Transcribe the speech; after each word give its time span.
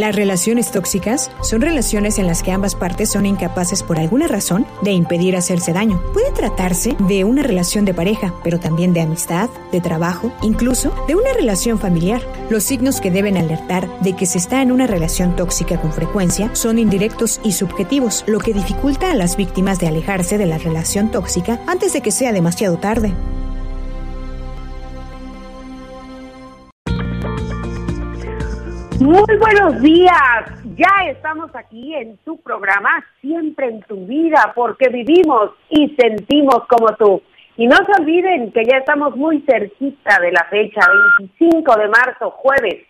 Las 0.00 0.16
relaciones 0.16 0.70
tóxicas 0.70 1.30
son 1.42 1.60
relaciones 1.60 2.18
en 2.18 2.26
las 2.26 2.42
que 2.42 2.52
ambas 2.52 2.74
partes 2.74 3.10
son 3.10 3.26
incapaces 3.26 3.82
por 3.82 3.98
alguna 3.98 4.28
razón 4.28 4.66
de 4.80 4.92
impedir 4.92 5.36
hacerse 5.36 5.74
daño. 5.74 6.02
Puede 6.14 6.32
tratarse 6.32 6.96
de 7.00 7.24
una 7.24 7.42
relación 7.42 7.84
de 7.84 7.92
pareja, 7.92 8.32
pero 8.42 8.58
también 8.58 8.94
de 8.94 9.02
amistad, 9.02 9.50
de 9.70 9.82
trabajo, 9.82 10.32
incluso 10.40 10.90
de 11.06 11.16
una 11.16 11.34
relación 11.34 11.78
familiar. 11.78 12.22
Los 12.48 12.64
signos 12.64 13.02
que 13.02 13.10
deben 13.10 13.36
alertar 13.36 13.90
de 14.00 14.16
que 14.16 14.24
se 14.24 14.38
está 14.38 14.62
en 14.62 14.72
una 14.72 14.86
relación 14.86 15.36
tóxica 15.36 15.78
con 15.78 15.92
frecuencia 15.92 16.48
son 16.54 16.78
indirectos 16.78 17.38
y 17.44 17.52
subjetivos, 17.52 18.24
lo 18.26 18.38
que 18.38 18.54
dificulta 18.54 19.10
a 19.10 19.14
las 19.14 19.36
víctimas 19.36 19.80
de 19.80 19.88
alejarse 19.88 20.38
de 20.38 20.46
la 20.46 20.56
relación 20.56 21.10
tóxica 21.10 21.60
antes 21.66 21.92
de 21.92 22.00
que 22.00 22.10
sea 22.10 22.32
demasiado 22.32 22.78
tarde. 22.78 23.12
Muy 29.10 29.36
buenos 29.38 29.82
días. 29.82 30.44
Ya 30.76 31.10
estamos 31.10 31.50
aquí 31.56 31.96
en 31.96 32.16
tu 32.18 32.40
programa, 32.42 33.04
siempre 33.20 33.66
en 33.66 33.82
tu 33.82 34.06
vida, 34.06 34.52
porque 34.54 34.88
vivimos 34.88 35.50
y 35.68 35.96
sentimos 35.96 36.60
como 36.68 36.94
tú. 36.94 37.20
Y 37.56 37.66
no 37.66 37.74
se 37.74 38.00
olviden 38.00 38.52
que 38.52 38.62
ya 38.64 38.78
estamos 38.78 39.16
muy 39.16 39.40
cerquita 39.40 40.20
de 40.20 40.30
la 40.30 40.44
fecha, 40.44 40.82
25 41.18 41.76
de 41.76 41.88
marzo, 41.88 42.30
jueves, 42.30 42.86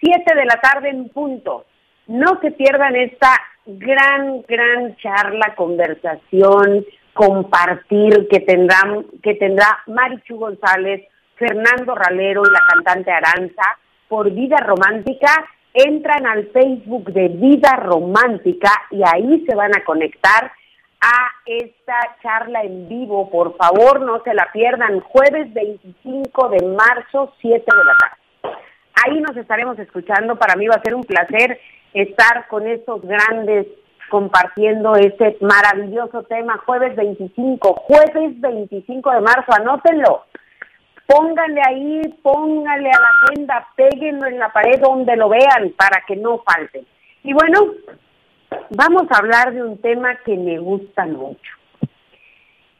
7 0.00 0.32
de 0.32 0.44
la 0.44 0.60
tarde 0.60 0.90
en 0.90 1.08
punto. 1.08 1.64
No 2.06 2.38
se 2.40 2.52
pierdan 2.52 2.94
esta 2.94 3.36
gran, 3.66 4.42
gran 4.42 4.94
charla, 4.98 5.56
conversación, 5.56 6.86
compartir 7.14 8.28
que 8.30 8.38
tendrán, 8.38 9.06
que 9.20 9.34
tendrá 9.34 9.80
Marichu 9.88 10.36
González, 10.36 11.02
Fernando 11.34 11.96
Ralero 11.96 12.42
y 12.46 12.52
la 12.52 12.60
cantante 12.68 13.10
Aranza 13.10 13.76
por 14.12 14.30
Vida 14.30 14.58
Romántica, 14.58 15.42
entran 15.72 16.26
al 16.26 16.48
Facebook 16.48 17.14
de 17.14 17.28
Vida 17.28 17.76
Romántica 17.76 18.70
y 18.90 19.00
ahí 19.02 19.42
se 19.48 19.54
van 19.54 19.74
a 19.74 19.82
conectar 19.84 20.52
a 21.00 21.28
esta 21.46 22.18
charla 22.22 22.60
en 22.60 22.90
vivo. 22.90 23.30
Por 23.30 23.56
favor, 23.56 24.02
no 24.02 24.22
se 24.22 24.34
la 24.34 24.50
pierdan. 24.52 25.00
Jueves 25.00 25.54
25 25.54 26.50
de 26.50 26.66
marzo, 26.76 27.32
7 27.40 27.64
de 27.64 27.84
la 27.84 27.96
tarde. 27.96 28.58
Ahí 29.02 29.18
nos 29.22 29.34
estaremos 29.34 29.78
escuchando. 29.78 30.36
Para 30.36 30.56
mí 30.56 30.66
va 30.66 30.74
a 30.74 30.82
ser 30.82 30.94
un 30.94 31.04
placer 31.04 31.58
estar 31.94 32.48
con 32.48 32.66
estos 32.66 33.00
grandes 33.00 33.66
compartiendo 34.10 34.94
este 34.96 35.38
maravilloso 35.40 36.24
tema. 36.24 36.58
Jueves 36.66 36.94
25, 36.96 37.76
jueves 37.76 38.38
25 38.42 39.10
de 39.10 39.20
marzo, 39.22 39.54
anótenlo 39.58 40.26
pónganle 41.12 41.60
ahí, 41.66 42.00
pónganle 42.22 42.90
a 42.90 43.00
la 43.00 43.08
agenda, 43.24 43.68
péguenlo 43.76 44.26
en 44.26 44.38
la 44.38 44.48
pared 44.50 44.80
donde 44.80 45.16
lo 45.16 45.28
vean 45.28 45.72
para 45.76 46.02
que 46.06 46.16
no 46.16 46.38
falte. 46.38 46.84
Y 47.22 47.32
bueno, 47.34 47.74
vamos 48.70 49.04
a 49.10 49.18
hablar 49.18 49.52
de 49.52 49.62
un 49.62 49.78
tema 49.78 50.16
que 50.24 50.36
me 50.36 50.58
gusta 50.58 51.04
mucho. 51.06 51.52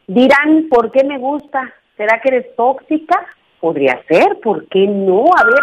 Dirán, 0.06 0.68
¿por 0.70 0.90
qué 0.90 1.04
me 1.04 1.18
gusta? 1.18 1.72
¿Será 1.96 2.20
que 2.20 2.28
eres 2.28 2.56
tóxica? 2.56 3.26
Podría 3.60 4.02
ser, 4.08 4.40
¿por 4.42 4.66
qué 4.68 4.86
no? 4.86 5.24
A 5.36 5.44
ver, 5.44 5.62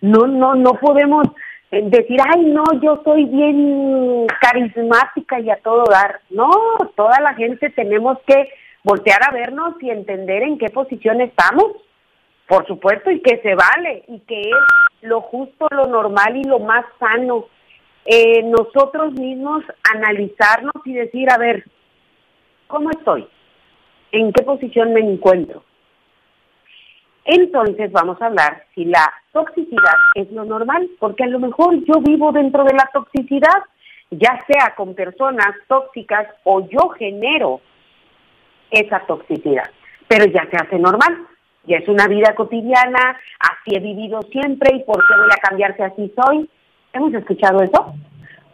no, 0.00 0.26
no, 0.26 0.54
no 0.54 0.72
podemos 0.74 1.28
eh, 1.70 1.82
decir, 1.84 2.18
ay, 2.34 2.46
no, 2.46 2.64
yo 2.82 3.00
soy 3.04 3.26
bien 3.26 4.26
carismática 4.40 5.38
y 5.38 5.50
a 5.50 5.56
todo 5.56 5.84
dar. 5.88 6.20
No, 6.30 6.50
toda 6.96 7.20
la 7.20 7.34
gente 7.34 7.70
tenemos 7.70 8.18
que 8.26 8.48
voltear 8.82 9.20
a 9.22 9.32
vernos 9.32 9.74
y 9.80 9.90
entender 9.90 10.42
en 10.42 10.58
qué 10.58 10.70
posición 10.70 11.20
estamos 11.20 11.72
por 12.48 12.66
supuesto, 12.66 13.10
y 13.10 13.20
que 13.20 13.38
se 13.38 13.54
vale, 13.54 14.04
y 14.08 14.20
que 14.20 14.40
es 14.40 14.56
lo 15.02 15.20
justo, 15.20 15.66
lo 15.70 15.86
normal 15.86 16.36
y 16.36 16.44
lo 16.44 16.60
más 16.60 16.84
sano. 16.98 17.46
Eh, 18.04 18.42
nosotros 18.44 19.14
mismos 19.14 19.64
analizarnos 19.92 20.74
y 20.84 20.94
decir, 20.94 21.28
a 21.30 21.38
ver, 21.38 21.64
¿cómo 22.68 22.90
estoy? 22.90 23.26
¿En 24.12 24.32
qué 24.32 24.44
posición 24.44 24.92
me 24.92 25.00
encuentro? 25.00 25.64
Entonces 27.24 27.90
vamos 27.90 28.22
a 28.22 28.26
hablar 28.26 28.64
si 28.76 28.84
la 28.84 29.12
toxicidad 29.32 29.94
es 30.14 30.30
lo 30.30 30.44
normal, 30.44 30.88
porque 31.00 31.24
a 31.24 31.28
lo 31.28 31.40
mejor 31.40 31.74
yo 31.84 32.00
vivo 32.00 32.30
dentro 32.30 32.62
de 32.62 32.74
la 32.74 32.88
toxicidad, 32.92 33.64
ya 34.12 34.38
sea 34.46 34.74
con 34.76 34.94
personas 34.94 35.50
tóxicas 35.66 36.28
o 36.44 36.60
yo 36.68 36.90
genero 36.90 37.60
esa 38.70 39.00
toxicidad, 39.06 39.68
pero 40.06 40.26
ya 40.26 40.48
se 40.48 40.56
hace 40.56 40.78
normal 40.78 41.26
ya 41.66 41.78
es 41.78 41.88
una 41.88 42.06
vida 42.08 42.34
cotidiana, 42.34 43.18
así 43.38 43.76
he 43.76 43.80
vivido 43.80 44.22
siempre 44.22 44.76
y 44.76 44.84
por 44.84 44.96
qué 44.96 45.14
voy 45.16 45.30
a 45.30 45.48
cambiar 45.48 45.76
si 45.76 45.82
así 45.82 46.12
soy. 46.16 46.48
¿Hemos 46.92 47.12
escuchado 47.14 47.62
eso? 47.62 47.94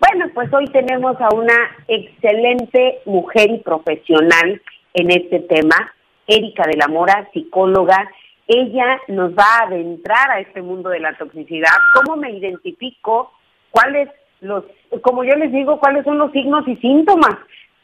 Bueno, 0.00 0.30
pues 0.34 0.52
hoy 0.52 0.66
tenemos 0.66 1.20
a 1.20 1.28
una 1.34 1.54
excelente 1.86 3.00
mujer 3.06 3.50
y 3.50 3.58
profesional 3.58 4.60
en 4.94 5.10
este 5.10 5.40
tema, 5.40 5.92
Erika 6.26 6.64
de 6.66 6.76
la 6.76 6.88
Mora, 6.88 7.28
psicóloga. 7.32 8.10
Ella 8.48 9.00
nos 9.08 9.32
va 9.32 9.60
a 9.60 9.66
adentrar 9.66 10.30
a 10.30 10.40
este 10.40 10.60
mundo 10.60 10.90
de 10.90 11.00
la 11.00 11.16
toxicidad, 11.16 11.70
cómo 11.94 12.16
me 12.16 12.32
identifico, 12.32 13.32
cuáles 13.70 14.08
los, 14.40 14.64
como 15.02 15.22
yo 15.22 15.36
les 15.36 15.52
digo, 15.52 15.78
cuáles 15.78 16.04
son 16.04 16.18
los 16.18 16.32
signos 16.32 16.66
y 16.66 16.76
síntomas 16.76 17.36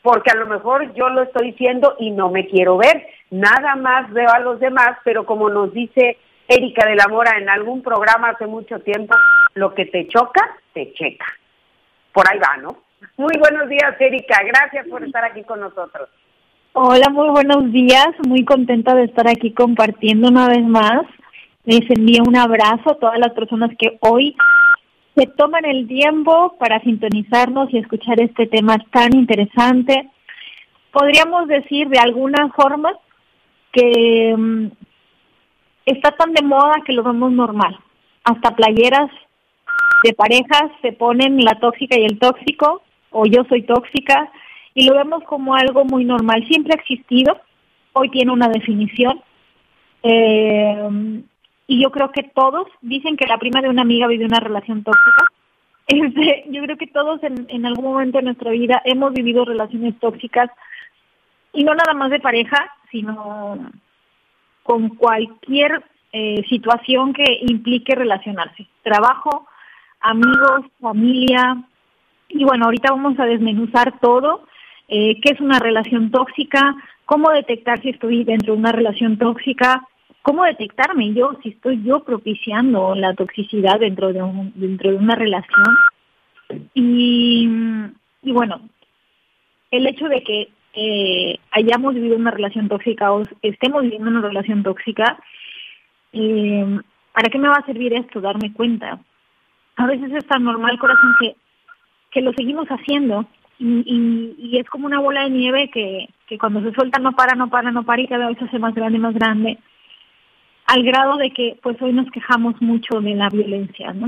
porque 0.03 0.31
a 0.31 0.37
lo 0.37 0.47
mejor 0.47 0.95
yo 0.95 1.09
lo 1.09 1.23
estoy 1.23 1.51
diciendo 1.51 1.95
y 1.99 2.11
no 2.11 2.31
me 2.31 2.47
quiero 2.47 2.79
ver. 2.79 3.07
Nada 3.31 3.77
más 3.77 4.11
veo 4.13 4.31
a 4.31 4.39
los 4.39 4.59
demás, 4.61 4.99
pero 5.05 5.27
como 5.27 5.51
nos 5.51 5.73
dice 5.73 6.19
Erika 6.49 6.87
de 6.87 6.97
la 6.97 7.09
Mora 7.09 7.39
en 7.39 7.49
algún 7.49 7.83
programa 7.83 8.31
hace 8.31 8.47
mucho 8.47 8.79
tiempo, 8.81 9.15
lo 9.55 9.75
que 9.75 9.87
te 9.87 10.09
choca, 10.09 10.41
te 10.73 10.93
checa. 10.95 11.27
Por 12.13 12.25
ahí 12.31 12.39
va, 12.39 12.57
¿no? 12.57 12.79
Muy 13.17 13.35
buenos 13.39 13.69
días, 13.69 13.95
Erika. 14.01 14.41
Gracias 14.45 14.87
por 14.89 15.05
estar 15.05 15.25
aquí 15.25 15.43
con 15.43 15.61
nosotros. 15.61 16.09
Hola, 16.73 17.11
muy 17.11 17.29
buenos 17.31 17.71
días. 17.73 18.09
Muy 18.27 18.45
contenta 18.45 18.95
de 18.95 19.05
estar 19.05 19.29
aquí 19.29 19.53
compartiendo 19.53 20.29
una 20.29 20.49
vez 20.49 20.65
más. 20.65 21.03
Les 21.65 21.83
envío 21.91 22.23
un 22.27 22.37
abrazo 22.37 22.93
a 22.93 22.99
todas 22.99 23.19
las 23.19 23.33
personas 23.33 23.71
que 23.79 23.99
hoy 24.01 24.35
se 25.17 25.27
toman 25.27 25.65
el 25.65 25.87
tiempo 25.87 26.57
para 26.59 26.81
sintonizarnos 26.81 27.73
y 27.75 27.79
escuchar 27.79 28.21
este 28.21 28.47
tema 28.47 28.79
tan 28.91 29.15
interesante. 29.15 30.09
Podríamos 30.93 31.49
decir 31.49 31.89
de 31.89 31.99
alguna 31.99 32.49
forma 32.57 32.93
que 33.73 34.35
mm, 34.37 34.67
está 35.87 36.13
tan 36.13 36.33
de 36.33 36.43
moda 36.43 36.83
que 36.85 36.93
lo 36.93 37.03
vemos 37.03 37.33
normal. 37.33 37.79
Hasta 38.25 38.55
playeras 38.55 39.11
de 40.05 40.13
parejas 40.13 40.71
se 40.83 40.93
ponen 40.93 41.45
la 41.45 41.59
tóxica 41.59 41.99
y 41.99 42.05
el 42.05 42.19
tóxico, 42.19 42.83
o 43.11 43.27
yo 43.27 43.45
soy 43.49 43.63
tóxica, 43.63 44.31
y 44.75 44.87
lo 44.87 44.95
vemos 44.95 45.25
como 45.25 45.55
algo 45.55 45.85
muy 45.85 46.05
normal. 46.05 46.47
Siempre 46.47 46.75
ha 46.75 46.81
existido, 46.81 47.41
hoy 47.93 48.11
tiene 48.11 48.33
una 48.33 48.49
definición. 48.49 49.21
Eh, 50.03 51.23
y 51.67 51.83
yo 51.83 51.91
creo 51.91 52.13
que 52.13 52.23
todos 52.23 52.67
dicen 52.81 53.17
que 53.17 53.27
la 53.27 53.39
prima 53.39 53.61
de 53.61 53.69
una 53.69 53.83
amiga 53.83 54.07
vive 54.07 54.25
una 54.25 54.41
relación 54.41 54.83
tóxica. 54.83 55.25
Este, 55.91 56.45
yo 56.51 56.63
creo 56.65 56.77
que 56.77 56.87
todos 56.87 57.23
en, 57.23 57.47
en 57.49 57.65
algún 57.65 57.87
momento 57.87 58.19
de 58.19 58.25
nuestra 58.25 58.51
vida 58.51 58.83
hemos 58.85 59.15
vivido 59.15 59.47
relaciones 59.47 59.99
tóxicas 59.99 60.51
y 61.55 61.65
no 61.65 61.75
nada 61.75 61.95
más 61.95 62.11
de 62.11 62.21
pareja, 62.21 62.71
sino 62.91 63.71
con 64.63 64.91
cualquier 64.91 65.83
eh, 66.13 66.45
situación 66.49 67.13
que 67.13 67.41
implique 67.49 67.95
relacionarse. 67.95 68.67
Trabajo, 68.83 69.47
amigos, 70.01 70.67
familia. 70.81 71.65
Y 72.29 72.45
bueno, 72.45 72.67
ahorita 72.67 72.91
vamos 72.91 73.19
a 73.19 73.25
desmenuzar 73.25 73.99
todo, 74.01 74.45
eh, 74.89 75.21
qué 75.21 75.33
es 75.33 75.41
una 75.41 75.59
relación 75.59 76.11
tóxica, 76.11 76.77
cómo 77.05 77.31
detectar 77.31 77.81
si 77.81 77.91
estoy 77.91 78.25
dentro 78.25 78.53
de 78.53 78.59
una 78.59 78.73
relación 78.73 79.17
tóxica, 79.17 79.87
cómo 80.23 80.45
detectarme 80.45 81.15
yo 81.15 81.39
si 81.43 81.51
estoy 81.51 81.83
yo 81.83 82.05
propiciando 82.05 82.95
la 82.95 83.15
toxicidad 83.15 83.81
dentro 83.81 84.13
de 84.13 84.23
un, 84.23 84.53
dentro 84.55 84.91
de 84.91 84.97
una 84.97 85.15
relación 85.15 85.67
y, 86.75 87.49
y 88.23 88.33
bueno 88.33 88.61
el 89.71 89.87
hecho 89.87 90.09
de 90.09 90.23
que 90.23 90.49
eh, 90.75 91.39
hayamos 91.53 91.95
vivido 91.95 92.17
una 92.17 92.31
relación 92.31 92.69
tóxica 92.69 93.13
o 93.13 93.23
estemos 93.43 93.83
viviendo 93.83 94.11
una 94.11 94.21
relación 94.21 94.63
tóxica 94.63 95.19
eh, 96.13 96.81
para 97.13 97.31
qué 97.31 97.39
me 97.39 97.49
va 97.49 97.57
a 97.57 97.67
servir 97.67 97.93
esto 97.95 98.21
darme 98.21 98.53
cuenta 98.53 98.99
a 99.77 99.87
veces 99.87 100.13
es 100.13 100.27
tan 100.27 100.45
normal 100.45 100.79
corazón 100.79 101.15
que 101.21 101.37
que 102.11 102.23
lo 102.23 102.33
seguimos 102.33 102.67
haciendo 102.69 103.27
y, 103.59 104.35
y, 104.39 104.59
es 104.59 104.69
como 104.71 104.87
una 104.87 105.01
bola 105.01 105.25
de 105.25 105.31
nieve 105.31 105.69
que, 105.71 106.09
que 106.29 106.39
cuando 106.39 106.63
se 106.63 106.73
suelta 106.73 107.01
no 107.01 107.13
para, 107.13 107.35
no 107.35 107.51
para, 107.51 107.73
no 107.73 107.83
para 107.83 108.01
y 108.01 108.07
cada 108.07 108.29
vez 108.29 108.39
se 108.39 108.45
hace 108.45 108.59
más 108.59 108.73
grande, 108.73 108.99
más 108.99 109.15
grande 109.15 109.59
al 110.67 110.83
grado 110.85 111.17
de 111.17 111.31
que 111.31 111.59
pues 111.63 111.81
hoy 111.81 111.93
nos 111.93 112.11
quejamos 112.11 112.61
mucho 112.61 113.01
de 113.01 113.15
la 113.15 113.29
violencia, 113.31 113.93
¿no? 113.95 114.05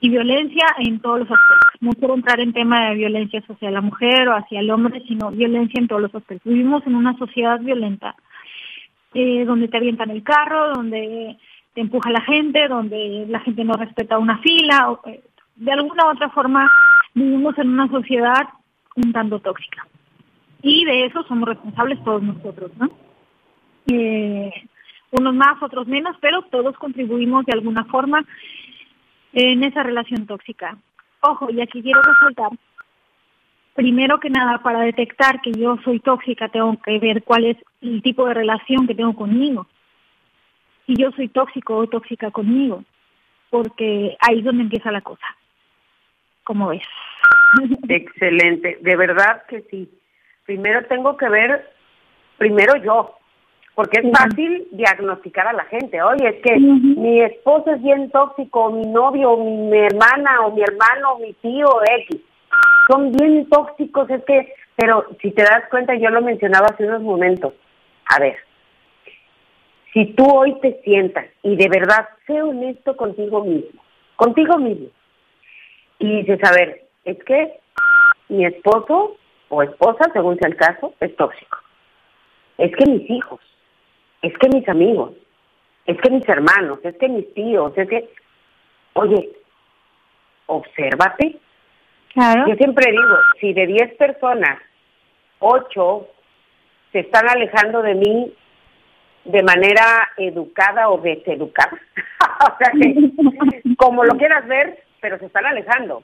Y 0.00 0.10
violencia 0.10 0.64
en 0.78 1.00
todos 1.00 1.20
los 1.20 1.30
aspectos. 1.30 1.80
No 1.80 1.90
quiero 1.92 2.14
entrar 2.14 2.40
en 2.40 2.52
tema 2.52 2.88
de 2.88 2.94
violencia 2.94 3.42
hacia 3.48 3.70
la 3.70 3.80
mujer 3.80 4.28
o 4.28 4.36
hacia 4.36 4.60
el 4.60 4.70
hombre, 4.70 5.02
sino 5.08 5.30
violencia 5.30 5.80
en 5.80 5.88
todos 5.88 6.02
los 6.02 6.14
aspectos. 6.14 6.52
Vivimos 6.52 6.86
en 6.86 6.94
una 6.94 7.16
sociedad 7.18 7.58
violenta, 7.60 8.14
eh, 9.14 9.44
donde 9.44 9.68
te 9.68 9.76
avientan 9.76 10.10
el 10.10 10.22
carro, 10.22 10.72
donde 10.74 11.36
te 11.74 11.80
empuja 11.80 12.10
la 12.10 12.20
gente, 12.20 12.68
donde 12.68 13.26
la 13.28 13.40
gente 13.40 13.64
no 13.64 13.74
respeta 13.74 14.18
una 14.18 14.38
fila. 14.38 14.98
Eh, 15.06 15.22
de 15.56 15.72
alguna 15.72 16.06
u 16.06 16.10
otra 16.10 16.30
forma 16.30 16.70
vivimos 17.14 17.58
en 17.58 17.70
una 17.70 17.88
sociedad 17.88 18.48
un 18.96 19.12
tanto 19.12 19.40
tóxica. 19.40 19.86
Y 20.62 20.84
de 20.84 21.06
eso 21.06 21.22
somos 21.24 21.48
responsables 21.48 22.02
todos 22.04 22.22
nosotros, 22.22 22.70
¿no? 22.78 22.90
Eh, 23.86 24.52
unos 25.12 25.34
más, 25.34 25.62
otros 25.62 25.86
menos, 25.86 26.16
pero 26.20 26.42
todos 26.42 26.76
contribuimos 26.76 27.46
de 27.46 27.52
alguna 27.52 27.84
forma 27.84 28.24
en 29.32 29.64
esa 29.64 29.82
relación 29.82 30.26
tóxica. 30.26 30.76
Ojo, 31.20 31.50
y 31.50 31.60
aquí 31.60 31.82
quiero 31.82 32.00
resaltar, 32.02 32.50
primero 33.74 34.20
que 34.20 34.30
nada, 34.30 34.58
para 34.58 34.80
detectar 34.80 35.40
que 35.40 35.52
yo 35.52 35.76
soy 35.84 36.00
tóxica, 36.00 36.48
tengo 36.48 36.80
que 36.82 36.98
ver 36.98 37.22
cuál 37.22 37.44
es 37.44 37.56
el 37.80 38.02
tipo 38.02 38.26
de 38.26 38.34
relación 38.34 38.86
que 38.86 38.94
tengo 38.94 39.14
conmigo. 39.14 39.66
Si 40.86 40.94
yo 40.96 41.10
soy 41.12 41.28
tóxico 41.28 41.76
o 41.76 41.86
tóxica 41.86 42.30
conmigo, 42.30 42.84
porque 43.50 44.16
ahí 44.20 44.38
es 44.38 44.44
donde 44.44 44.62
empieza 44.62 44.90
la 44.90 45.00
cosa. 45.00 45.26
¿Cómo 46.44 46.68
ves? 46.68 46.82
Excelente, 47.88 48.78
de 48.80 48.96
verdad 48.96 49.44
que 49.48 49.62
sí. 49.70 49.90
Primero 50.44 50.86
tengo 50.86 51.16
que 51.16 51.28
ver, 51.28 51.72
primero 52.38 52.76
yo, 52.82 53.17
porque 53.78 54.00
es 54.00 54.10
fácil 54.10 54.66
diagnosticar 54.72 55.46
a 55.46 55.52
la 55.52 55.64
gente. 55.66 56.02
Oye, 56.02 56.30
es 56.30 56.42
que 56.42 56.58
mi 56.58 57.20
esposo 57.20 57.70
es 57.70 57.80
bien 57.80 58.10
tóxico, 58.10 58.72
mi 58.72 58.84
novio, 58.84 59.36
mi 59.36 59.78
hermana, 59.78 60.40
o 60.44 60.50
mi 60.50 60.62
hermano, 60.62 61.20
mi 61.20 61.32
tío, 61.34 61.68
X. 62.08 62.20
Son 62.90 63.12
bien 63.12 63.48
tóxicos, 63.48 64.10
es 64.10 64.24
que, 64.24 64.52
pero 64.74 65.06
si 65.22 65.30
te 65.30 65.44
das 65.44 65.62
cuenta, 65.70 65.94
yo 65.94 66.10
lo 66.10 66.22
mencionaba 66.22 66.66
hace 66.66 66.88
unos 66.88 67.02
momentos. 67.02 67.54
A 68.06 68.18
ver, 68.18 68.38
si 69.92 70.06
tú 70.06 70.26
hoy 70.26 70.58
te 70.58 70.80
sientas 70.82 71.26
y 71.44 71.54
de 71.54 71.68
verdad 71.68 72.08
sé 72.26 72.42
honesto 72.42 72.96
contigo 72.96 73.44
mismo, 73.44 73.80
contigo 74.16 74.58
mismo, 74.58 74.88
y 76.00 76.22
dices, 76.22 76.40
a 76.42 76.50
ver, 76.50 76.82
es 77.04 77.22
que 77.22 77.60
mi 78.28 78.44
esposo 78.44 79.16
o 79.50 79.62
esposa, 79.62 80.10
según 80.12 80.36
sea 80.36 80.48
el 80.48 80.56
caso, 80.56 80.94
es 80.98 81.14
tóxico. 81.14 81.58
Es 82.56 82.74
que 82.74 82.90
mis 82.90 83.08
hijos, 83.08 83.38
es 84.22 84.32
que 84.38 84.48
mis 84.48 84.68
amigos, 84.68 85.12
es 85.86 85.98
que 86.00 86.10
mis 86.10 86.28
hermanos, 86.28 86.80
es 86.82 86.96
que 86.96 87.08
mis 87.08 87.32
tíos, 87.34 87.72
es 87.76 87.88
que, 87.88 88.08
oye, 88.94 89.30
obsérvate. 90.46 91.36
Claro. 92.12 92.46
Yo 92.48 92.54
siempre 92.56 92.90
digo, 92.90 93.16
si 93.40 93.52
de 93.52 93.66
10 93.66 93.94
personas, 93.94 94.58
8 95.38 96.08
se 96.92 97.00
están 97.00 97.28
alejando 97.28 97.82
de 97.82 97.94
mí 97.94 98.34
de 99.24 99.42
manera 99.42 100.10
educada 100.16 100.88
o 100.88 100.98
deseducada, 100.98 101.78
o 102.40 102.56
sea 102.58 102.72
que, 102.72 103.74
como 103.76 104.04
lo 104.04 104.16
quieras 104.16 104.46
ver, 104.48 104.82
pero 105.00 105.18
se 105.18 105.26
están 105.26 105.46
alejando. 105.46 106.02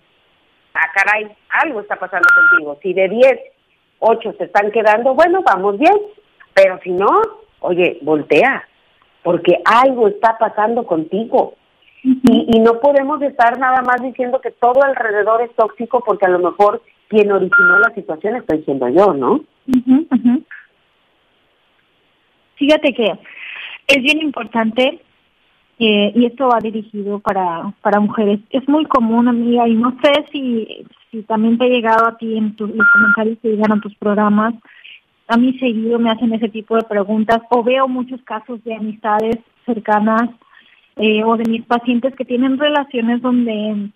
Ah, 0.74 0.90
caray, 0.94 1.30
algo 1.48 1.80
está 1.80 1.96
pasando 1.96 2.28
contigo. 2.34 2.78
Si 2.82 2.92
de 2.92 3.08
10, 3.08 3.40
8 4.00 4.34
se 4.38 4.44
están 4.44 4.70
quedando, 4.70 5.14
bueno, 5.14 5.42
vamos 5.42 5.78
bien, 5.78 5.94
pero 6.52 6.78
si 6.82 6.90
no, 6.90 7.43
oye, 7.64 7.98
voltea, 8.02 8.68
porque 9.22 9.58
algo 9.64 10.08
está 10.08 10.36
pasando 10.38 10.84
contigo. 10.84 11.54
Y, 12.02 12.60
no 12.60 12.80
podemos 12.80 13.22
estar 13.22 13.58
nada 13.58 13.80
más 13.80 14.02
diciendo 14.02 14.38
que 14.42 14.50
todo 14.50 14.82
alrededor 14.82 15.40
es 15.40 15.54
tóxico 15.56 16.02
porque 16.04 16.26
a 16.26 16.28
lo 16.28 16.38
mejor 16.38 16.82
quien 17.08 17.32
originó 17.32 17.78
la 17.78 17.94
situación 17.94 18.36
estoy 18.36 18.62
siendo 18.64 18.88
yo, 18.90 19.14
¿no? 19.14 19.40
Fíjate 22.56 22.92
que 22.92 23.18
es 23.86 24.02
bien 24.02 24.20
importante 24.20 25.00
eh, 25.78 26.12
y 26.14 26.26
esto 26.26 26.48
va 26.48 26.58
dirigido 26.60 27.20
para, 27.20 27.72
para 27.80 28.00
mujeres. 28.00 28.40
Es 28.50 28.68
muy 28.68 28.84
común, 28.84 29.28
amiga, 29.28 29.66
y 29.66 29.74
no 29.74 29.96
sé 30.02 30.26
si, 30.30 30.84
si 31.10 31.22
también 31.22 31.56
te 31.56 31.64
ha 31.64 31.68
llegado 31.68 32.06
a 32.06 32.18
ti 32.18 32.36
en 32.36 32.54
tus 32.54 32.68
los 32.68 32.86
comentarios 32.92 33.38
que 33.40 33.48
llegan 33.48 33.72
a 33.72 33.80
tus 33.80 33.94
programas, 33.96 34.54
a 35.28 35.36
mí 35.36 35.58
seguido 35.58 35.98
me 35.98 36.10
hacen 36.10 36.32
ese 36.34 36.48
tipo 36.48 36.76
de 36.76 36.82
preguntas 36.82 37.40
o 37.50 37.62
veo 37.62 37.88
muchos 37.88 38.22
casos 38.22 38.62
de 38.64 38.74
amistades 38.74 39.38
cercanas 39.64 40.30
eh, 40.96 41.24
o 41.24 41.36
de 41.36 41.50
mis 41.50 41.64
pacientes 41.64 42.14
que 42.14 42.24
tienen 42.24 42.58
relaciones 42.58 43.22
donde 43.22 43.90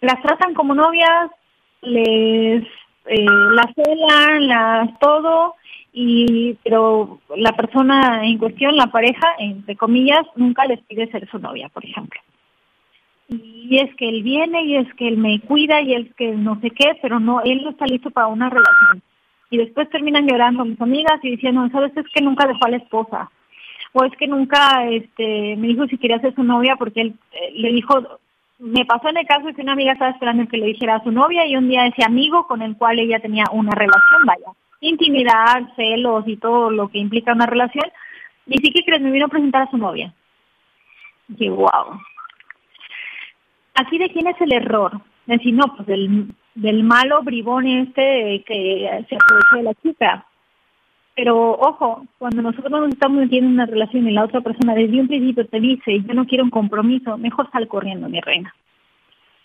las 0.00 0.20
tratan 0.20 0.54
como 0.54 0.74
novias, 0.74 1.30
les 1.82 2.64
eh, 3.06 3.26
las 3.26 3.74
celan, 3.74 4.48
las 4.48 4.98
todo, 4.98 5.54
y 5.92 6.54
pero 6.64 7.20
la 7.36 7.52
persona 7.52 8.24
en 8.24 8.38
cuestión, 8.38 8.76
la 8.76 8.88
pareja, 8.88 9.26
entre 9.38 9.76
comillas, 9.76 10.22
nunca 10.36 10.64
les 10.66 10.80
pide 10.82 11.10
ser 11.10 11.28
su 11.30 11.38
novia, 11.38 11.68
por 11.68 11.84
ejemplo. 11.84 12.20
Y 13.28 13.78
es 13.78 13.94
que 13.96 14.08
él 14.08 14.22
viene 14.22 14.64
y 14.64 14.76
es 14.76 14.92
que 14.94 15.08
él 15.08 15.16
me 15.16 15.40
cuida 15.40 15.80
y 15.80 15.94
es 15.94 16.14
que 16.14 16.32
no 16.32 16.60
sé 16.60 16.70
qué, 16.70 16.98
pero 17.00 17.20
no, 17.20 17.40
él 17.42 17.62
no 17.62 17.70
está 17.70 17.86
listo 17.86 18.10
para 18.10 18.26
una 18.26 18.50
relación 18.50 19.02
y 19.52 19.58
después 19.58 19.90
terminan 19.90 20.26
llorando 20.26 20.64
mis 20.64 20.80
amigas 20.80 21.20
y 21.22 21.32
diciendo, 21.32 21.68
¿sabes? 21.70 21.94
Es 21.94 22.06
que 22.08 22.22
nunca 22.22 22.46
dejó 22.46 22.64
a 22.64 22.70
la 22.70 22.78
esposa. 22.78 23.30
O 23.92 24.02
es 24.02 24.12
que 24.16 24.26
nunca 24.26 24.86
este, 24.88 25.56
me 25.56 25.68
dijo 25.68 25.86
si 25.88 25.98
quería 25.98 26.18
ser 26.20 26.34
su 26.34 26.42
novia 26.42 26.76
porque 26.76 27.02
él 27.02 27.14
eh, 27.32 27.52
le 27.54 27.70
dijo, 27.70 28.18
me 28.58 28.86
pasó 28.86 29.10
en 29.10 29.18
el 29.18 29.26
caso 29.26 29.44
de 29.44 29.52
que 29.52 29.60
una 29.60 29.74
amiga 29.74 29.92
estaba 29.92 30.10
esperando 30.10 30.48
que 30.48 30.56
le 30.56 30.68
dijera 30.68 30.96
a 30.96 31.04
su 31.04 31.12
novia 31.12 31.46
y 31.46 31.56
un 31.56 31.68
día 31.68 31.86
ese 31.86 32.02
amigo 32.02 32.46
con 32.46 32.62
el 32.62 32.78
cual 32.78 32.98
ella 32.98 33.20
tenía 33.20 33.44
una 33.52 33.72
relación, 33.72 34.24
vaya, 34.24 34.56
intimidad, 34.80 35.68
celos 35.76 36.26
y 36.26 36.38
todo 36.38 36.70
lo 36.70 36.88
que 36.88 36.98
implica 36.98 37.34
una 37.34 37.44
relación, 37.44 37.84
y 38.46 38.56
sí 38.56 38.72
que 38.72 38.84
crees, 38.84 39.02
me 39.02 39.10
vino 39.10 39.26
a 39.26 39.28
presentar 39.28 39.62
a 39.62 39.70
su 39.70 39.76
novia. 39.76 40.14
Y 41.28 41.50
wow. 41.50 42.00
Aquí 43.74 43.98
de 43.98 44.08
quién 44.08 44.28
es 44.28 44.40
el 44.40 44.54
error. 44.54 44.98
Decir, 45.26 45.54
no, 45.54 45.76
pues 45.76 45.86
del, 45.86 46.34
del 46.54 46.82
malo 46.84 47.22
bribón 47.22 47.66
este 47.66 48.42
que 48.46 49.04
se 49.08 49.16
aprovechó 49.16 49.56
de 49.56 49.62
la 49.62 49.74
chica. 49.74 50.26
Pero 51.14 51.52
ojo, 51.52 52.06
cuando 52.18 52.40
nosotros 52.40 52.70
nos 52.70 52.88
estamos 52.88 53.18
metiendo 53.18 53.48
en 53.48 53.54
una 53.54 53.66
relación 53.66 54.08
y 54.08 54.12
la 54.12 54.24
otra 54.24 54.40
persona 54.40 54.74
desde 54.74 55.00
un 55.00 55.08
principio 55.08 55.46
te 55.46 55.60
dice, 55.60 56.00
yo 56.00 56.14
no 56.14 56.26
quiero 56.26 56.44
un 56.44 56.50
compromiso, 56.50 57.18
mejor 57.18 57.50
sal 57.50 57.68
corriendo, 57.68 58.08
mi 58.08 58.20
reina. 58.20 58.54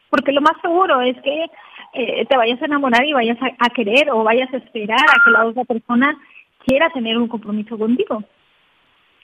Porque 0.09 0.31
lo 0.31 0.41
más 0.41 0.53
seguro 0.61 1.01
es 1.01 1.21
que 1.21 1.45
eh, 1.93 2.25
te 2.25 2.37
vayas 2.37 2.61
a 2.61 2.65
enamorar 2.65 3.05
y 3.05 3.13
vayas 3.13 3.37
a, 3.41 3.69
querer 3.69 4.09
o 4.11 4.23
vayas 4.23 4.53
a 4.53 4.57
esperar 4.57 4.99
a 5.09 5.23
que 5.23 5.31
la 5.31 5.45
otra 5.45 5.65
persona 5.65 6.17
quiera 6.65 6.89
tener 6.91 7.17
un 7.17 7.27
compromiso 7.27 7.77
contigo. 7.77 8.23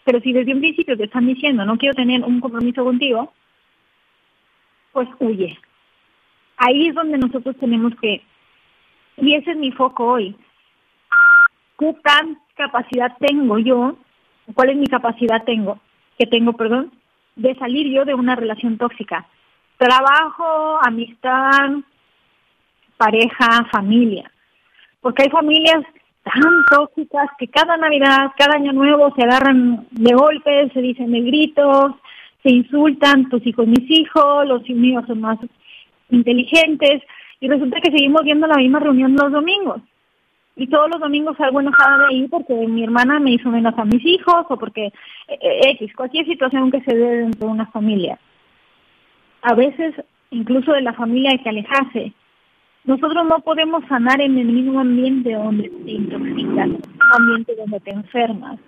Pero 0.04 0.20
si 0.20 0.34
desde 0.34 0.54
un 0.54 0.60
principio 0.60 0.98
te 0.98 1.06
están 1.06 1.26
diciendo, 1.26 1.64
no 1.64 1.78
quiero 1.78 1.96
tener 1.96 2.22
un 2.24 2.42
compromiso 2.42 2.84
contigo, 2.84 3.32
pues 4.92 5.08
huye, 5.20 5.58
ahí 6.63 6.88
es 6.88 6.96
donde 6.96 7.17
nosotros 7.17 7.55
tenemos 7.60 7.93
que, 8.01 8.22
y 9.17 9.36
ese 9.36 9.51
es 9.51 9.58
mi 9.58 9.72
foco 9.72 10.05
hoy, 10.13 10.36
¿qué 11.77 11.93
tan 12.03 12.38
capacidad 12.55 13.15
tengo 13.20 13.60
yo? 13.60 13.98
¿Cuál 14.53 14.70
es 14.70 14.77
mi 14.77 14.88
capacidad 14.88 15.43
tengo? 15.43 15.79
Que 16.17 16.25
tengo, 16.25 16.53
perdón, 16.53 16.91
de 17.36 17.53
salir 17.55 17.88
yo 17.91 18.05
de 18.05 18.13
una 18.13 18.36
relación 18.36 18.77
tóxica. 18.77 19.25
Trabajo, 19.77 20.79
amistad, 20.86 21.70
pareja, 22.98 23.65
familia. 23.72 24.32
Porque 25.01 25.24
hay 25.24 25.29
familias 25.29 25.84
tan 26.24 26.43
tóxicas 26.70 27.29
que 27.38 27.48
cada 27.50 27.75
Navidad, 27.75 28.32
cada 28.38 28.55
año 28.55 28.72
nuevo 28.72 29.13
se 29.15 29.24
agarran 29.24 29.86
de 29.91 30.13
golpes, 30.13 30.72
se 30.72 30.82
dicen 30.82 31.12
de 31.12 31.22
gritos, 31.22 31.96
se 32.41 32.51
insultan, 32.51 33.27
tus 33.29 33.46
hijos, 33.46 33.67
mis 33.67 33.89
hijos, 33.89 34.48
los 34.48 34.70
míos 34.70 35.03
son 35.08 35.20
más 35.20 35.39
inteligentes, 36.13 37.01
y 37.39 37.48
resulta 37.50 37.82
que 37.82 37.91
seguimos 37.91 38.24
viendo 38.24 38.48
la 38.48 38.55
misma 38.55 38.79
reunión 38.79 39.15
los 39.15 39.32
domingos. 39.32 39.82
Y 40.55 40.67
todos 40.67 40.89
los 40.89 41.01
domingos 41.01 41.36
salgo 41.36 41.60
enojada 41.60 41.98
de 41.98 42.05
ahí 42.15 42.27
porque 42.27 42.53
mi 42.53 42.84
hermana 42.84 43.20
me 43.20 43.32
hizo 43.32 43.50
menos 43.50 43.77
a 43.77 43.86
mis 43.86 44.05
hijos 44.05 44.46
o 44.50 44.58
porque 44.58 44.86
eh, 44.86 45.39
eh, 45.41 45.72
X, 45.72 45.93
cualquier 45.96 46.25
situación 46.25 46.72
que 46.72 46.82
se 46.82 46.96
dé 46.96 47.17
dentro 47.17 47.48
de 47.48 47.53
una 47.53 47.65
familia. 47.65 48.20
A 49.41 49.55
veces, 49.55 49.96
incluso 50.29 50.72
de 50.72 50.82
la 50.82 50.93
familia 50.93 51.32
hay 51.32 51.39
que 51.39 51.50
alejarse. 51.50 52.13
Nosotros 52.86 53.25
no 53.25 53.39
podemos 53.39 53.84
sanar 53.88 54.22
en 54.22 54.38
el 54.38 54.48
mismo 54.48 54.79
ambiente 54.79 55.34
donde 55.34 55.70
te 55.70 55.91
intoxicas, 55.91 56.67
un 56.67 57.13
ambiente 57.13 57.55
donde 57.55 57.79
te 57.79 57.91
enfermas. 57.91 58.60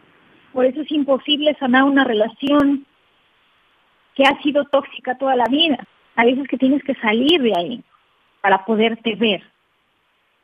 Por 0.54 0.66
eso 0.66 0.82
es 0.82 0.92
imposible 0.92 1.56
sanar 1.60 1.84
una 1.84 2.04
relación 2.04 2.86
que 4.16 4.24
ha 4.24 4.42
sido 4.42 4.66
tóxica 4.66 5.18
toda 5.18 5.36
la 5.36 5.46
vida. 5.46 5.86
Hay 6.16 6.34
veces 6.34 6.48
que 6.48 6.58
tienes 6.58 6.84
que 6.84 6.96
salir 6.96 7.42
de 7.42 7.54
ahí 7.56 7.84
para 8.42 8.66
poderte 8.66 9.16
ver. 9.16 9.44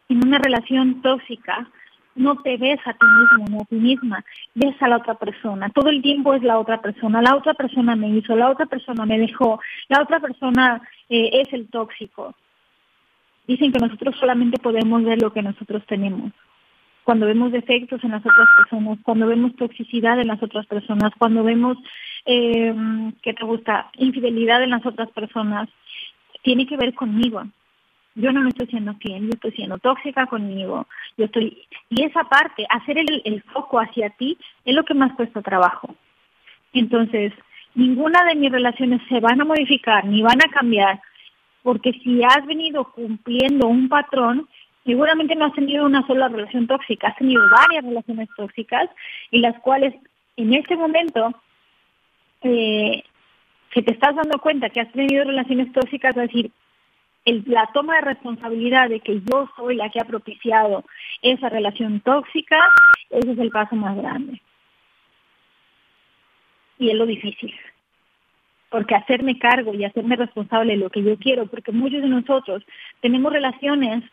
En 0.10 0.26
una 0.26 0.40
relación 0.40 1.02
tóxica 1.02 1.68
no 2.16 2.38
te 2.42 2.58
ves 2.58 2.80
a 2.86 2.94
ti 2.94 3.06
mismo 3.06 3.46
ni 3.50 3.58
a 3.58 3.66
ti 3.66 3.76
misma, 3.76 4.26
ves 4.54 4.76
a 4.82 4.88
la 4.88 4.98
otra 4.98 5.16
persona. 5.16 5.70
Todo 5.70 5.90
el 5.90 6.02
tiempo 6.02 6.34
es 6.34 6.44
la 6.44 6.60
otra 6.60 6.82
persona. 6.82 7.22
La 7.22 7.36
otra 7.36 7.54
persona 7.54 7.96
me 7.96 8.10
hizo, 8.10 8.36
la 8.36 8.50
otra 8.50 8.66
persona 8.66 9.06
me 9.06 9.18
dejó, 9.18 9.60
la 9.88 10.02
otra 10.02 10.20
persona 10.20 10.82
eh, 11.10 11.30
es 11.34 11.54
el 11.54 11.70
tóxico. 11.70 12.36
Dicen 13.48 13.72
que 13.72 13.80
nosotros 13.80 14.16
solamente 14.20 14.60
podemos 14.60 15.04
ver 15.04 15.22
lo 15.22 15.32
que 15.32 15.42
nosotros 15.42 15.84
tenemos. 15.88 16.32
Cuando 17.04 17.26
vemos 17.26 17.52
defectos 17.52 18.04
en 18.04 18.12
las 18.12 18.22
otras 18.22 18.48
personas, 18.58 19.00
cuando 19.04 19.28
vemos 19.28 19.56
toxicidad 19.56 20.20
en 20.20 20.28
las 20.28 20.42
otras 20.42 20.66
personas, 20.68 21.12
cuando 21.18 21.44
vemos 21.44 21.78
eh, 22.26 22.74
que 23.22 23.34
te 23.34 23.44
gusta 23.44 23.90
infidelidad 23.98 24.64
en 24.64 24.70
las 24.70 24.86
otras 24.86 25.10
personas, 25.12 25.68
tiene 26.44 26.66
que 26.68 26.78
ver 26.78 26.94
conmigo. 26.94 27.44
Yo 28.16 28.32
no 28.32 28.42
me 28.42 28.50
estoy 28.50 28.68
siendo 28.68 28.94
fiel, 28.96 29.24
yo 29.24 29.30
estoy 29.30 29.52
siendo 29.52 29.78
tóxica 29.78 30.26
conmigo. 30.26 30.86
Yo 31.18 31.26
estoy 31.26 31.66
y 31.90 32.04
esa 32.04 32.24
parte, 32.26 32.66
hacer 32.70 32.98
el, 32.98 33.22
el 33.26 33.42
foco 33.44 33.80
hacia 33.80 34.10
ti 34.12 34.38
es 34.66 34.76
lo 34.76 34.84
que 34.84 34.94
más 34.94 35.14
cuesta 35.14 35.42
trabajo. 35.42 35.96
Entonces, 36.74 37.34
ninguna 37.76 38.24
de 38.26 38.36
mis 38.36 38.52
relaciones 38.52 39.02
se 39.10 39.20
van 39.20 39.42
a 39.42 39.46
modificar 39.46 40.06
ni 40.06 40.22
van 40.22 40.42
a 40.42 40.52
cambiar, 40.52 41.02
porque 41.64 41.94
si 42.04 42.24
has 42.24 42.46
venido 42.46 42.86
cumpliendo 42.92 43.68
un 43.68 43.88
patrón, 43.88 44.48
seguramente 44.86 45.36
no 45.36 45.46
has 45.46 45.54
tenido 45.54 45.86
una 45.86 46.06
sola 46.08 46.28
relación 46.28 46.68
tóxica, 46.68 47.10
has 47.10 47.18
tenido 47.18 47.44
varias 47.50 47.84
relaciones 47.84 48.30
tóxicas 48.36 48.90
y 49.30 49.40
las 49.40 49.60
cuales 49.60 49.94
en 50.38 50.54
este 50.54 50.76
momento 50.76 51.34
eh, 52.42 53.04
que 53.72 53.82
te 53.82 53.94
estás 53.94 54.16
dando 54.16 54.40
cuenta 54.40 54.70
que 54.70 54.82
has 54.82 54.92
tenido 54.92 55.24
relaciones 55.24 55.72
tóxicas, 55.72 56.16
es 56.18 56.24
decir, 56.24 56.52
la 57.26 57.70
toma 57.74 57.96
de 57.96 58.02
responsabilidad 58.02 58.90
de 58.90 59.00
que 59.00 59.22
yo 59.22 59.50
soy 59.56 59.76
la 59.76 59.90
que 59.90 60.00
ha 60.00 60.06
propiciado 60.06 60.84
esa 61.22 61.50
relación 61.50 62.02
tóxica, 62.02 62.60
ese 63.10 63.32
es 63.32 63.40
el 63.40 63.52
paso 63.52 63.76
más 63.76 63.96
grande. 63.96 64.42
Y 66.80 66.90
es 66.90 66.96
lo 66.96 67.06
difícil. 67.06 67.54
Porque 68.70 68.96
hacerme 68.96 69.38
cargo 69.38 69.74
y 69.74 69.86
hacerme 69.86 70.16
responsable 70.16 70.74
de 70.74 70.80
lo 70.80 70.90
que 70.90 71.04
yo 71.04 71.18
quiero, 71.18 71.46
porque 71.46 71.72
muchos 71.72 72.02
de 72.02 72.08
nosotros 72.08 72.64
tenemos 73.02 73.32
relaciones, 73.32 74.04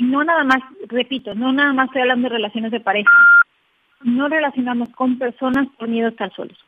no 0.00 0.24
nada 0.24 0.44
más, 0.44 0.60
repito, 0.88 1.34
no 1.34 1.52
nada 1.52 1.72
más 1.72 1.86
estoy 1.86 2.02
hablando 2.02 2.28
de 2.28 2.36
relaciones 2.36 2.72
de 2.72 2.80
pareja, 2.80 3.10
no 4.02 4.28
relacionamos 4.28 4.88
con 4.90 5.18
personas 5.18 5.68
por 5.78 5.88
miedo 5.88 6.06
a 6.06 6.10
estar 6.10 6.32
solos. 6.34 6.58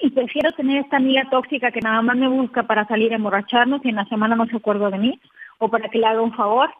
Y 0.00 0.10
prefiero 0.10 0.52
tener 0.52 0.78
esta 0.78 0.96
amiga 0.96 1.28
tóxica 1.30 1.70
que 1.70 1.80
nada 1.80 2.00
más 2.02 2.16
me 2.16 2.28
busca 2.28 2.62
para 2.62 2.86
salir 2.86 3.12
a 3.12 3.16
emborracharnos 3.16 3.84
y 3.84 3.88
en 3.88 3.96
la 3.96 4.04
semana 4.06 4.36
no 4.36 4.46
se 4.46 4.56
acuerda 4.56 4.90
de 4.90 4.98
mí, 4.98 5.20
o 5.58 5.68
para 5.68 5.88
que 5.88 5.98
le 5.98 6.06
haga 6.06 6.22
un 6.22 6.34
favor, 6.34 6.70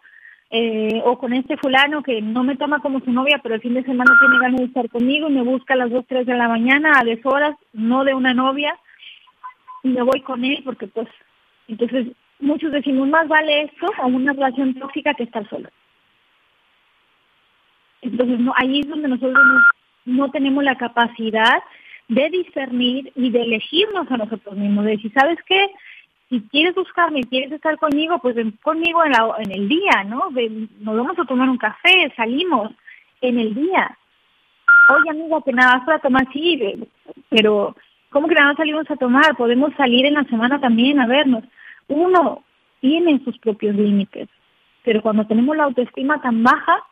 eh, 0.50 1.02
o 1.04 1.18
con 1.18 1.34
este 1.34 1.58
fulano 1.58 2.02
que 2.02 2.22
no 2.22 2.42
me 2.42 2.56
toma 2.56 2.80
como 2.80 3.00
su 3.00 3.12
novia, 3.12 3.40
pero 3.42 3.56
el 3.56 3.60
fin 3.60 3.74
de 3.74 3.84
semana 3.84 4.14
tiene 4.18 4.38
ganas 4.38 4.60
de 4.60 4.66
estar 4.66 4.88
conmigo 4.88 5.28
y 5.28 5.32
me 5.34 5.42
busca 5.42 5.74
a 5.74 5.76
las 5.76 5.90
2, 5.90 6.04
3 6.08 6.26
de 6.26 6.34
la 6.34 6.48
mañana 6.48 6.92
a 6.96 7.04
deshoras, 7.04 7.56
no 7.74 8.04
de 8.04 8.14
una 8.14 8.32
novia, 8.32 8.74
y 9.82 9.88
me 9.88 10.02
voy 10.02 10.22
con 10.22 10.44
él 10.44 10.62
porque 10.64 10.86
pues, 10.86 11.08
entonces 11.66 12.06
muchos 12.40 12.72
decimos, 12.72 13.08
más 13.08 13.28
vale 13.28 13.62
esto 13.62 13.86
o 14.02 14.06
una 14.06 14.32
relación 14.32 14.74
tóxica 14.74 15.14
que 15.14 15.24
estar 15.24 15.48
solo. 15.48 15.68
Entonces, 18.02 18.38
no, 18.38 18.52
ahí 18.56 18.80
es 18.80 18.88
donde 18.88 19.08
nosotros 19.08 19.36
no 20.04 20.30
tenemos 20.30 20.62
la 20.64 20.76
capacidad 20.76 21.62
de 22.08 22.30
discernir 22.30 23.12
y 23.14 23.30
de 23.30 23.42
elegirnos 23.42 24.10
a 24.10 24.16
nosotros 24.16 24.56
mismos, 24.56 24.84
de 24.84 24.92
decir, 24.92 25.12
¿sabes 25.12 25.38
qué? 25.46 25.66
Si 26.30 26.40
quieres 26.50 26.74
buscarme, 26.74 27.24
quieres 27.24 27.52
estar 27.52 27.78
conmigo, 27.78 28.18
pues 28.18 28.34
ven 28.34 28.52
conmigo 28.62 29.04
en, 29.04 29.12
la, 29.12 29.34
en 29.38 29.50
el 29.50 29.68
día, 29.68 30.04
¿no? 30.06 30.28
nos 30.80 30.96
vamos 30.96 31.18
a 31.18 31.24
tomar 31.24 31.48
un 31.48 31.58
café, 31.58 32.12
salimos 32.16 32.70
en 33.20 33.38
el 33.38 33.54
día. 33.54 33.96
Oye, 34.90 35.10
amiga, 35.10 35.38
que 35.44 35.52
nada 35.52 35.76
más 35.76 35.86
para 35.86 35.98
tomar, 35.98 36.26
sí, 36.32 36.88
pero 37.28 37.76
¿cómo 38.10 38.28
que 38.28 38.34
nada 38.34 38.48
más 38.48 38.56
salimos 38.56 38.90
a 38.90 38.96
tomar? 38.96 39.36
Podemos 39.36 39.72
salir 39.76 40.06
en 40.06 40.14
la 40.14 40.24
semana 40.24 40.60
también 40.60 41.00
a 41.00 41.06
vernos. 41.06 41.44
Uno 41.88 42.44
tiene 42.80 43.22
sus 43.24 43.38
propios 43.38 43.74
límites, 43.74 44.28
pero 44.84 45.02
cuando 45.02 45.26
tenemos 45.26 45.56
la 45.56 45.64
autoestima 45.64 46.20
tan 46.22 46.42
baja, 46.42 46.84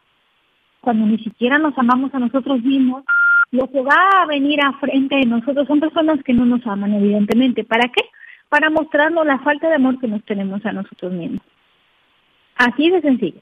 cuando 0.80 1.06
ni 1.06 1.18
siquiera 1.18 1.58
nos 1.58 1.76
amamos 1.78 2.14
a 2.14 2.18
nosotros 2.18 2.62
mismos, 2.62 3.04
lo 3.50 3.70
que 3.70 3.80
va 3.80 4.22
a 4.22 4.26
venir 4.26 4.60
a 4.60 4.72
frente 4.74 5.16
de 5.16 5.26
nosotros 5.26 5.66
son 5.66 5.80
personas 5.80 6.22
que 6.24 6.32
no 6.32 6.44
nos 6.44 6.66
aman, 6.66 6.94
evidentemente. 6.94 7.64
¿Para 7.64 7.88
qué? 7.88 8.02
Para 8.48 8.70
mostrarnos 8.70 9.26
la 9.26 9.38
falta 9.38 9.68
de 9.68 9.76
amor 9.76 9.98
que 10.00 10.08
nos 10.08 10.24
tenemos 10.24 10.64
a 10.66 10.72
nosotros 10.72 11.12
mismos. 11.12 11.42
Así 12.56 12.90
de 12.90 13.00
sencillo. 13.02 13.40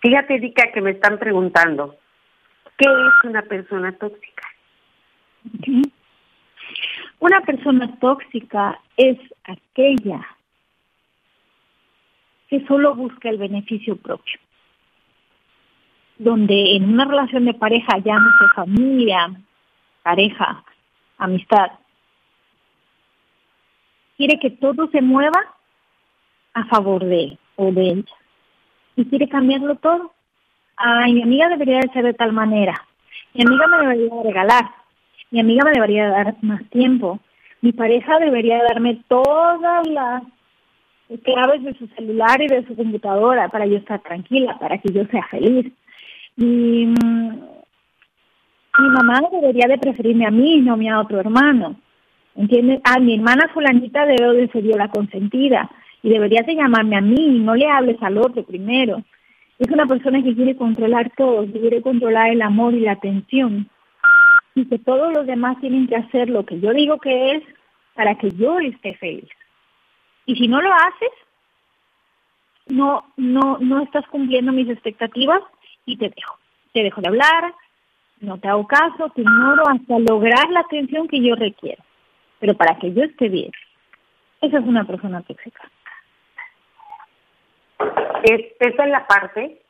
Fíjate, 0.00 0.34
Erika, 0.34 0.70
que 0.72 0.80
me 0.80 0.90
están 0.90 1.18
preguntando, 1.18 1.96
¿qué 2.76 2.86
es 2.86 3.28
una 3.28 3.42
persona 3.42 3.92
tóxica? 3.92 4.42
Una 7.24 7.40
persona 7.40 7.90
tóxica 8.00 8.78
es 8.98 9.16
aquella 9.44 10.26
que 12.50 12.66
solo 12.66 12.94
busca 12.94 13.30
el 13.30 13.38
beneficio 13.38 13.96
propio 13.96 14.38
donde 16.18 16.76
en 16.76 16.92
una 16.92 17.06
relación 17.06 17.46
de 17.46 17.54
pareja, 17.54 17.96
sé, 17.96 18.10
familia, 18.54 19.32
pareja, 20.02 20.64
amistad, 21.16 21.72
quiere 24.18 24.38
que 24.38 24.50
todo 24.50 24.90
se 24.90 25.00
mueva 25.00 25.40
a 26.52 26.64
favor 26.66 27.06
de 27.06 27.24
él 27.24 27.38
o 27.56 27.72
de 27.72 27.88
ella. 27.88 28.16
Y 28.96 29.06
quiere 29.06 29.30
cambiarlo 29.30 29.76
todo. 29.76 30.12
Ay, 30.76 31.14
mi 31.14 31.22
amiga 31.22 31.48
debería 31.48 31.80
de 31.80 31.92
ser 31.94 32.04
de 32.04 32.12
tal 32.12 32.34
manera. 32.34 32.74
Mi 33.32 33.44
amiga 33.46 33.66
me 33.66 33.78
debería 33.78 34.22
regalar. 34.22 34.83
Mi 35.34 35.40
amiga 35.40 35.64
me 35.64 35.72
debería 35.72 36.08
dar 36.10 36.36
más 36.42 36.62
tiempo. 36.70 37.18
Mi 37.60 37.72
pareja 37.72 38.20
debería 38.20 38.62
darme 38.62 39.02
todas 39.08 39.84
las 39.88 40.22
claves 41.24 41.64
de 41.64 41.74
su 41.74 41.88
celular 41.88 42.40
y 42.40 42.46
de 42.46 42.64
su 42.66 42.76
computadora 42.76 43.48
para 43.48 43.66
yo 43.66 43.76
estar 43.78 44.00
tranquila, 44.00 44.56
para 44.60 44.78
que 44.78 44.92
yo 44.92 45.04
sea 45.06 45.24
feliz 45.24 45.72
mi, 46.36 46.86
mi 46.86 46.94
mamá 48.78 49.20
debería 49.32 49.66
de 49.68 49.78
preferirme 49.78 50.26
a 50.26 50.30
mí, 50.30 50.60
no 50.60 50.74
a 50.74 51.00
otro 51.00 51.20
hermano. 51.20 51.76
¿Entiendes? 52.36 52.80
A 52.84 52.98
mi 52.98 53.14
hermana 53.14 53.48
fulanita 53.52 54.06
debe 54.06 54.36
de 54.36 54.48
ser 54.48 54.64
yo 54.64 54.76
la 54.76 54.88
consentida 54.88 55.70
y 56.02 56.10
deberías 56.10 56.46
de 56.46 56.56
llamarme 56.56 56.96
a 56.96 57.00
mí, 57.00 57.38
no 57.38 57.54
le 57.54 57.68
hables 57.68 58.00
al 58.02 58.18
otro 58.18 58.44
primero. 58.44 59.02
Es 59.58 59.68
una 59.70 59.86
persona 59.86 60.22
que 60.22 60.34
quiere 60.34 60.56
controlar 60.56 61.12
todo, 61.16 61.44
quiere 61.46 61.80
controlar 61.80 62.30
el 62.30 62.42
amor 62.42 62.74
y 62.74 62.80
la 62.80 62.92
atención. 62.92 63.68
Y 64.54 64.66
que 64.66 64.78
todos 64.78 65.12
los 65.12 65.26
demás 65.26 65.58
tienen 65.60 65.88
que 65.88 65.96
hacer 65.96 66.28
lo 66.28 66.44
que 66.46 66.60
yo 66.60 66.72
digo 66.72 66.98
que 66.98 67.32
es 67.32 67.42
para 67.94 68.14
que 68.16 68.30
yo 68.30 68.58
esté 68.60 68.94
feliz. 68.94 69.28
Y 70.26 70.36
si 70.36 70.48
no 70.48 70.60
lo 70.60 70.72
haces, 70.72 71.10
no, 72.66 73.04
no, 73.16 73.58
no 73.58 73.82
estás 73.82 74.06
cumpliendo 74.08 74.52
mis 74.52 74.68
expectativas 74.68 75.42
y 75.86 75.96
te 75.96 76.08
dejo. 76.08 76.38
Te 76.72 76.82
dejo 76.82 77.00
de 77.00 77.08
hablar, 77.08 77.54
no 78.20 78.38
te 78.38 78.48
hago 78.48 78.66
caso, 78.66 79.10
te 79.14 79.22
ignoro 79.22 79.68
hasta 79.68 79.98
lograr 79.98 80.48
la 80.50 80.60
atención 80.60 81.08
que 81.08 81.20
yo 81.20 81.34
requiero. 81.34 81.82
Pero 82.40 82.54
para 82.54 82.78
que 82.78 82.92
yo 82.92 83.02
esté 83.02 83.28
bien, 83.28 83.50
esa 84.40 84.58
es 84.58 84.64
una 84.64 84.84
persona 84.84 85.22
tóxica. 85.22 85.70
Es, 88.22 88.40
esa 88.60 88.84
es 88.84 88.90
la 88.90 89.06
parte 89.06 89.60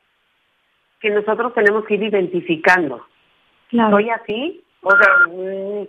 que 0.99 1.09
nosotros 1.09 1.53
tenemos 1.53 1.85
que 1.85 1.95
ir 1.95 2.03
identificando. 2.03 3.05
¿Soy 3.69 4.09
así? 4.09 4.63
O 4.87 4.91
sea, 4.91 5.33
mm, 5.33 5.87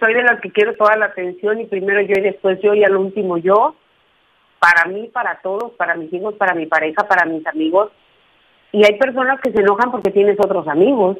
soy 0.00 0.12
de 0.12 0.22
las 0.24 0.40
que 0.40 0.50
quiero 0.50 0.74
toda 0.74 0.96
la 0.96 1.06
atención 1.06 1.60
y 1.60 1.66
primero 1.66 2.00
yo 2.00 2.14
y 2.16 2.20
después 2.20 2.60
yo 2.60 2.74
y 2.74 2.82
al 2.82 2.96
último 2.96 3.38
yo. 3.38 3.76
Para 4.58 4.86
mí, 4.86 5.08
para 5.12 5.40
todos, 5.40 5.70
para 5.74 5.94
mis 5.94 6.12
hijos, 6.12 6.34
para 6.34 6.52
mi 6.54 6.66
pareja, 6.66 7.06
para 7.06 7.24
mis 7.26 7.46
amigos. 7.46 7.92
Y 8.72 8.84
hay 8.84 8.98
personas 8.98 9.40
que 9.40 9.52
se 9.52 9.60
enojan 9.60 9.92
porque 9.92 10.10
tienes 10.10 10.36
otros 10.40 10.66
amigos. 10.66 11.16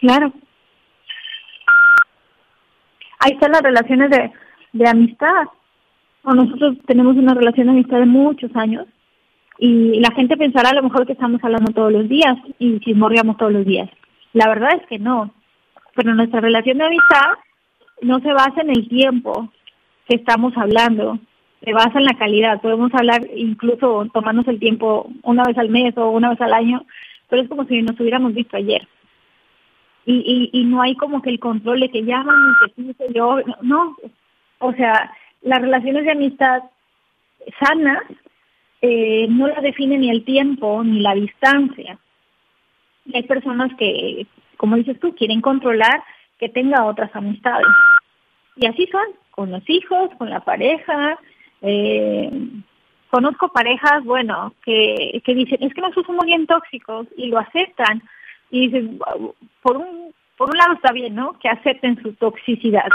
Claro. 0.00 0.32
Ahí 3.18 3.32
están 3.32 3.52
las 3.52 3.62
relaciones 3.62 4.08
de, 4.08 4.32
de 4.72 4.88
amistad. 4.88 5.48
O 6.24 6.32
nosotros 6.32 6.78
tenemos 6.86 7.14
una 7.16 7.34
relación 7.34 7.66
de 7.66 7.72
amistad 7.72 7.98
de 7.98 8.06
muchos 8.06 8.50
años 8.56 8.86
y 9.58 10.00
la 10.00 10.12
gente 10.14 10.38
pensará 10.38 10.70
a 10.70 10.74
lo 10.74 10.82
mejor 10.82 11.04
que 11.04 11.12
estamos 11.12 11.44
hablando 11.44 11.72
todos 11.72 11.92
los 11.92 12.08
días 12.08 12.38
y 12.58 12.80
chismorreamos 12.80 13.36
todos 13.36 13.52
los 13.52 13.66
días. 13.66 13.90
La 14.32 14.48
verdad 14.48 14.70
es 14.80 14.86
que 14.86 14.98
no. 14.98 15.30
Pero 15.94 16.14
nuestra 16.14 16.40
relación 16.40 16.78
de 16.78 16.86
amistad 16.86 17.38
no 18.00 18.20
se 18.20 18.32
basa 18.32 18.62
en 18.62 18.70
el 18.70 18.88
tiempo 18.88 19.52
que 20.08 20.16
estamos 20.16 20.52
hablando, 20.56 21.18
se 21.62 21.72
basa 21.72 21.98
en 21.98 22.04
la 22.04 22.18
calidad. 22.18 22.60
Podemos 22.60 22.92
hablar 22.94 23.22
incluso 23.34 24.06
tomarnos 24.12 24.48
el 24.48 24.58
tiempo 24.58 25.10
una 25.22 25.44
vez 25.44 25.56
al 25.58 25.68
mes 25.68 25.96
o 25.96 26.10
una 26.10 26.30
vez 26.30 26.40
al 26.40 26.52
año, 26.52 26.84
pero 27.28 27.42
es 27.42 27.48
como 27.48 27.64
si 27.64 27.82
nos 27.82 27.98
hubiéramos 28.00 28.34
visto 28.34 28.56
ayer. 28.56 28.86
Y, 30.04 30.50
y, 30.52 30.60
y 30.60 30.64
no 30.64 30.82
hay 30.82 30.96
como 30.96 31.22
que 31.22 31.30
el 31.30 31.38
control 31.38 31.80
de 31.80 31.90
que 31.90 32.02
llaman 32.02 32.36
y 32.76 32.94
que 32.94 33.12
yo, 33.14 33.38
no. 33.62 33.96
O 34.58 34.72
sea, 34.72 35.12
las 35.42 35.60
relaciones 35.60 36.04
de 36.04 36.10
amistad 36.10 36.62
sanas 37.60 38.02
eh, 38.80 39.26
no 39.28 39.46
la 39.46 39.60
define 39.60 39.98
ni 39.98 40.10
el 40.10 40.24
tiempo 40.24 40.82
ni 40.82 41.00
la 41.00 41.14
distancia. 41.14 41.98
hay 43.14 43.22
personas 43.22 43.72
que, 43.78 44.26
como 44.62 44.76
dices 44.76 45.00
tú, 45.00 45.12
quieren 45.16 45.40
controlar 45.40 46.04
que 46.38 46.48
tenga 46.48 46.84
otras 46.84 47.10
amistades. 47.16 47.66
Y 48.54 48.66
así 48.66 48.86
son, 48.92 49.06
con 49.32 49.50
los 49.50 49.68
hijos, 49.68 50.08
con 50.18 50.30
la 50.30 50.38
pareja, 50.38 51.18
eh, 51.62 52.30
conozco 53.10 53.48
parejas, 53.48 54.04
bueno, 54.04 54.54
que, 54.64 55.20
que 55.24 55.34
dicen, 55.34 55.58
es 55.62 55.74
que 55.74 55.80
nosotros 55.80 56.06
somos 56.06 56.24
bien 56.26 56.46
tóxicos 56.46 57.08
y 57.16 57.26
lo 57.26 57.40
aceptan. 57.40 58.04
Y 58.52 58.68
dicen, 58.68 59.00
por 59.62 59.78
un, 59.78 60.14
por 60.36 60.50
un 60.50 60.56
lado 60.56 60.74
está 60.74 60.92
bien, 60.92 61.16
¿no? 61.16 61.32
Que 61.40 61.48
acepten 61.48 62.00
su 62.00 62.12
toxicidad. 62.12 62.86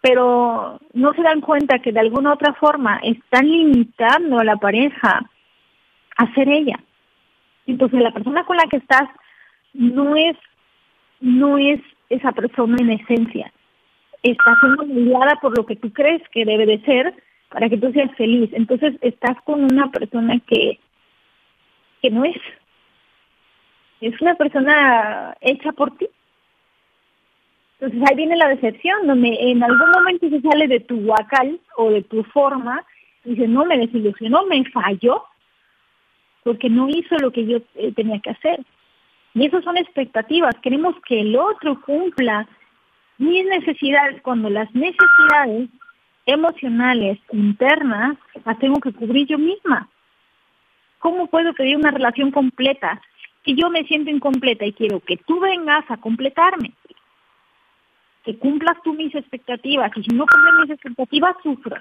pero 0.00 0.80
no 0.94 1.12
se 1.12 1.20
dan 1.20 1.42
cuenta 1.42 1.80
que 1.80 1.92
de 1.92 2.00
alguna 2.00 2.32
otra 2.32 2.54
forma 2.54 3.00
están 3.02 3.46
limitando 3.46 4.38
a 4.38 4.44
la 4.44 4.56
pareja 4.56 5.28
a 6.16 6.34
ser 6.34 6.48
ella. 6.48 6.80
Entonces 7.66 8.00
la 8.00 8.12
persona 8.12 8.44
con 8.44 8.56
la 8.56 8.64
que 8.64 8.78
estás 8.78 9.10
no 9.74 10.16
es 10.16 10.36
no 11.20 11.58
es 11.58 11.80
esa 12.08 12.32
persona 12.32 12.76
en 12.80 12.90
esencia. 12.90 13.52
Está 14.22 14.56
siendo 14.60 14.84
guiada 14.84 15.36
por 15.40 15.56
lo 15.56 15.64
que 15.64 15.76
tú 15.76 15.92
crees 15.92 16.22
que 16.30 16.44
debe 16.44 16.66
de 16.66 16.80
ser 16.80 17.14
para 17.50 17.68
que 17.68 17.78
tú 17.78 17.90
seas 17.92 18.14
feliz. 18.16 18.50
Entonces 18.52 18.94
estás 19.00 19.36
con 19.44 19.64
una 19.64 19.90
persona 19.90 20.40
que, 20.46 20.78
que 22.02 22.10
no 22.10 22.24
es. 22.24 22.36
Es 24.00 24.20
una 24.20 24.34
persona 24.34 25.36
hecha 25.40 25.72
por 25.72 25.96
ti. 25.96 26.08
Entonces 27.78 28.08
ahí 28.08 28.16
viene 28.16 28.36
la 28.36 28.48
decepción, 28.48 29.06
donde 29.06 29.36
en 29.40 29.62
algún 29.62 29.90
momento 29.90 30.28
se 30.28 30.40
sale 30.42 30.68
de 30.68 30.80
tu 30.80 31.00
guacal 31.00 31.58
o 31.76 31.90
de 31.90 32.02
tu 32.02 32.22
forma, 32.24 32.84
y 33.24 33.30
dice, 33.30 33.48
no, 33.48 33.64
me 33.64 33.78
desilusionó, 33.78 34.44
me 34.46 34.62
falló, 34.66 35.24
porque 36.42 36.68
no 36.68 36.88
hizo 36.88 37.16
lo 37.18 37.30
que 37.30 37.46
yo 37.46 37.58
eh, 37.74 37.92
tenía 37.92 38.20
que 38.20 38.30
hacer. 38.30 38.60
Y 39.34 39.46
esas 39.46 39.62
son 39.64 39.76
expectativas. 39.76 40.54
Queremos 40.62 40.94
que 41.06 41.20
el 41.20 41.36
otro 41.36 41.80
cumpla 41.82 42.48
mis 43.18 43.46
necesidades 43.46 44.20
cuando 44.22 44.50
las 44.50 44.72
necesidades 44.74 45.68
emocionales 46.26 47.18
internas 47.32 48.16
las 48.44 48.58
tengo 48.58 48.80
que 48.80 48.92
cubrir 48.92 49.26
yo 49.26 49.38
misma. 49.38 49.88
¿Cómo 50.98 51.26
puedo 51.28 51.52
pedir 51.54 51.76
una 51.76 51.90
relación 51.90 52.30
completa 52.30 53.00
si 53.44 53.54
yo 53.54 53.70
me 53.70 53.84
siento 53.84 54.10
incompleta 54.10 54.66
y 54.66 54.72
quiero 54.72 55.00
que 55.00 55.16
tú 55.16 55.40
vengas 55.40 55.84
a 55.90 55.96
completarme? 55.96 56.72
Que 58.24 58.38
cumplas 58.38 58.76
tú 58.82 58.94
mis 58.94 59.14
expectativas 59.14 59.90
y 59.96 60.02
si 60.02 60.14
no 60.14 60.26
cumples 60.26 60.54
mis 60.60 60.70
expectativas 60.70 61.36
sufro. 61.42 61.76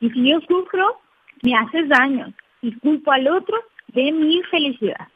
Y 0.00 0.10
si 0.10 0.30
yo 0.30 0.40
sufro, 0.40 1.00
me 1.42 1.54
haces 1.54 1.88
daño 1.88 2.32
y 2.62 2.72
culpo 2.78 3.12
al 3.12 3.28
otro 3.28 3.56
de 3.88 4.12
mi 4.12 4.42
felicidad. 4.44 5.08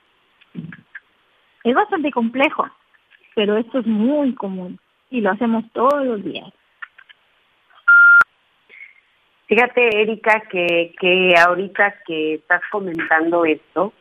Es 1.68 1.74
bastante 1.74 2.10
complejo, 2.10 2.66
pero 3.34 3.56
esto 3.56 3.80
es 3.80 3.86
muy 3.86 4.34
común 4.34 4.78
y 5.10 5.20
lo 5.20 5.30
hacemos 5.30 5.64
todos 5.72 6.04
los 6.04 6.24
días. 6.24 6.50
Fíjate, 9.46 10.02
Erika, 10.02 10.42
que, 10.50 10.94
que 10.98 11.34
ahorita 11.36 11.94
que 12.06 12.34
estás 12.34 12.62
comentando 12.70 13.44
esto, 13.44 13.92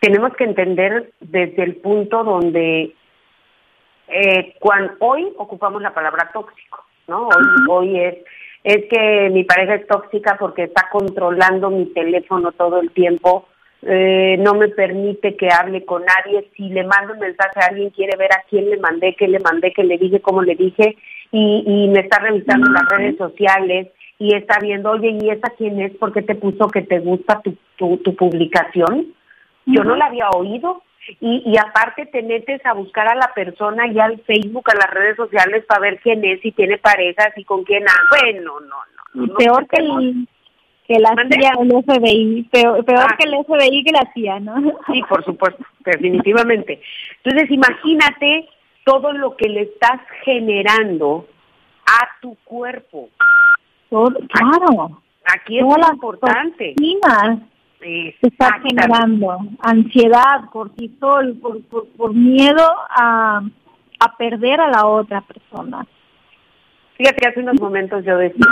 tenemos 0.00 0.34
que 0.34 0.44
entender 0.44 1.12
desde 1.20 1.62
el 1.62 1.76
punto 1.76 2.24
donde 2.24 2.94
eh, 4.08 4.54
cuando, 4.60 4.94
hoy 5.00 5.32
ocupamos 5.36 5.82
la 5.82 5.94
palabra 5.94 6.30
tóxico, 6.32 6.84
¿no? 7.08 7.28
Hoy, 7.28 7.44
hoy 7.68 8.00
es 8.00 8.18
es 8.64 8.84
que 8.88 9.30
mi 9.30 9.44
pareja 9.44 9.74
es 9.74 9.86
tóxica 9.88 10.36
porque 10.38 10.64
está 10.64 10.88
controlando 10.90 11.70
mi 11.70 11.86
teléfono 11.86 12.52
todo 12.52 12.80
el 12.80 12.92
tiempo, 12.92 13.48
eh, 13.82 14.36
no 14.38 14.54
me 14.54 14.68
permite 14.68 15.36
que 15.36 15.48
hable 15.48 15.84
con 15.84 16.04
nadie, 16.04 16.48
si 16.56 16.68
le 16.68 16.84
mando 16.84 17.14
un 17.14 17.18
mensaje 17.18 17.60
a 17.60 17.66
alguien 17.66 17.90
quiere 17.90 18.16
ver 18.16 18.32
a 18.32 18.44
quién 18.48 18.70
le 18.70 18.78
mandé, 18.78 19.14
qué 19.16 19.26
le 19.26 19.40
mandé, 19.40 19.72
qué 19.72 19.82
le 19.82 19.98
dije, 19.98 20.20
cómo 20.20 20.42
le 20.42 20.54
dije, 20.54 20.96
y, 21.32 21.64
y 21.66 21.88
me 21.88 22.00
está 22.00 22.20
revisando 22.20 22.70
las 22.70 22.88
redes 22.88 23.16
sociales 23.16 23.88
y 24.18 24.34
está 24.36 24.58
viendo, 24.60 24.90
oye, 24.90 25.18
¿y 25.20 25.30
esa 25.30 25.50
quién 25.58 25.80
es? 25.80 25.92
¿Por 25.96 26.12
qué 26.12 26.22
te 26.22 26.36
puso 26.36 26.68
que 26.68 26.82
te 26.82 27.00
gusta 27.00 27.40
tu, 27.42 27.56
tu, 27.76 27.96
tu 27.98 28.14
publicación? 28.14 29.08
Yo 29.66 29.82
no 29.82 29.96
la 29.96 30.06
había 30.06 30.28
oído, 30.30 30.82
y, 31.20 31.42
y 31.44 31.58
aparte 31.58 32.06
te 32.06 32.22
metes 32.22 32.64
a 32.64 32.74
buscar 32.74 33.08
a 33.08 33.16
la 33.16 33.32
persona 33.34 33.86
y 33.88 33.98
al 33.98 34.20
Facebook, 34.20 34.70
a 34.70 34.74
las 34.74 34.90
redes 34.90 35.16
sociales 35.16 35.64
para 35.66 35.80
ver 35.80 36.00
quién 36.00 36.24
es, 36.24 36.40
si 36.40 36.52
tiene 36.52 36.78
parejas 36.78 37.30
y 37.36 37.44
con 37.44 37.64
quién. 37.64 37.84
Ah, 37.88 38.00
bueno, 38.10 38.60
no, 38.60 39.26
no. 39.26 39.34
peor 39.34 39.66
que, 39.66 39.82
el, 39.82 40.28
que 40.86 40.98
la 40.98 41.14
CIA 41.14 41.52
el 41.60 41.68
FBI, 41.68 42.48
peor, 42.50 42.84
peor 42.84 43.06
ah. 43.08 43.16
que 43.18 43.28
el 43.28 43.44
FBI 43.44 43.84
que 43.84 43.92
la 43.92 44.12
CIA, 44.12 44.40
¿no? 44.40 44.56
Sí, 44.86 45.02
por 45.08 45.24
supuesto, 45.24 45.64
definitivamente. 45.84 46.80
Entonces 47.22 47.50
imagínate 47.50 48.48
todo 48.84 49.12
lo 49.12 49.36
que 49.36 49.48
le 49.48 49.62
estás 49.62 50.00
generando 50.24 51.26
a 51.86 52.20
tu 52.20 52.36
cuerpo. 52.44 53.08
claro. 53.88 55.02
Aquí, 55.24 55.58
es 55.58 55.64
lo 55.64 55.92
importante 55.92 56.74
se 57.82 58.28
está 58.28 58.60
generando 58.60 59.38
ansiedad, 59.60 60.44
cortisol, 60.50 61.36
por, 61.40 61.62
por, 61.96 62.14
miedo 62.14 62.64
a, 62.90 63.42
a 63.98 64.16
perder 64.16 64.60
a 64.60 64.70
la 64.70 64.86
otra 64.86 65.20
persona. 65.22 65.86
Fíjate 66.96 67.28
hace 67.28 67.40
unos 67.40 67.60
momentos 67.60 68.04
yo 68.04 68.16
decía, 68.18 68.46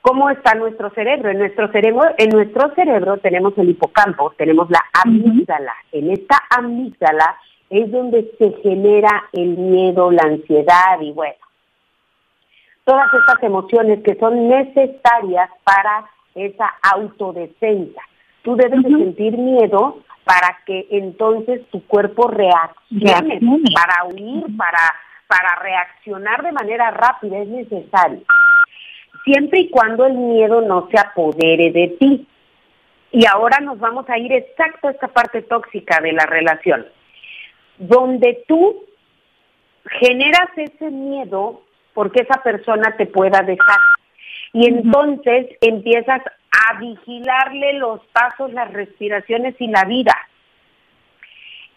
¿cómo 0.00 0.30
está 0.30 0.54
nuestro 0.54 0.90
cerebro? 0.90 1.30
En 1.30 1.38
nuestro 1.38 1.70
cerebro, 1.72 2.02
en 2.18 2.30
nuestro 2.30 2.74
cerebro 2.74 3.18
tenemos 3.18 3.56
el 3.58 3.70
hipocampo, 3.70 4.32
tenemos 4.36 4.68
la 4.70 4.84
amígdala. 5.04 5.74
En 5.92 6.10
esta 6.10 6.36
amígdala 6.50 7.36
es 7.68 7.90
donde 7.90 8.30
se 8.38 8.52
genera 8.62 9.24
el 9.32 9.56
miedo, 9.56 10.10
la 10.10 10.22
ansiedad 10.22 11.00
y 11.00 11.12
bueno, 11.12 11.38
todas 12.84 13.06
estas 13.14 13.42
emociones 13.42 14.02
que 14.02 14.16
son 14.16 14.48
necesarias 14.48 15.50
para 15.64 16.10
esa 16.34 16.66
autodefensa. 16.82 18.00
Tú 18.42 18.56
debes 18.56 18.82
de 18.82 18.90
sentir 18.90 19.36
miedo 19.36 19.98
para 20.24 20.58
que 20.66 20.86
entonces 20.90 21.62
tu 21.70 21.86
cuerpo 21.86 22.28
reaccione, 22.28 23.40
para 23.74 24.04
huir, 24.04 24.44
para, 24.56 24.78
para 25.26 25.56
reaccionar 25.56 26.42
de 26.42 26.52
manera 26.52 26.90
rápida, 26.90 27.38
es 27.38 27.48
necesario. 27.48 28.22
Siempre 29.24 29.60
y 29.60 29.70
cuando 29.70 30.06
el 30.06 30.14
miedo 30.14 30.60
no 30.62 30.88
se 30.90 30.98
apodere 30.98 31.70
de 31.70 31.88
ti. 31.98 32.26
Y 33.12 33.26
ahora 33.26 33.58
nos 33.60 33.78
vamos 33.78 34.08
a 34.08 34.18
ir 34.18 34.32
exacto 34.32 34.88
a 34.88 34.92
esta 34.92 35.08
parte 35.08 35.42
tóxica 35.42 36.00
de 36.00 36.12
la 36.12 36.26
relación, 36.26 36.86
donde 37.76 38.44
tú 38.46 38.84
generas 40.00 40.48
ese 40.56 40.90
miedo 40.90 41.62
porque 41.92 42.22
esa 42.22 42.40
persona 42.42 42.94
te 42.96 43.06
pueda 43.06 43.42
dejar 43.42 43.78
y 44.52 44.66
entonces 44.66 45.46
empiezas 45.60 46.22
a 46.50 46.78
vigilarle 46.78 47.74
los 47.74 48.00
pasos, 48.12 48.52
las 48.52 48.72
respiraciones 48.72 49.54
y 49.58 49.68
la 49.68 49.84
vida. 49.84 50.16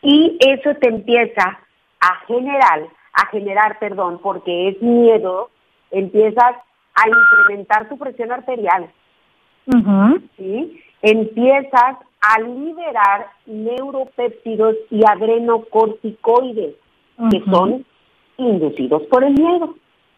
Y 0.01 0.37
eso 0.39 0.75
te 0.75 0.89
empieza 0.89 1.59
a 1.99 2.25
generar, 2.27 2.87
a 3.13 3.27
generar, 3.27 3.79
perdón, 3.79 4.19
porque 4.21 4.69
es 4.69 4.81
miedo, 4.81 5.49
empiezas 5.91 6.55
a 6.95 7.07
incrementar 7.07 7.89
tu 7.89 7.97
presión 7.97 8.31
arterial. 8.31 8.89
¿sí? 10.37 10.81
Empiezas 11.01 11.97
a 12.21 12.39
liberar 12.39 13.27
neuropéptidos 13.45 14.75
y 14.89 15.01
adrenocorticoides, 15.05 16.75
que 17.31 17.43
son 17.51 17.85
inducidos 18.37 19.03
por 19.03 19.23
el 19.23 19.33
miedo 19.33 19.75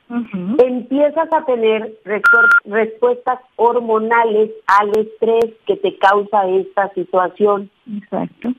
empiezas 0.09 1.31
a 1.33 1.45
tener 1.45 1.97
respuestas 2.65 3.39
hormonales 3.55 4.51
al 4.67 4.89
estrés 4.89 5.53
que 5.65 5.77
te 5.77 5.97
causa 5.97 6.47
esta 6.47 6.93
situación. 6.93 7.69
Exacto. 7.97 8.49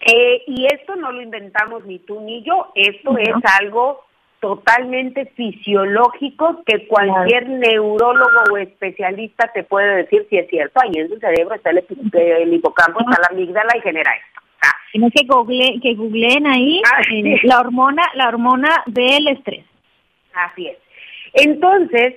Eh, 0.00 0.42
y 0.46 0.66
esto 0.66 0.94
no 0.96 1.10
lo 1.10 1.22
inventamos 1.22 1.84
ni 1.84 1.98
tú 2.00 2.20
ni 2.20 2.42
yo, 2.42 2.70
esto 2.74 3.18
es 3.18 3.34
algo 3.60 4.04
totalmente 4.40 5.26
fisiológico 5.36 6.62
que 6.64 6.86
cualquier 6.86 7.48
neurólogo 7.48 8.52
o 8.52 8.56
especialista 8.56 9.50
te 9.52 9.64
puede 9.64 9.96
decir 9.96 10.26
si 10.30 10.38
es 10.38 10.48
cierto. 10.48 10.80
Ahí 10.80 10.92
en 10.94 11.08
su 11.08 11.18
cerebro 11.18 11.54
está 11.54 11.70
el, 11.70 12.52
hipocampo, 12.52 13.00
está 13.00 13.20
la 13.20 13.28
amígdala 13.30 13.76
y 13.76 13.80
genera 13.80 14.12
esto. 14.12 14.40
Tienes 14.92 15.12
que, 15.12 15.26
google, 15.26 15.80
que 15.82 15.94
googleen 15.94 16.46
ahí 16.46 16.80
ah, 16.94 17.02
la 17.42 17.60
hormona, 17.60 18.02
la 18.14 18.28
hormona 18.28 18.82
del 18.86 19.28
estrés. 19.28 19.64
Así 20.32 20.66
es. 20.66 20.78
Entonces, 21.34 22.14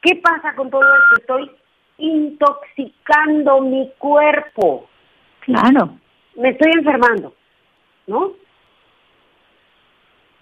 ¿qué 0.00 0.16
pasa 0.16 0.54
con 0.54 0.70
todo 0.70 0.82
esto? 0.82 1.20
Estoy 1.20 1.50
intoxicando 1.98 3.60
mi 3.60 3.90
cuerpo. 3.98 4.88
Claro. 5.40 5.96
Me 6.36 6.50
estoy 6.50 6.70
enfermando, 6.72 7.34
¿no? 8.06 8.32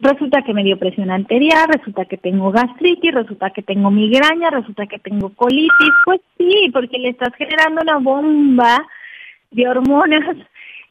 Resulta 0.01 0.41
que 0.43 0.55
me 0.55 0.65
dio 0.65 0.79
presión 0.79 1.11
arterial, 1.11 1.69
resulta 1.69 2.07
que 2.07 2.17
tengo 2.17 2.51
gastritis, 2.51 3.13
resulta 3.13 3.51
que 3.51 3.61
tengo 3.61 3.91
migraña, 3.91 4.49
resulta 4.49 4.87
que 4.87 4.99
tengo 4.99 5.29
colitis. 5.35 5.93
Pues 6.07 6.23
sí, 6.39 6.71
porque 6.73 6.99
le 6.99 7.11
estás 7.11 7.35
generando 7.37 7.83
una 7.83 7.99
bomba 7.99 8.87
de 9.51 9.69
hormonas 9.69 10.39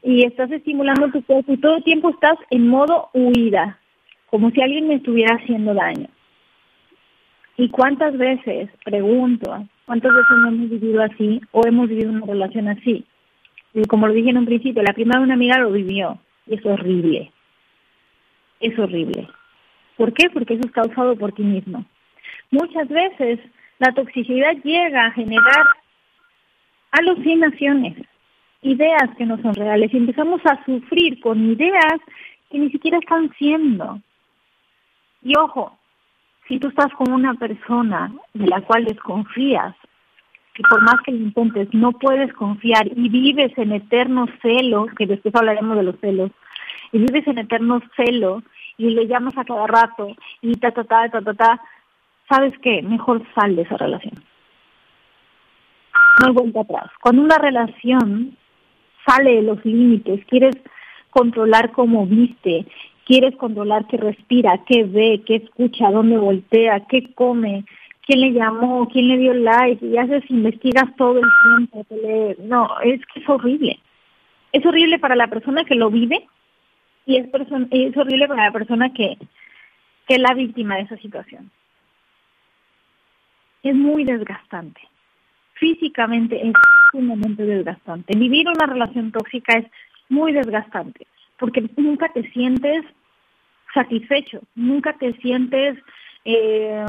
y 0.04 0.24
estás 0.24 0.50
estimulando 0.52 1.10
tu 1.10 1.24
cuerpo 1.24 1.52
y 1.52 1.56
todo 1.56 1.78
el 1.78 1.84
tiempo 1.84 2.10
estás 2.10 2.38
en 2.50 2.68
modo 2.68 3.08
huida, 3.12 3.80
como 4.30 4.50
si 4.52 4.62
alguien 4.62 4.86
me 4.86 4.94
estuviera 4.94 5.34
haciendo 5.34 5.74
daño. 5.74 6.06
¿Y 7.56 7.68
cuántas 7.68 8.16
veces, 8.16 8.70
pregunto, 8.84 9.66
cuántas 9.86 10.12
veces 10.12 10.36
no 10.40 10.48
hemos 10.50 10.70
vivido 10.70 11.02
así 11.02 11.40
o 11.50 11.66
hemos 11.66 11.88
vivido 11.88 12.10
una 12.10 12.26
relación 12.26 12.68
así? 12.68 13.04
Como 13.88 14.06
lo 14.06 14.14
dije 14.14 14.30
en 14.30 14.38
un 14.38 14.46
principio, 14.46 14.84
la 14.84 14.94
prima 14.94 15.18
de 15.18 15.24
una 15.24 15.34
amiga 15.34 15.58
lo 15.58 15.72
vivió 15.72 16.18
y 16.46 16.54
es 16.54 16.64
horrible. 16.64 17.32
Es 18.60 18.78
horrible. 18.78 19.28
¿Por 19.96 20.12
qué? 20.12 20.30
Porque 20.30 20.54
eso 20.54 20.62
es 20.66 20.72
causado 20.72 21.16
por 21.16 21.32
ti 21.32 21.42
mismo. 21.42 21.84
Muchas 22.50 22.88
veces 22.88 23.40
la 23.78 23.92
toxicidad 23.92 24.54
llega 24.62 25.06
a 25.06 25.12
generar 25.12 25.66
alucinaciones, 26.92 27.96
ideas 28.62 29.10
que 29.16 29.26
no 29.26 29.40
son 29.40 29.54
reales 29.54 29.92
y 29.92 29.96
empezamos 29.96 30.40
a 30.44 30.62
sufrir 30.64 31.20
con 31.20 31.50
ideas 31.50 31.98
que 32.50 32.58
ni 32.58 32.70
siquiera 32.70 32.98
están 32.98 33.30
siendo. 33.38 34.00
Y 35.22 35.36
ojo, 35.36 35.78
si 36.48 36.58
tú 36.58 36.68
estás 36.68 36.92
con 36.94 37.12
una 37.12 37.34
persona 37.34 38.12
de 38.34 38.46
la 38.46 38.60
cual 38.62 38.84
desconfías, 38.84 39.74
que 40.54 40.62
por 40.68 40.82
más 40.82 40.96
que 41.04 41.12
lo 41.12 41.18
intentes 41.18 41.72
no 41.72 41.92
puedes 41.92 42.32
confiar 42.34 42.88
y 42.88 43.08
vives 43.08 43.56
en 43.56 43.72
eterno 43.72 44.26
celo, 44.42 44.86
que 44.98 45.06
después 45.06 45.34
hablaremos 45.34 45.76
de 45.76 45.84
los 45.84 46.00
celos, 46.00 46.32
y 46.92 46.98
vives 46.98 47.26
en 47.26 47.38
eterno 47.38 47.80
celo 47.96 48.42
y 48.76 48.90
le 48.90 49.06
llamas 49.06 49.36
a 49.36 49.44
cada 49.44 49.66
rato 49.66 50.08
y 50.40 50.54
ta 50.54 50.70
ta 50.70 50.84
ta 50.84 51.08
ta 51.08 51.20
ta 51.20 51.34
ta, 51.34 51.60
¿sabes 52.28 52.52
qué? 52.62 52.82
Mejor 52.82 53.22
sal 53.34 53.56
de 53.56 53.62
esa 53.62 53.76
relación. 53.76 54.14
No 56.20 56.28
hay 56.28 56.32
vuelta 56.32 56.60
atrás. 56.60 56.90
Cuando 57.02 57.22
una 57.22 57.38
relación 57.38 58.36
sale 59.06 59.36
de 59.36 59.42
los 59.42 59.64
límites, 59.64 60.24
quieres 60.26 60.56
controlar 61.10 61.72
cómo 61.72 62.06
viste, 62.06 62.66
quieres 63.04 63.36
controlar 63.36 63.86
qué 63.86 63.96
respira, 63.96 64.60
qué 64.66 64.84
ve, 64.84 65.22
qué 65.26 65.36
escucha, 65.36 65.90
dónde 65.90 66.16
voltea, 66.18 66.86
qué 66.88 67.12
come, 67.14 67.64
quién 68.06 68.20
le 68.20 68.32
llamó, 68.32 68.88
quién 68.88 69.08
le 69.08 69.18
dio 69.18 69.34
like, 69.34 69.84
y 69.84 69.96
haces, 69.98 70.28
investigas 70.30 70.94
todo 70.96 71.18
el 71.18 71.28
tiempo, 71.68 71.86
no, 72.44 72.68
es 72.82 73.00
que 73.06 73.20
es 73.20 73.28
horrible. 73.28 73.78
Es 74.52 74.64
horrible 74.66 74.98
para 74.98 75.16
la 75.16 75.28
persona 75.28 75.64
que 75.64 75.74
lo 75.74 75.90
vive 75.90 76.26
y 77.10 77.16
es, 77.16 77.26
es 77.72 77.96
horrible 77.96 78.28
para 78.28 78.44
la 78.44 78.52
persona 78.52 78.92
que, 78.92 79.18
que 80.06 80.14
es 80.14 80.20
la 80.20 80.32
víctima 80.32 80.76
de 80.76 80.82
esa 80.82 80.96
situación. 80.98 81.50
Es 83.64 83.74
muy 83.74 84.04
desgastante. 84.04 84.80
Físicamente 85.54 86.40
es 86.46 86.52
sumamente 86.92 87.42
desgastante. 87.42 88.16
Vivir 88.16 88.46
una 88.48 88.66
relación 88.66 89.10
tóxica 89.10 89.58
es 89.58 89.66
muy 90.08 90.32
desgastante 90.32 91.06
porque 91.36 91.68
nunca 91.76 92.12
te 92.12 92.30
sientes 92.30 92.84
satisfecho, 93.74 94.40
nunca 94.54 94.92
te 94.92 95.12
sientes 95.14 95.78
eh, 96.24 96.84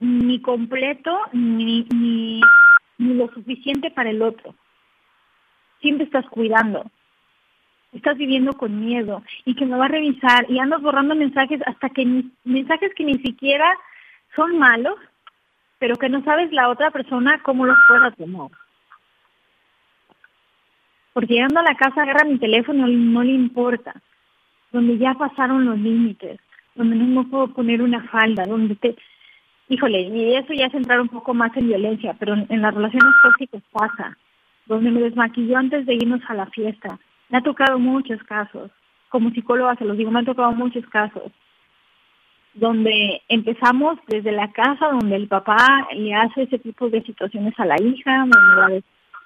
ni 0.00 0.40
completo 0.40 1.20
ni, 1.32 1.86
ni, 1.94 2.40
ni 2.98 3.14
lo 3.14 3.28
suficiente 3.32 3.92
para 3.92 4.10
el 4.10 4.22
otro. 4.22 4.56
Siempre 5.80 6.06
estás 6.06 6.26
cuidando, 6.26 6.90
estás 7.92 8.16
viviendo 8.16 8.52
con 8.52 8.84
miedo 8.84 9.22
y 9.44 9.54
que 9.54 9.66
me 9.66 9.76
va 9.76 9.86
a 9.86 9.88
revisar 9.88 10.46
y 10.48 10.58
andas 10.58 10.80
borrando 10.80 11.14
mensajes 11.14 11.60
hasta 11.66 11.88
que 11.90 12.04
ni, 12.04 12.30
mensajes 12.44 12.92
que 12.94 13.04
ni 13.04 13.14
siquiera 13.14 13.66
son 14.36 14.58
malos, 14.58 14.94
pero 15.78 15.96
que 15.96 16.08
no 16.08 16.22
sabes 16.22 16.52
la 16.52 16.68
otra 16.68 16.90
persona 16.90 17.40
cómo 17.42 17.66
los 17.66 17.76
pueda 17.88 18.10
tomar. 18.12 18.50
Porque 21.12 21.34
llegando 21.34 21.60
a 21.60 21.64
la 21.64 21.74
casa 21.74 22.02
agarra 22.02 22.24
mi 22.24 22.38
teléfono 22.38 22.86
no 22.86 23.22
le 23.24 23.32
importa, 23.32 23.94
donde 24.70 24.98
ya 24.98 25.14
pasaron 25.14 25.64
los 25.64 25.78
límites, 25.78 26.38
donde 26.76 26.96
no 26.96 27.28
puedo 27.28 27.48
poner 27.48 27.82
una 27.82 28.02
falda, 28.08 28.44
donde 28.46 28.76
te... 28.76 28.96
Híjole, 29.68 30.00
y 30.02 30.34
eso 30.34 30.52
ya 30.52 30.66
es 30.66 30.74
entrar 30.74 31.00
un 31.00 31.08
poco 31.08 31.32
más 31.32 31.56
en 31.56 31.68
violencia, 31.68 32.14
pero 32.18 32.34
en 32.34 32.62
las 32.62 32.74
relaciones 32.74 33.14
tóxicas 33.22 33.62
pasa, 33.70 34.16
donde 34.66 34.90
me 34.90 35.00
desmaquilló 35.00 35.58
antes 35.58 35.86
de 35.86 35.94
irnos 35.94 36.20
a 36.28 36.34
la 36.34 36.46
fiesta, 36.46 36.98
me 37.30 37.38
ha 37.38 37.42
tocado 37.42 37.78
muchos 37.78 38.22
casos. 38.24 38.70
Como 39.08 39.30
psicóloga 39.30 39.76
se 39.76 39.84
los 39.84 39.96
digo, 39.96 40.10
me 40.10 40.20
ha 40.20 40.24
tocado 40.24 40.52
muchos 40.52 40.86
casos 40.86 41.32
donde 42.54 43.22
empezamos 43.28 43.98
desde 44.08 44.32
la 44.32 44.50
casa, 44.52 44.88
donde 44.88 45.16
el 45.16 45.28
papá 45.28 45.88
le 45.94 46.14
hace 46.14 46.42
ese 46.42 46.58
tipo 46.58 46.88
de 46.90 47.02
situaciones 47.02 47.54
a 47.58 47.64
la 47.64 47.80
hija, 47.80 48.26
donde 48.26 48.82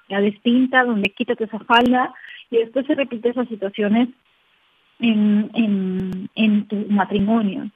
la, 0.09 0.21
despinta, 0.21 0.83
donde 0.83 1.09
quítate 1.09 1.45
esa 1.45 1.59
falda, 1.59 2.13
y 2.51 2.57
después 2.57 2.85
se 2.85 2.93
repite 2.93 3.29
esas 3.29 3.47
situaciones 3.47 4.09
en, 4.99 5.49
en, 5.55 6.29
en 6.35 6.67
tu 6.67 6.75
matrimonio. 6.89 7.69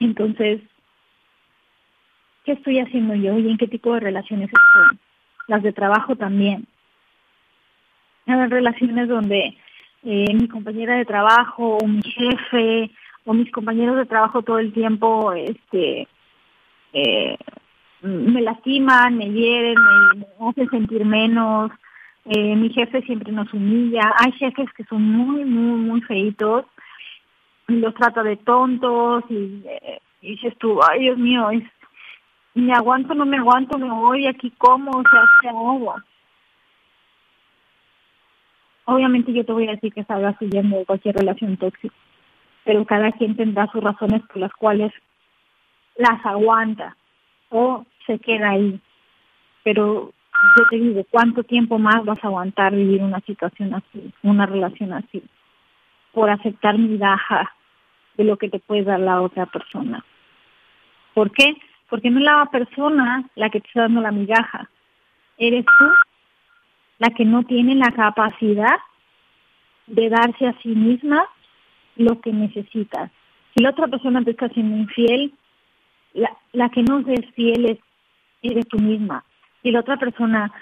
Entonces, 0.00 0.62
¿qué 2.44 2.52
estoy 2.52 2.78
haciendo 2.78 3.14
yo 3.14 3.38
y 3.38 3.50
en 3.50 3.58
qué 3.58 3.68
tipo 3.68 3.92
de 3.92 4.00
relaciones 4.00 4.48
estoy? 4.48 4.98
Las 5.46 5.62
de 5.62 5.72
trabajo 5.72 6.16
también 6.16 6.66
en 8.26 8.50
relaciones 8.50 9.08
donde 9.08 9.56
eh, 10.02 10.34
mi 10.34 10.48
compañera 10.48 10.96
de 10.96 11.04
trabajo 11.04 11.78
o 11.78 11.86
mi 11.86 12.02
jefe 12.02 12.90
o 13.24 13.34
mis 13.34 13.50
compañeros 13.50 13.96
de 13.96 14.06
trabajo 14.06 14.42
todo 14.42 14.58
el 14.58 14.72
tiempo 14.72 15.32
este 15.32 16.08
eh, 16.92 17.36
me 18.02 18.42
lastiman, 18.42 19.16
me 19.16 19.30
hieren, 19.30 19.76
me, 20.16 20.26
hacen 20.46 20.68
sentir 20.68 21.04
menos, 21.06 21.70
eh, 22.26 22.54
mi 22.54 22.68
jefe 22.70 23.00
siempre 23.02 23.32
nos 23.32 23.52
humilla, 23.54 24.12
hay 24.18 24.32
jefes 24.32 24.68
que 24.76 24.84
son 24.84 25.02
muy, 25.02 25.44
muy, 25.44 25.78
muy 25.78 26.00
feitos, 26.02 26.66
los 27.66 27.94
trata 27.94 28.22
de 28.22 28.36
tontos 28.36 29.24
y, 29.30 29.64
y 30.20 30.32
dices 30.32 30.54
tú, 30.58 30.80
ay 30.86 31.00
Dios 31.00 31.18
mío, 31.18 31.50
es, 31.50 31.64
me 32.54 32.74
aguanto, 32.74 33.14
no 33.14 33.24
me 33.24 33.38
aguanto, 33.38 33.78
me 33.78 33.90
voy 33.90 34.26
aquí 34.26 34.52
como, 34.58 34.90
o 34.90 35.02
sea, 35.10 35.22
¿qué 35.40 35.48
hago? 35.48 35.94
Obviamente 38.86 39.32
yo 39.32 39.44
te 39.44 39.52
voy 39.52 39.68
a 39.68 39.72
decir 39.72 39.92
que 39.92 40.04
salgas 40.04 40.40
huyendo 40.40 40.78
de 40.78 40.84
cualquier 40.84 41.16
relación 41.16 41.56
tóxica, 41.56 41.94
pero 42.64 42.84
cada 42.84 43.12
quien 43.12 43.36
tendrá 43.36 43.66
sus 43.72 43.82
razones 43.82 44.22
por 44.22 44.38
las 44.38 44.52
cuales 44.52 44.92
las 45.96 46.24
aguanta 46.24 46.96
o 47.50 47.86
se 48.06 48.18
queda 48.18 48.50
ahí. 48.50 48.80
Pero 49.62 50.12
yo 50.56 50.68
te 50.68 50.76
digo, 50.76 51.04
¿cuánto 51.10 51.42
tiempo 51.44 51.78
más 51.78 52.04
vas 52.04 52.22
a 52.22 52.26
aguantar 52.26 52.74
vivir 52.74 53.02
una 53.02 53.20
situación 53.20 53.74
así, 53.74 54.12
una 54.22 54.46
relación 54.46 54.92
así? 54.92 55.22
Por 56.12 56.30
aceptar 56.30 56.78
migaja 56.78 57.52
de 58.16 58.24
lo 58.24 58.36
que 58.36 58.48
te 58.48 58.58
puede 58.58 58.84
dar 58.84 59.00
la 59.00 59.22
otra 59.22 59.46
persona. 59.46 60.04
¿Por 61.14 61.30
qué? 61.30 61.56
Porque 61.88 62.10
no 62.10 62.18
es 62.18 62.24
la 62.24 62.46
persona 62.50 63.24
la 63.34 63.50
que 63.50 63.60
te 63.60 63.68
está 63.68 63.82
dando 63.82 64.00
la 64.00 64.12
migaja. 64.12 64.68
Eres 65.38 65.64
tú 65.78 65.86
la 66.98 67.10
que 67.10 67.24
no 67.24 67.44
tiene 67.44 67.74
la 67.74 67.90
capacidad 67.92 68.78
de 69.86 70.08
darse 70.08 70.46
a 70.46 70.58
sí 70.62 70.68
misma 70.68 71.24
lo 71.96 72.20
que 72.20 72.32
necesita. 72.32 73.10
Si 73.54 73.62
la 73.62 73.70
otra 73.70 73.88
persona 73.88 74.22
te 74.22 74.30
está 74.30 74.48
siendo 74.48 74.76
infiel, 74.76 75.32
la, 76.12 76.30
la 76.52 76.68
que 76.70 76.82
no 76.82 77.00
es 77.00 77.26
fiel 77.34 77.66
es 77.66 77.78
eres 78.42 78.68
tú 78.68 78.78
misma. 78.78 79.24
Si 79.62 79.70
la 79.70 79.80
otra 79.80 79.96
persona 79.96 80.52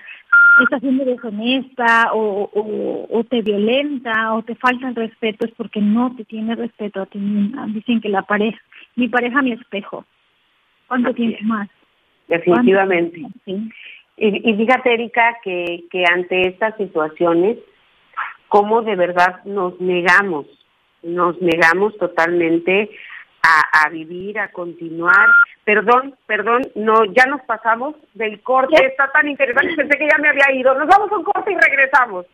está 0.62 0.78
siendo 0.80 1.04
deshonesta 1.04 2.12
o, 2.12 2.50
o, 3.10 3.24
te 3.24 3.42
violenta 3.42 4.34
o 4.34 4.42
te 4.42 4.54
falta 4.54 4.88
el 4.88 4.94
respeto 4.94 5.46
es 5.46 5.52
porque 5.56 5.80
no 5.80 6.14
te 6.14 6.24
tiene 6.24 6.54
respeto 6.54 7.02
a 7.02 7.06
ti 7.06 7.18
misma. 7.18 7.66
Dicen 7.68 8.00
que 8.00 8.08
la 8.08 8.22
pareja, 8.22 8.58
mi 8.96 9.08
pareja 9.08 9.42
mi 9.42 9.52
espejo. 9.52 10.04
¿Cuánto 10.86 11.14
tienes 11.14 11.42
más? 11.42 11.68
Definitivamente. 12.28 13.22
Y, 14.24 14.48
y 14.48 14.56
fíjate, 14.56 14.94
Erika, 14.94 15.36
que, 15.42 15.82
que 15.90 16.04
ante 16.08 16.46
estas 16.46 16.76
situaciones, 16.76 17.58
cómo 18.46 18.82
de 18.82 18.94
verdad 18.94 19.42
nos 19.44 19.80
negamos, 19.80 20.46
nos 21.02 21.42
negamos 21.42 21.98
totalmente 21.98 22.88
a, 23.42 23.82
a, 23.82 23.88
vivir, 23.88 24.38
a 24.38 24.52
continuar. 24.52 25.28
Perdón, 25.64 26.14
perdón, 26.26 26.62
no, 26.76 27.04
ya 27.06 27.26
nos 27.26 27.40
pasamos 27.42 27.96
del 28.14 28.40
corte, 28.42 28.86
está 28.86 29.10
tan 29.10 29.26
interesante, 29.26 29.74
pensé 29.74 29.98
que 29.98 30.06
ya 30.08 30.18
me 30.18 30.28
había 30.28 30.52
ido. 30.52 30.72
Nos 30.74 30.86
vamos 30.86 31.10
a 31.10 31.16
un 31.16 31.24
corte 31.24 31.50
y 31.50 31.56
regresamos. 31.56 32.24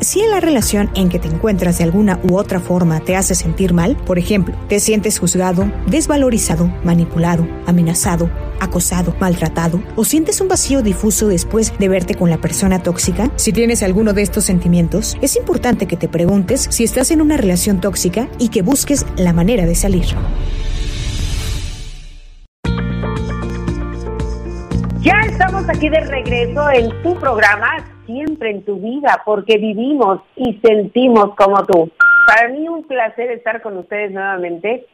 Si 0.00 0.20
en 0.20 0.30
la 0.30 0.40
relación 0.40 0.90
en 0.94 1.08
que 1.08 1.18
te 1.18 1.28
encuentras 1.28 1.78
de 1.78 1.84
alguna 1.84 2.20
u 2.22 2.36
otra 2.36 2.60
forma 2.60 3.00
te 3.00 3.16
hace 3.16 3.34
sentir 3.34 3.72
mal, 3.72 3.96
por 3.96 4.18
ejemplo, 4.18 4.54
te 4.68 4.78
sientes 4.78 5.18
juzgado, 5.18 5.70
desvalorizado, 5.86 6.66
manipulado, 6.84 7.48
amenazado, 7.66 8.30
acosado, 8.60 9.14
maltratado, 9.20 9.82
o 9.96 10.04
sientes 10.04 10.40
un 10.40 10.48
vacío 10.48 10.82
difuso 10.82 11.28
después 11.28 11.72
de 11.78 11.88
verte 11.88 12.14
con 12.14 12.28
la 12.28 12.38
persona 12.38 12.82
tóxica, 12.82 13.30
si 13.36 13.52
tienes 13.52 13.82
alguno 13.82 14.12
de 14.12 14.22
estos 14.22 14.44
sentimientos, 14.44 15.16
es 15.22 15.34
importante 15.36 15.86
que 15.86 15.96
te 15.96 16.08
preguntes 16.08 16.66
si 16.70 16.84
estás 16.84 17.10
en 17.10 17.22
una 17.22 17.38
relación 17.38 17.80
tóxica 17.80 18.28
y 18.38 18.50
que 18.50 18.62
busques 18.62 19.06
la 19.16 19.32
manera 19.32 19.64
de 19.64 19.74
salir. 19.74 20.06
Ya 25.00 25.20
estamos 25.26 25.68
aquí 25.68 25.88
de 25.88 26.00
regreso 26.00 26.70
en 26.70 26.90
tu 27.02 27.18
programa, 27.18 27.95
siempre 28.06 28.50
en 28.50 28.64
tu 28.64 28.76
vida, 28.80 29.22
porque 29.24 29.58
vivimos 29.58 30.20
y 30.36 30.58
sentimos 30.64 31.34
como 31.34 31.64
tú. 31.66 31.90
Para 32.26 32.48
mí 32.48 32.68
un 32.68 32.84
placer 32.84 33.30
estar 33.30 33.60
con 33.62 33.76
ustedes 33.76 34.10
nuevamente 34.12 34.86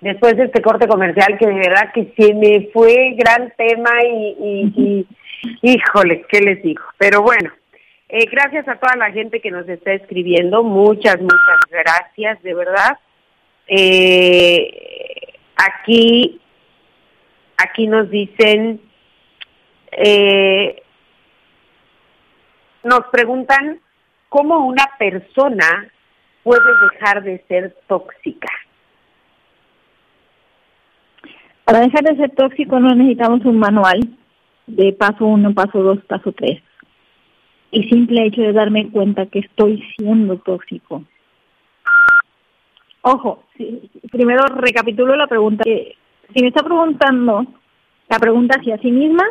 después 0.00 0.36
de 0.36 0.44
este 0.44 0.62
corte 0.62 0.86
comercial 0.86 1.36
que 1.38 1.46
de 1.46 1.54
verdad 1.54 1.92
que 1.92 2.12
se 2.16 2.34
me 2.34 2.68
fue 2.72 3.14
gran 3.16 3.52
tema 3.56 3.90
y, 4.04 4.72
y, 4.76 5.06
híjole, 5.62 6.24
¿qué 6.28 6.40
les 6.40 6.62
digo? 6.62 6.82
Pero 6.98 7.22
bueno, 7.22 7.50
Eh, 8.10 8.24
gracias 8.30 8.66
a 8.68 8.76
toda 8.76 8.96
la 8.96 9.12
gente 9.12 9.38
que 9.38 9.50
nos 9.50 9.68
está 9.68 9.92
escribiendo. 9.92 10.62
Muchas, 10.62 11.20
muchas 11.20 11.60
gracias, 11.70 12.42
de 12.42 12.54
verdad. 12.54 12.98
Eh, 13.66 15.34
aquí, 15.56 16.40
aquí 17.58 17.86
nos 17.86 18.08
dicen, 18.08 18.80
eh, 19.92 20.82
nos 22.88 23.06
preguntan 23.12 23.80
cómo 24.28 24.66
una 24.66 24.84
persona 24.98 25.88
puede 26.42 26.62
dejar 26.92 27.22
de 27.22 27.44
ser 27.46 27.76
tóxica. 27.86 28.48
Para 31.64 31.80
dejar 31.80 32.02
de 32.02 32.16
ser 32.16 32.30
tóxico 32.34 32.80
no 32.80 32.94
necesitamos 32.94 33.44
un 33.44 33.58
manual 33.58 34.00
de 34.66 34.92
paso 34.94 35.26
uno, 35.26 35.52
paso 35.52 35.82
dos, 35.82 35.98
paso 36.06 36.32
tres. 36.32 36.62
Y 37.70 37.84
simple 37.90 38.24
hecho 38.24 38.40
de 38.40 38.54
darme 38.54 38.90
cuenta 38.90 39.26
que 39.26 39.40
estoy 39.40 39.84
siendo 39.96 40.38
tóxico. 40.38 41.04
Ojo, 43.02 43.44
primero 44.10 44.46
recapitulo 44.46 45.14
la 45.16 45.26
pregunta. 45.26 45.64
si 45.64 46.42
me 46.42 46.48
está 46.48 46.62
preguntando 46.62 47.46
la 48.08 48.18
pregunta 48.18 48.56
hacia 48.58 48.78
sí 48.78 48.90
misma, 48.90 49.24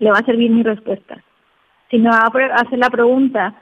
le 0.00 0.10
va 0.10 0.18
a 0.18 0.24
servir 0.24 0.50
mi 0.50 0.64
respuesta. 0.64 1.22
Si 1.90 1.98
me 1.98 2.10
va 2.10 2.18
a 2.18 2.60
hacer 2.60 2.78
la 2.78 2.90
pregunta 2.90 3.54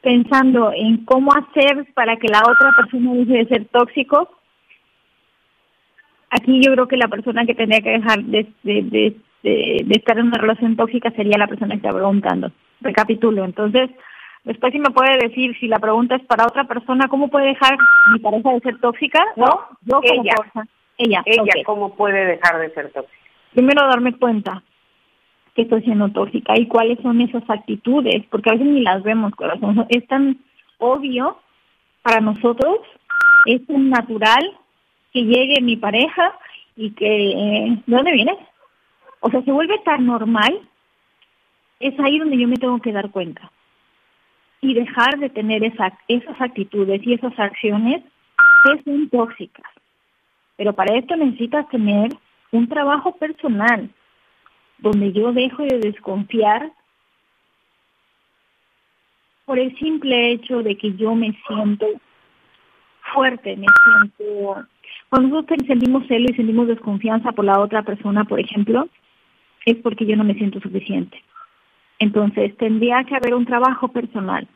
pensando 0.00 0.72
en 0.74 1.04
cómo 1.04 1.32
hacer 1.32 1.86
para 1.94 2.16
que 2.16 2.28
la 2.28 2.40
otra 2.40 2.70
persona 2.76 3.14
deje 3.14 3.32
de 3.32 3.46
ser 3.46 3.64
tóxico, 3.66 4.30
aquí 6.30 6.60
yo 6.64 6.72
creo 6.72 6.88
que 6.88 6.96
la 6.96 7.08
persona 7.08 7.44
que 7.44 7.54
tendría 7.54 7.80
que 7.80 7.90
dejar 7.90 8.22
de, 8.24 8.46
de, 8.62 9.16
de, 9.42 9.86
estar 9.90 10.18
en 10.18 10.26
una 10.26 10.38
relación 10.38 10.76
tóxica 10.76 11.10
sería 11.12 11.38
la 11.38 11.46
persona 11.46 11.70
que 11.70 11.86
está 11.86 11.92
preguntando. 11.92 12.50
Recapitulo. 12.80 13.44
Entonces, 13.44 13.90
después 14.44 14.72
si 14.72 14.78
me 14.78 14.90
puede 14.90 15.16
decir, 15.18 15.56
si 15.58 15.68
la 15.68 15.78
pregunta 15.78 16.16
es 16.16 16.22
para 16.26 16.46
otra 16.46 16.64
persona, 16.64 17.08
¿cómo 17.08 17.28
puede 17.28 17.46
dejar 17.46 17.76
mi 18.12 18.20
pareja 18.20 18.52
de 18.52 18.60
ser 18.60 18.78
tóxica? 18.80 19.24
No, 19.36 19.66
yo 19.82 20.00
ella. 20.02 20.34
ella. 20.98 21.22
Ella, 21.26 21.52
¿cómo 21.64 21.94
puede 21.94 22.24
dejar 22.24 22.58
de 22.60 22.70
ser 22.70 22.90
tóxica? 22.92 23.18
Primero 23.52 23.86
darme 23.88 24.12
cuenta 24.16 24.62
que 25.58 25.62
estoy 25.62 25.82
siendo 25.82 26.08
tóxica 26.10 26.56
y 26.56 26.68
cuáles 26.68 27.00
son 27.00 27.20
esas 27.20 27.42
actitudes, 27.50 28.24
porque 28.30 28.48
a 28.48 28.52
veces 28.52 28.68
ni 28.68 28.80
las 28.80 29.02
vemos, 29.02 29.34
corazón. 29.34 29.84
Es 29.88 30.06
tan 30.06 30.38
obvio 30.78 31.36
para 32.02 32.20
nosotros, 32.20 32.78
es 33.44 33.66
tan 33.66 33.90
natural 33.90 34.56
que 35.12 35.24
llegue 35.24 35.60
mi 35.60 35.74
pareja 35.74 36.32
y 36.76 36.92
que, 36.92 37.80
¿de 37.84 37.96
dónde 37.96 38.12
vienes? 38.12 38.36
O 39.18 39.30
sea, 39.30 39.42
se 39.42 39.50
vuelve 39.50 39.80
tan 39.80 40.06
normal, 40.06 40.60
es 41.80 41.98
ahí 41.98 42.20
donde 42.20 42.38
yo 42.38 42.46
me 42.46 42.56
tengo 42.56 42.80
que 42.80 42.92
dar 42.92 43.10
cuenta. 43.10 43.50
Y 44.60 44.74
dejar 44.74 45.18
de 45.18 45.28
tener 45.28 45.64
esa, 45.64 45.98
esas 46.06 46.40
actitudes 46.40 47.04
y 47.04 47.14
esas 47.14 47.36
acciones 47.36 48.04
que 48.62 48.82
son 48.84 49.08
tóxicas. 49.08 49.66
Pero 50.56 50.72
para 50.72 50.96
esto 50.96 51.16
necesitas 51.16 51.68
tener 51.68 52.12
un 52.52 52.68
trabajo 52.68 53.16
personal, 53.16 53.90
donde 54.78 55.12
yo 55.12 55.32
dejo 55.32 55.64
de 55.64 55.78
desconfiar 55.78 56.72
por 59.44 59.58
el 59.58 59.76
simple 59.78 60.32
hecho 60.32 60.62
de 60.62 60.76
que 60.76 60.94
yo 60.94 61.14
me 61.14 61.36
siento 61.46 61.86
fuerte, 63.12 63.56
me 63.56 63.66
siento 63.84 64.66
cuando 65.08 65.28
nosotros 65.28 65.66
sentimos 65.66 66.06
celo 66.06 66.26
y 66.30 66.34
sentimos 66.34 66.68
desconfianza 66.68 67.32
por 67.32 67.44
la 67.44 67.60
otra 67.60 67.82
persona, 67.82 68.24
por 68.24 68.40
ejemplo, 68.40 68.88
es 69.64 69.76
porque 69.76 70.06
yo 70.06 70.16
no 70.16 70.24
me 70.24 70.34
siento 70.34 70.60
suficiente. 70.60 71.22
Entonces, 71.98 72.56
tendría 72.56 73.04
que 73.04 73.16
haber 73.16 73.34
un 73.34 73.46
trabajo 73.46 73.88
personal 73.88 74.46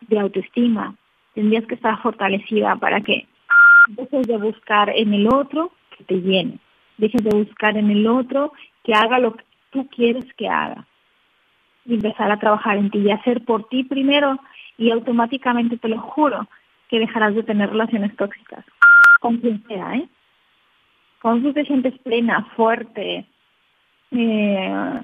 de 0.00 0.18
autoestima. 0.18 0.94
Tendrías 1.34 1.66
que 1.66 1.74
estar 1.74 2.00
fortalecida 2.02 2.76
para 2.76 3.00
que 3.02 3.26
dejes 3.88 4.26
de 4.26 4.36
buscar 4.38 4.90
en 4.90 5.14
el 5.14 5.28
otro 5.28 5.72
que 5.96 6.04
te 6.04 6.20
llene. 6.20 6.58
Dejes 7.00 7.24
de 7.24 7.30
buscar 7.30 7.76
en 7.76 7.90
el 7.90 8.06
otro 8.06 8.52
que 8.84 8.92
haga 8.94 9.18
lo 9.18 9.34
que 9.34 9.44
tú 9.70 9.88
quieres 9.88 10.24
que 10.34 10.48
haga. 10.48 10.86
Y 11.86 11.94
empezar 11.94 12.30
a 12.30 12.38
trabajar 12.38 12.76
en 12.76 12.90
ti 12.90 12.98
y 12.98 13.10
hacer 13.10 13.44
por 13.44 13.68
ti 13.68 13.84
primero 13.84 14.38
y 14.76 14.90
automáticamente 14.90 15.78
te 15.78 15.88
lo 15.88 15.98
juro 15.98 16.46
que 16.88 16.98
dejarás 16.98 17.34
de 17.34 17.42
tener 17.42 17.70
relaciones 17.70 18.14
tóxicas 18.16 18.64
con 19.20 19.38
quien 19.38 19.62
sea, 19.66 19.96
¿eh? 19.96 20.08
Cuando 21.22 21.48
tú 21.48 21.54
te 21.54 21.64
sientes 21.66 21.98
plena, 21.98 22.46
fuerte, 22.56 23.26
eh, 24.10 25.02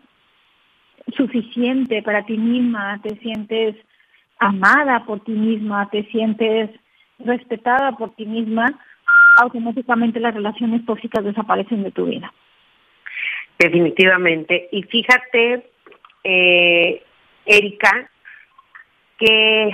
suficiente 1.16 2.02
para 2.02 2.24
ti 2.24 2.37
misma, 2.37 2.98
te 3.02 3.16
sientes 3.18 3.76
amada 4.38 5.04
por 5.04 5.20
ti 5.20 5.32
misma, 5.32 5.88
te 5.90 6.04
sientes 6.04 6.70
respetada 7.18 7.92
por 7.92 8.14
ti 8.14 8.26
misma, 8.26 8.78
automáticamente 9.37 10.20
las 10.20 10.35
relaciones 10.35 10.85
tóxicas 10.85 11.25
desaparecen 11.25 11.83
de 11.83 11.90
tu 11.90 12.07
vida. 12.07 12.33
Definitivamente. 13.59 14.68
Y 14.72 14.83
fíjate, 14.83 15.70
eh, 16.25 17.03
Erika, 17.46 18.11
que 19.18 19.72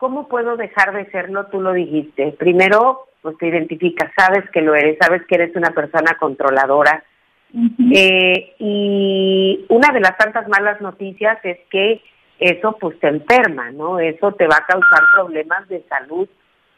¿cómo 0.00 0.28
puedo 0.28 0.56
dejar 0.56 0.94
de 0.94 1.10
serlo? 1.10 1.46
Tú 1.46 1.60
lo 1.60 1.72
dijiste. 1.74 2.32
Primero, 2.38 3.08
pues 3.20 3.36
te 3.38 3.48
identificas, 3.48 4.10
sabes 4.16 4.48
que 4.50 4.62
lo 4.62 4.74
eres, 4.74 4.96
sabes 4.98 5.22
que 5.26 5.34
eres 5.34 5.54
una 5.54 5.70
persona 5.70 6.16
controladora. 6.18 7.04
eh, 7.92 8.54
y 8.60 9.66
una 9.68 9.92
de 9.92 10.00
las 10.00 10.16
tantas 10.16 10.48
malas 10.48 10.80
noticias 10.80 11.38
es 11.44 11.58
que 11.68 12.00
eso 12.38 12.76
pues 12.80 12.98
te 13.00 13.08
enferma, 13.08 13.70
¿no? 13.72 13.98
Eso 13.98 14.32
te 14.32 14.46
va 14.46 14.56
a 14.56 14.66
causar 14.66 15.00
problemas 15.14 15.68
de 15.68 15.84
salud, 15.88 16.28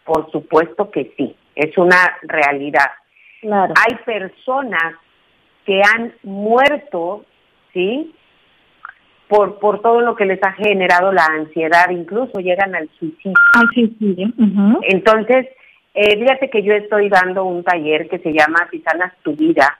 por 0.05 0.31
supuesto 0.31 0.91
que 0.91 1.13
sí, 1.17 1.37
es 1.55 1.77
una 1.79 2.19
realidad. 2.23 2.91
Claro. 3.41 3.75
Hay 3.77 3.97
personas 4.05 4.95
que 5.65 5.81
han 5.83 6.15
muerto, 6.23 7.25
¿sí? 7.73 8.15
por, 9.33 9.59
por 9.61 9.81
todo 9.81 10.03
lo 10.03 10.15
que 10.15 10.27
les 10.27 10.43
ha 10.43 10.53
generado 10.53 11.11
la 11.11 11.25
ansiedad, 11.25 11.89
incluso 11.89 12.39
llegan 12.41 12.75
al 12.75 12.91
suicidio. 12.99 13.33
Al 13.55 13.69
suicidio. 13.73 14.29
Entonces, 14.83 15.47
eh, 15.95 16.19
fíjate 16.19 16.51
que 16.51 16.63
yo 16.63 16.75
estoy 16.75 17.09
dando 17.09 17.45
un 17.45 17.65
taller 17.65 18.11
que 18.11 18.19
se 18.19 18.31
llama 18.31 18.69
Si 18.71 18.81
sanas 18.81 19.15
tu 19.23 19.35
vida, 19.35 19.79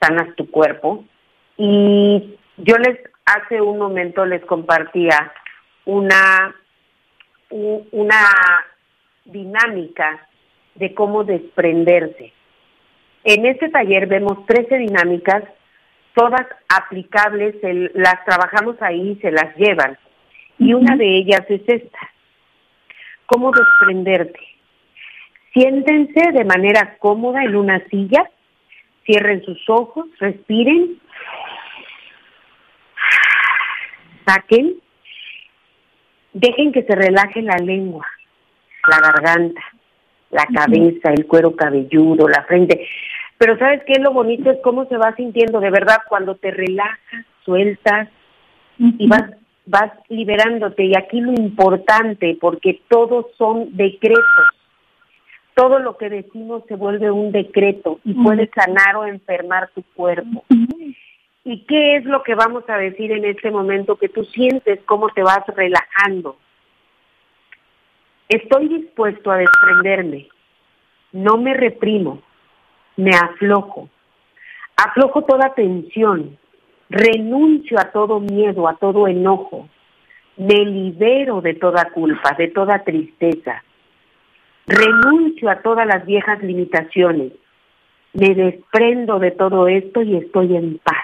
sanas 0.00 0.34
tu 0.34 0.50
cuerpo, 0.50 1.04
y 1.56 2.34
yo 2.56 2.74
les 2.78 2.98
hace 3.26 3.60
un 3.60 3.78
momento 3.78 4.26
les 4.26 4.44
compartía 4.44 5.32
una, 5.84 6.52
una 7.50 8.24
dinámica 9.30 10.26
de 10.74 10.94
cómo 10.94 11.24
desprenderse. 11.24 12.32
En 13.24 13.46
este 13.46 13.68
taller 13.68 14.06
vemos 14.06 14.46
13 14.46 14.78
dinámicas 14.78 15.44
todas 16.14 16.46
aplicables, 16.68 17.54
las 17.94 18.24
trabajamos 18.24 18.76
ahí 18.80 19.12
y 19.12 19.16
se 19.16 19.30
las 19.30 19.54
llevan. 19.56 19.96
Y 20.58 20.74
una 20.74 20.96
de 20.96 21.16
ellas 21.16 21.42
es 21.48 21.62
esta, 21.66 21.98
cómo 23.26 23.50
desprenderte. 23.52 24.40
Siéntense 25.52 26.32
de 26.32 26.44
manera 26.44 26.96
cómoda 26.98 27.42
en 27.42 27.56
una 27.56 27.82
silla, 27.88 28.30
cierren 29.04 29.42
sus 29.44 29.68
ojos, 29.68 30.06
respiren, 30.18 31.00
saquen, 34.26 34.76
dejen 36.32 36.72
que 36.72 36.82
se 36.82 36.94
relaje 36.94 37.42
la 37.42 37.56
lengua, 37.56 38.06
la 38.88 38.98
garganta, 38.98 39.60
la 40.30 40.46
cabeza, 40.46 41.12
el 41.12 41.26
cuero 41.26 41.54
cabelludo, 41.56 42.28
la 42.28 42.44
frente. 42.44 42.86
Pero 43.38 43.58
¿sabes 43.58 43.82
qué? 43.86 43.98
Lo 44.00 44.12
bonito 44.12 44.50
es 44.50 44.58
cómo 44.62 44.86
se 44.86 44.96
va 44.96 45.14
sintiendo 45.16 45.60
de 45.60 45.70
verdad 45.70 45.98
cuando 46.08 46.36
te 46.36 46.50
relajas, 46.50 47.24
sueltas 47.44 48.08
y 48.78 49.08
vas, 49.08 49.30
vas 49.66 49.92
liberándote. 50.08 50.84
Y 50.84 50.96
aquí 50.96 51.20
lo 51.20 51.32
importante, 51.32 52.36
porque 52.40 52.80
todos 52.88 53.26
son 53.36 53.76
decretos. 53.76 54.46
Todo 55.54 55.78
lo 55.78 55.96
que 55.96 56.08
decimos 56.08 56.64
se 56.68 56.76
vuelve 56.76 57.10
un 57.10 57.32
decreto 57.32 57.98
y 58.04 58.14
puede 58.14 58.50
sanar 58.54 58.96
o 58.96 59.06
enfermar 59.06 59.70
tu 59.74 59.82
cuerpo. 59.94 60.44
¿Y 61.44 61.64
qué 61.64 61.96
es 61.96 62.04
lo 62.04 62.22
que 62.22 62.34
vamos 62.34 62.64
a 62.68 62.76
decir 62.76 63.10
en 63.12 63.24
este 63.24 63.50
momento 63.50 63.96
que 63.96 64.08
tú 64.08 64.24
sientes 64.24 64.80
cómo 64.86 65.08
te 65.08 65.22
vas 65.22 65.44
relajando? 65.48 66.36
Estoy 68.30 68.68
dispuesto 68.68 69.32
a 69.32 69.38
desprenderme, 69.38 70.28
no 71.10 71.36
me 71.36 71.52
reprimo, 71.52 72.22
me 72.96 73.10
aflojo, 73.10 73.88
aflojo 74.76 75.22
toda 75.22 75.52
tensión, 75.54 76.38
renuncio 76.90 77.76
a 77.80 77.90
todo 77.90 78.20
miedo, 78.20 78.68
a 78.68 78.76
todo 78.76 79.08
enojo, 79.08 79.68
me 80.36 80.64
libero 80.64 81.40
de 81.40 81.54
toda 81.54 81.90
culpa, 81.90 82.36
de 82.38 82.46
toda 82.46 82.84
tristeza, 82.84 83.64
renuncio 84.64 85.50
a 85.50 85.60
todas 85.62 85.84
las 85.88 86.06
viejas 86.06 86.40
limitaciones, 86.40 87.32
me 88.12 88.32
desprendo 88.36 89.18
de 89.18 89.32
todo 89.32 89.66
esto 89.66 90.02
y 90.02 90.14
estoy 90.14 90.54
en 90.54 90.78
paz. 90.78 91.02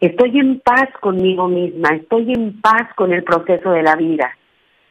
Estoy 0.00 0.38
en 0.38 0.60
paz 0.60 0.88
conmigo 0.98 1.46
misma, 1.46 1.90
estoy 1.90 2.32
en 2.32 2.58
paz 2.62 2.88
con 2.96 3.12
el 3.12 3.22
proceso 3.22 3.72
de 3.72 3.82
la 3.82 3.96
vida, 3.96 4.34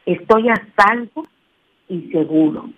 estoy 0.06 0.48
a 0.48 0.54
salvo 0.76 1.24
y 1.88 2.10
seguro. 2.10 2.70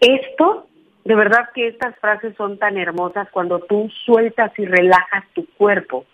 Esto, 0.00 0.66
de 1.04 1.14
verdad 1.14 1.50
que 1.54 1.68
estas 1.68 1.96
frases 2.00 2.34
son 2.36 2.58
tan 2.58 2.76
hermosas 2.76 3.28
cuando 3.30 3.60
tú 3.60 3.88
sueltas 4.04 4.52
y 4.58 4.64
relajas 4.64 5.24
tu 5.34 5.46
cuerpo. 5.56 6.06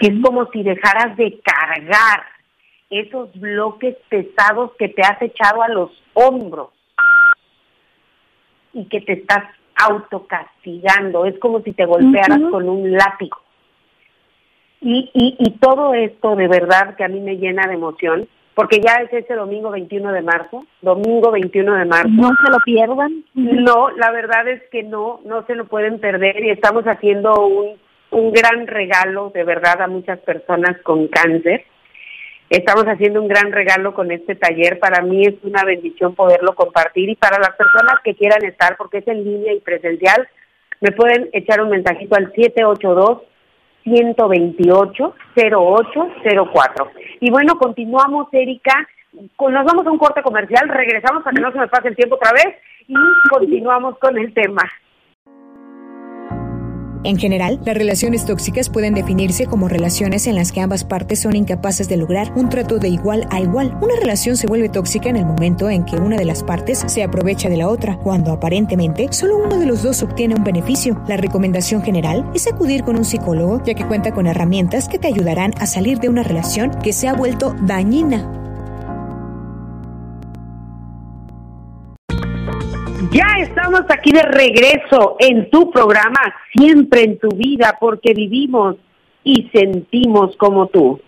Es 0.00 0.12
como 0.22 0.50
si 0.50 0.62
dejaras 0.62 1.16
de 1.16 1.40
cargar 1.40 2.24
esos 2.90 3.32
bloques 3.38 3.96
pesados 4.08 4.72
que 4.78 4.88
te 4.88 5.02
has 5.02 5.22
echado 5.22 5.62
a 5.62 5.68
los 5.68 5.90
hombros 6.14 6.70
y 8.72 8.84
que 8.86 9.00
te 9.00 9.12
estás 9.12 9.44
autocastigando. 9.76 11.24
Es 11.24 11.38
como 11.38 11.62
si 11.62 11.72
te 11.72 11.86
golpearas 11.86 12.40
con 12.50 12.68
un 12.68 12.92
látigo. 12.92 13.38
Y, 14.80 15.10
y, 15.14 15.36
y 15.38 15.50
todo 15.58 15.94
esto 15.94 16.34
de 16.36 16.48
verdad 16.48 16.96
que 16.96 17.04
a 17.04 17.08
mí 17.08 17.20
me 17.20 17.36
llena 17.36 17.68
de 17.68 17.74
emoción, 17.74 18.28
porque 18.54 18.80
ya 18.80 18.96
es 18.96 19.12
ese 19.12 19.34
domingo 19.34 19.70
21 19.70 20.12
de 20.12 20.22
marzo, 20.22 20.66
domingo 20.82 21.30
21 21.30 21.76
de 21.76 21.84
marzo. 21.84 22.08
No 22.10 22.30
se 22.44 22.50
lo 22.50 22.58
pierdan. 22.64 23.24
No, 23.34 23.90
la 23.90 24.10
verdad 24.10 24.48
es 24.48 24.62
que 24.70 24.82
no, 24.82 25.20
no 25.24 25.46
se 25.46 25.54
lo 25.54 25.66
pueden 25.66 26.00
perder 26.00 26.44
y 26.44 26.50
estamos 26.50 26.84
haciendo 26.84 27.46
un, 27.46 27.78
un 28.10 28.32
gran 28.32 28.66
regalo 28.66 29.30
de 29.32 29.44
verdad 29.44 29.80
a 29.82 29.86
muchas 29.86 30.18
personas 30.20 30.76
con 30.82 31.08
cáncer. 31.08 31.64
Estamos 32.48 32.84
haciendo 32.86 33.22
un 33.22 33.28
gran 33.28 33.52
regalo 33.52 33.94
con 33.94 34.10
este 34.10 34.34
taller. 34.34 34.80
Para 34.80 35.02
mí 35.02 35.22
es 35.24 35.34
una 35.44 35.62
bendición 35.64 36.16
poderlo 36.16 36.54
compartir 36.56 37.08
y 37.08 37.14
para 37.14 37.38
las 37.38 37.54
personas 37.56 38.00
que 38.02 38.16
quieran 38.16 38.44
estar, 38.44 38.76
porque 38.76 38.98
es 38.98 39.08
en 39.08 39.22
línea 39.22 39.52
y 39.52 39.60
presencial, 39.60 40.28
me 40.80 40.90
pueden 40.90 41.28
echar 41.32 41.62
un 41.62 41.70
mensajito 41.70 42.16
al 42.16 42.32
782 42.32 43.22
128 43.84 45.14
0804. 45.36 46.90
Y 47.20 47.30
bueno, 47.30 47.58
continuamos, 47.58 48.28
Erika. 48.32 48.88
Nos 49.12 49.64
vamos 49.64 49.86
a 49.86 49.90
un 49.90 49.98
corte 49.98 50.22
comercial, 50.22 50.68
regresamos 50.68 51.24
para 51.24 51.34
que 51.34 51.42
no 51.42 51.50
se 51.52 51.58
me 51.58 51.68
pase 51.68 51.88
el 51.88 51.96
tiempo 51.96 52.14
otra 52.14 52.32
vez 52.32 52.56
y 52.86 52.94
continuamos 53.28 53.98
con 53.98 54.16
el 54.16 54.32
tema. 54.32 54.62
En 57.02 57.16
general, 57.16 57.58
las 57.64 57.76
relaciones 57.76 58.26
tóxicas 58.26 58.68
pueden 58.68 58.94
definirse 58.94 59.46
como 59.46 59.68
relaciones 59.68 60.26
en 60.26 60.34
las 60.34 60.52
que 60.52 60.60
ambas 60.60 60.84
partes 60.84 61.20
son 61.20 61.34
incapaces 61.34 61.88
de 61.88 61.96
lograr 61.96 62.30
un 62.36 62.50
trato 62.50 62.78
de 62.78 62.88
igual 62.88 63.26
a 63.30 63.40
igual. 63.40 63.76
Una 63.80 63.96
relación 63.98 64.36
se 64.36 64.46
vuelve 64.46 64.68
tóxica 64.68 65.08
en 65.08 65.16
el 65.16 65.24
momento 65.24 65.70
en 65.70 65.84
que 65.84 65.96
una 65.96 66.16
de 66.16 66.26
las 66.26 66.42
partes 66.42 66.84
se 66.86 67.02
aprovecha 67.02 67.48
de 67.48 67.56
la 67.56 67.68
otra, 67.68 67.96
cuando 67.96 68.32
aparentemente 68.32 69.08
solo 69.12 69.38
uno 69.38 69.58
de 69.58 69.66
los 69.66 69.82
dos 69.82 70.02
obtiene 70.02 70.34
un 70.34 70.44
beneficio. 70.44 71.02
La 71.08 71.16
recomendación 71.16 71.82
general 71.82 72.30
es 72.34 72.46
acudir 72.46 72.84
con 72.84 72.96
un 72.96 73.04
psicólogo, 73.04 73.62
ya 73.64 73.74
que 73.74 73.86
cuenta 73.86 74.12
con 74.12 74.26
herramientas 74.26 74.88
que 74.88 74.98
te 74.98 75.08
ayudarán 75.08 75.54
a 75.58 75.66
salir 75.66 76.00
de 76.00 76.08
una 76.10 76.22
relación 76.22 76.70
que 76.82 76.92
se 76.92 77.08
ha 77.08 77.14
vuelto 77.14 77.56
dañina 77.62 78.39
Ya 83.12 83.26
estamos 83.40 83.82
aquí 83.88 84.12
de 84.12 84.22
regreso 84.22 85.16
en 85.18 85.50
tu 85.50 85.72
programa, 85.72 86.32
siempre 86.52 87.02
en 87.02 87.18
tu 87.18 87.28
vida, 87.30 87.76
porque 87.80 88.14
vivimos 88.14 88.76
y 89.24 89.50
sentimos 89.52 90.36
como 90.36 90.68
tú. 90.68 91.00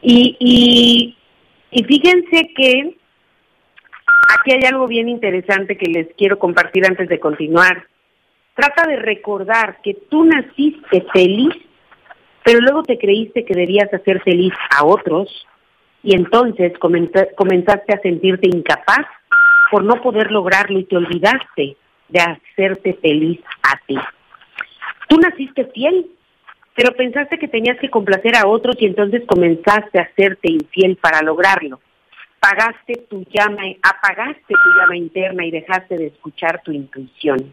Y, 0.00 0.36
y, 0.40 1.16
y 1.70 1.84
fíjense 1.84 2.50
que 2.56 2.96
aquí 4.34 4.52
hay 4.52 4.64
algo 4.72 4.86
bien 4.86 5.10
interesante 5.10 5.76
que 5.76 5.90
les 5.90 6.08
quiero 6.16 6.38
compartir 6.38 6.86
antes 6.86 7.10
de 7.10 7.20
continuar. 7.20 7.84
Trata 8.54 8.88
de 8.88 8.96
recordar 8.96 9.82
que 9.82 9.98
tú 10.08 10.24
naciste 10.24 11.04
feliz, 11.12 11.54
pero 12.42 12.60
luego 12.60 12.84
te 12.84 12.96
creíste 12.96 13.44
que 13.44 13.52
debías 13.52 13.92
hacer 13.92 14.22
feliz 14.22 14.54
a 14.70 14.86
otros 14.86 15.28
y 16.02 16.14
entonces 16.14 16.72
comenzaste 16.78 17.92
a 17.92 18.00
sentirte 18.00 18.48
incapaz 18.48 19.06
por 19.70 19.84
no 19.84 20.00
poder 20.02 20.30
lograrlo 20.30 20.78
y 20.78 20.84
te 20.84 20.96
olvidaste 20.96 21.76
de 22.08 22.20
hacerte 22.20 22.94
feliz 22.94 23.40
a 23.62 23.78
ti. 23.86 23.98
Tú 25.08 25.16
naciste 25.18 25.66
fiel, 25.66 26.06
pero 26.74 26.94
pensaste 26.94 27.38
que 27.38 27.48
tenías 27.48 27.78
que 27.78 27.90
complacer 27.90 28.36
a 28.36 28.46
otros 28.46 28.76
y 28.80 28.86
entonces 28.86 29.22
comenzaste 29.26 29.98
a 29.98 30.02
hacerte 30.02 30.50
infiel 30.50 30.96
para 30.96 31.22
lograrlo. 31.22 31.80
Pagaste 32.40 33.06
tu 33.10 33.24
llama, 33.24 33.62
apagaste 33.82 34.54
tu 34.54 34.80
llama 34.80 34.96
interna 34.96 35.44
y 35.44 35.50
dejaste 35.50 35.96
de 35.96 36.06
escuchar 36.06 36.62
tu 36.62 36.70
intuición. 36.70 37.52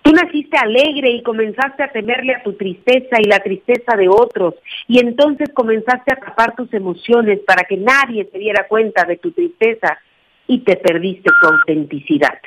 Tú 0.00 0.12
naciste 0.12 0.56
alegre 0.58 1.10
y 1.10 1.22
comenzaste 1.22 1.82
a 1.82 1.92
temerle 1.92 2.34
a 2.34 2.42
tu 2.42 2.52
tristeza 2.54 3.16
y 3.20 3.24
la 3.24 3.40
tristeza 3.40 3.96
de 3.96 4.08
otros, 4.08 4.54
y 4.86 4.98
entonces 4.98 5.48
comenzaste 5.54 6.12
a 6.12 6.16
tapar 6.16 6.54
tus 6.54 6.72
emociones 6.74 7.40
para 7.46 7.64
que 7.64 7.78
nadie 7.78 8.28
se 8.30 8.38
diera 8.38 8.68
cuenta 8.68 9.04
de 9.04 9.16
tu 9.16 9.32
tristeza 9.32 9.98
y 10.46 10.60
te 10.60 10.76
perdiste 10.76 11.30
tu 11.40 11.48
autenticidad. 11.48 12.38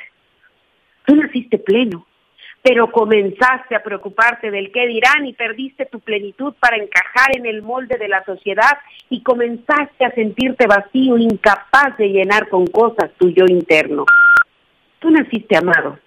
Tú 1.04 1.16
naciste 1.16 1.58
pleno, 1.58 2.06
pero 2.62 2.90
comenzaste 2.90 3.74
a 3.74 3.82
preocuparte 3.82 4.50
del 4.50 4.70
qué 4.72 4.86
dirán 4.86 5.26
y 5.26 5.32
perdiste 5.32 5.86
tu 5.86 6.00
plenitud 6.00 6.54
para 6.60 6.76
encajar 6.76 7.36
en 7.36 7.46
el 7.46 7.62
molde 7.62 7.96
de 7.96 8.08
la 8.08 8.24
sociedad 8.24 8.78
y 9.08 9.22
comenzaste 9.22 10.04
a 10.04 10.10
sentirte 10.12 10.66
vacío, 10.66 11.16
incapaz 11.16 11.96
de 11.96 12.08
llenar 12.08 12.48
con 12.48 12.66
cosas 12.66 13.10
tu 13.18 13.30
yo 13.30 13.44
interno. 13.48 14.04
Tú 14.98 15.10
naciste 15.10 15.56
amado, 15.56 15.98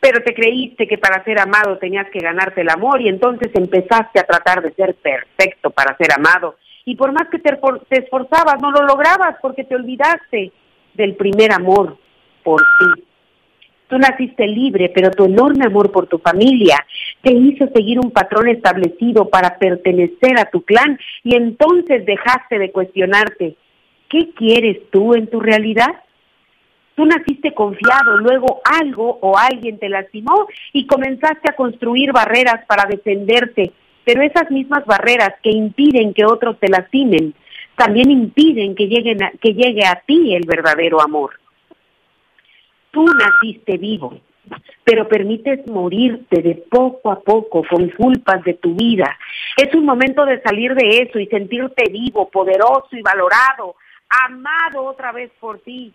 pero 0.00 0.22
te 0.22 0.34
creíste 0.34 0.88
que 0.88 0.98
para 0.98 1.22
ser 1.24 1.38
amado 1.38 1.78
tenías 1.78 2.08
que 2.10 2.18
ganarte 2.18 2.62
el 2.62 2.70
amor 2.70 3.00
y 3.00 3.08
entonces 3.08 3.50
empezaste 3.54 4.18
a 4.20 4.24
tratar 4.24 4.62
de 4.62 4.72
ser 4.72 4.94
perfecto 4.96 5.70
para 5.70 5.96
ser 5.96 6.08
amado. 6.16 6.56
Y 6.86 6.96
por 6.96 7.12
más 7.12 7.28
que 7.28 7.38
te, 7.38 7.58
esforzabas, 7.90 8.60
no 8.60 8.70
lo 8.70 8.82
lograbas 8.82 9.36
porque 9.40 9.64
te 9.64 9.74
olvidaste 9.74 10.52
del 10.94 11.14
primer 11.14 11.52
amor 11.52 11.96
por 12.42 12.60
ti. 12.60 13.02
Tú 13.88 13.98
naciste 13.98 14.46
libre, 14.46 14.90
pero 14.94 15.10
tu 15.10 15.26
enorme 15.26 15.66
amor 15.66 15.92
por 15.92 16.06
tu 16.06 16.18
familia 16.18 16.84
te 17.22 17.32
hizo 17.32 17.68
seguir 17.68 17.98
un 18.00 18.10
patrón 18.10 18.48
establecido 18.48 19.28
para 19.28 19.58
pertenecer 19.58 20.38
a 20.38 20.50
tu 20.50 20.62
clan 20.62 20.98
y 21.22 21.36
entonces 21.36 22.04
dejaste 22.06 22.58
de 22.58 22.72
cuestionarte, 22.72 23.56
¿qué 24.08 24.30
quieres 24.30 24.78
tú 24.90 25.14
en 25.14 25.26
tu 25.26 25.40
realidad? 25.40 25.94
Tú 26.94 27.04
naciste 27.04 27.52
confiado, 27.52 28.16
luego 28.18 28.62
algo 28.64 29.18
o 29.20 29.36
alguien 29.36 29.78
te 29.78 29.88
lastimó 29.88 30.46
y 30.72 30.86
comenzaste 30.86 31.50
a 31.50 31.56
construir 31.56 32.12
barreras 32.12 32.64
para 32.66 32.88
defenderte, 32.88 33.72
pero 34.04 34.22
esas 34.22 34.50
mismas 34.50 34.84
barreras 34.86 35.34
que 35.42 35.50
impiden 35.50 36.14
que 36.14 36.24
otros 36.24 36.58
te 36.58 36.68
lastimen 36.68 37.34
también 37.76 38.10
impiden 38.10 38.74
que, 38.74 38.86
lleguen 38.86 39.18
que 39.40 39.54
llegue 39.54 39.84
a 39.84 40.02
ti 40.06 40.34
el 40.34 40.46
verdadero 40.46 41.00
amor. 41.00 41.38
Tú 42.90 43.04
naciste 43.06 43.76
vivo, 43.76 44.20
pero 44.84 45.08
permites 45.08 45.66
morirte 45.66 46.42
de 46.42 46.54
poco 46.70 47.10
a 47.10 47.20
poco 47.20 47.64
con 47.68 47.88
culpas 47.90 48.44
de 48.44 48.54
tu 48.54 48.74
vida. 48.74 49.18
Es 49.56 49.74
un 49.74 49.84
momento 49.84 50.24
de 50.24 50.40
salir 50.42 50.74
de 50.74 51.02
eso 51.02 51.18
y 51.18 51.26
sentirte 51.26 51.90
vivo, 51.90 52.28
poderoso 52.30 52.88
y 52.92 53.02
valorado, 53.02 53.76
amado 54.08 54.84
otra 54.84 55.12
vez 55.12 55.30
por 55.40 55.58
ti. 55.60 55.92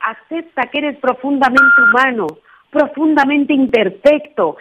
Acepta 0.00 0.62
que 0.70 0.78
eres 0.78 0.98
profundamente 0.98 1.82
humano, 1.90 2.26
profundamente 2.70 3.52
imperfecto. 3.52 4.56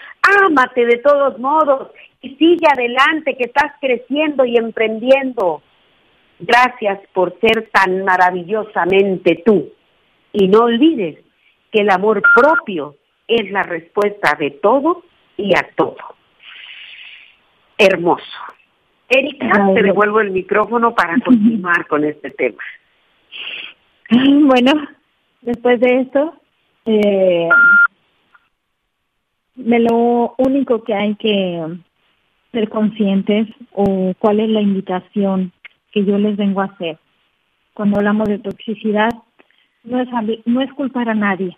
Ámate 0.45 0.85
de 0.85 0.97
todos 0.97 1.39
modos 1.39 1.91
y 2.21 2.35
sigue 2.35 2.67
adelante 2.71 3.35
que 3.37 3.45
estás 3.45 3.73
creciendo 3.79 4.45
y 4.45 4.57
emprendiendo. 4.57 5.61
Gracias 6.39 6.99
por 7.13 7.39
ser 7.39 7.69
tan 7.71 8.03
maravillosamente 8.03 9.41
tú. 9.45 9.71
Y 10.31 10.47
no 10.47 10.65
olvides 10.65 11.19
que 11.71 11.81
el 11.81 11.89
amor 11.89 12.21
propio 12.35 12.95
es 13.27 13.49
la 13.51 13.63
respuesta 13.63 14.35
de 14.39 14.51
todo 14.51 15.03
y 15.37 15.55
a 15.55 15.67
todo. 15.75 15.97
Hermoso. 17.77 18.23
Erika, 19.09 19.73
te 19.73 19.83
devuelvo 19.83 20.21
el 20.21 20.31
micrófono 20.31 20.95
para 20.95 21.19
continuar 21.19 21.87
con 21.87 22.03
este 22.03 22.29
tema. 22.31 22.61
Bueno, 24.45 24.73
después 25.41 25.79
de 25.79 26.01
esto, 26.01 26.35
eh, 26.85 27.49
de 29.55 29.79
lo 29.79 30.35
único 30.37 30.83
que 30.83 30.93
hay 30.93 31.15
que 31.15 31.65
ser 32.51 32.69
conscientes 32.69 33.47
o 33.71 34.13
cuál 34.19 34.39
es 34.39 34.49
la 34.49 34.61
invitación 34.61 35.51
que 35.93 36.03
yo 36.03 36.17
les 36.17 36.35
vengo 36.35 36.61
a 36.61 36.65
hacer. 36.65 36.97
Cuando 37.73 37.97
hablamos 37.97 38.27
de 38.27 38.39
toxicidad, 38.39 39.11
no 39.83 40.01
es, 40.01 40.09
no 40.45 40.61
es 40.61 40.73
culpar 40.73 41.09
a 41.09 41.13
nadie. 41.13 41.55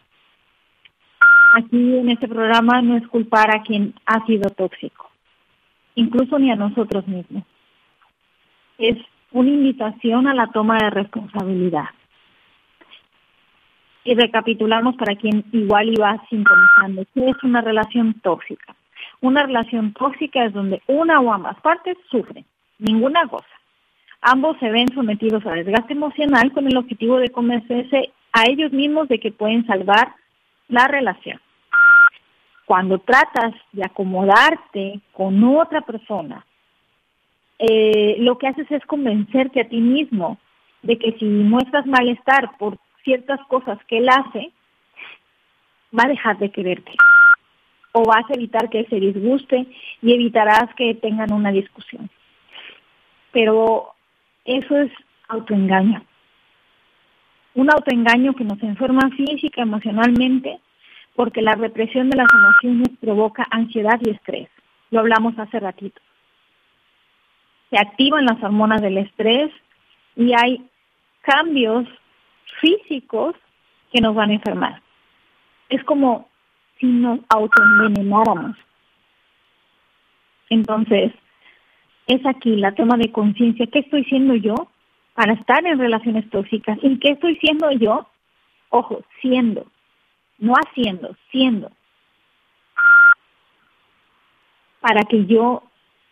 Aquí 1.53 1.97
en 1.97 2.09
este 2.09 2.27
programa 2.27 2.81
no 2.81 2.97
es 2.97 3.07
culpar 3.07 3.55
a 3.55 3.61
quien 3.61 3.93
ha 4.05 4.25
sido 4.25 4.49
tóxico, 4.49 5.09
incluso 5.95 6.37
ni 6.37 6.51
a 6.51 6.55
nosotros 6.55 7.07
mismos. 7.07 7.43
Es 8.77 8.97
una 9.31 9.49
invitación 9.49 10.27
a 10.27 10.33
la 10.33 10.47
toma 10.47 10.77
de 10.77 10.89
responsabilidad. 10.89 11.85
Y 14.03 14.13
recapitulamos 14.15 14.95
para 14.97 15.15
quien 15.15 15.45
igual 15.51 15.89
iba 15.89 16.21
sintonizando. 16.29 17.05
¿Qué 17.13 17.29
es 17.29 17.43
una 17.43 17.61
relación 17.61 18.13
tóxica? 18.21 18.75
Una 19.21 19.43
relación 19.43 19.93
tóxica 19.93 20.45
es 20.45 20.53
donde 20.53 20.81
una 20.87 21.21
o 21.21 21.33
ambas 21.33 21.59
partes 21.61 21.97
sufren, 22.11 22.45
ninguna 22.79 23.25
cosa. 23.27 23.54
Ambos 24.27 24.57
se 24.57 24.71
ven 24.71 24.87
sometidos 24.95 25.45
a 25.45 25.51
desgaste 25.51 25.93
emocional 25.93 26.51
con 26.51 26.65
el 26.65 26.77
objetivo 26.77 27.17
de 27.19 27.29
convencerse 27.29 28.11
a 28.33 28.45
ellos 28.49 28.71
mismos 28.71 29.07
de 29.07 29.19
que 29.19 29.31
pueden 29.31 29.67
salvar 29.67 30.15
la 30.67 30.87
relación. 30.87 31.39
Cuando 32.65 32.97
tratas 32.97 33.53
de 33.71 33.85
acomodarte 33.85 34.99
con 35.13 35.43
otra 35.43 35.81
persona, 35.81 36.43
eh, 37.59 38.15
lo 38.17 38.39
que 38.39 38.47
haces 38.47 38.65
es 38.71 38.83
convencerte 38.87 39.61
a 39.61 39.69
ti 39.69 39.77
mismo 39.77 40.39
de 40.81 40.97
que 40.97 41.11
si 41.19 41.25
muestras 41.25 41.85
malestar 41.85 42.57
por 42.57 42.79
ciertas 43.03 43.39
cosas 43.47 43.77
que 43.87 43.99
él 43.99 44.09
hace, 44.09 44.51
va 45.95 46.05
a 46.05 46.09
dejar 46.09 46.39
de 46.39 46.49
quererte. 46.49 46.93
O 47.91 48.03
vas 48.03 48.27
a 48.27 48.33
evitar 48.33 48.71
que 48.71 48.85
se 48.85 48.99
disguste 48.99 49.67
y 50.01 50.13
evitarás 50.13 50.73
que 50.75 50.95
tengan 50.95 51.31
una 51.31 51.51
discusión. 51.51 52.09
Pero 53.31 53.94
eso 54.45 54.77
es 54.77 54.91
autoengaño. 55.27 56.03
Un 57.55 57.71
autoengaño 57.71 58.33
que 58.33 58.43
nos 58.43 58.61
enferma 58.61 59.09
física, 59.11 59.61
emocionalmente, 59.61 60.59
porque 61.15 61.41
la 61.41 61.55
represión 61.55 62.09
de 62.09 62.17
las 62.17 62.27
emociones 62.31 62.89
provoca 62.99 63.47
ansiedad 63.49 63.99
y 64.01 64.11
estrés. 64.11 64.49
Lo 64.91 64.99
hablamos 64.99 65.37
hace 65.39 65.59
ratito. 65.59 66.01
Se 67.69 67.77
activan 67.79 68.25
las 68.25 68.41
hormonas 68.43 68.81
del 68.81 68.97
estrés 68.99 69.51
y 70.15 70.33
hay 70.33 70.69
cambios 71.21 71.87
físicos 72.61 73.35
que 73.91 74.01
nos 74.01 74.13
van 74.13 74.29
a 74.29 74.33
enfermar. 74.33 74.81
Es 75.69 75.83
como 75.85 76.29
si 76.79 76.85
nos 76.85 77.19
autoenvenenáramos. 77.29 78.55
Entonces, 80.49 81.11
es 82.07 82.25
aquí 82.25 82.55
la 82.55 82.73
toma 82.73 82.97
de 82.97 83.11
conciencia. 83.11 83.67
¿Qué 83.67 83.79
estoy 83.79 84.03
siendo 84.05 84.35
yo 84.35 84.55
para 85.13 85.33
estar 85.33 85.65
en 85.65 85.79
relaciones 85.79 86.29
tóxicas? 86.29 86.77
¿Y 86.81 86.99
qué 86.99 87.11
estoy 87.11 87.35
siendo 87.37 87.71
yo? 87.71 88.07
Ojo, 88.69 89.03
siendo, 89.21 89.65
no 90.37 90.53
haciendo, 90.53 91.15
siendo. 91.31 91.71
Para 94.81 95.01
que 95.03 95.25
yo 95.25 95.63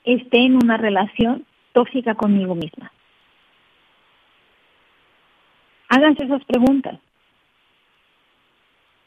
esté 0.04 0.46
en 0.46 0.56
una 0.56 0.78
relación 0.78 1.46
tóxica 1.74 2.16
conmigo 2.16 2.56
misma. 2.56 2.92
Háganse 5.90 6.26
esas 6.26 6.44
preguntas. 6.46 7.00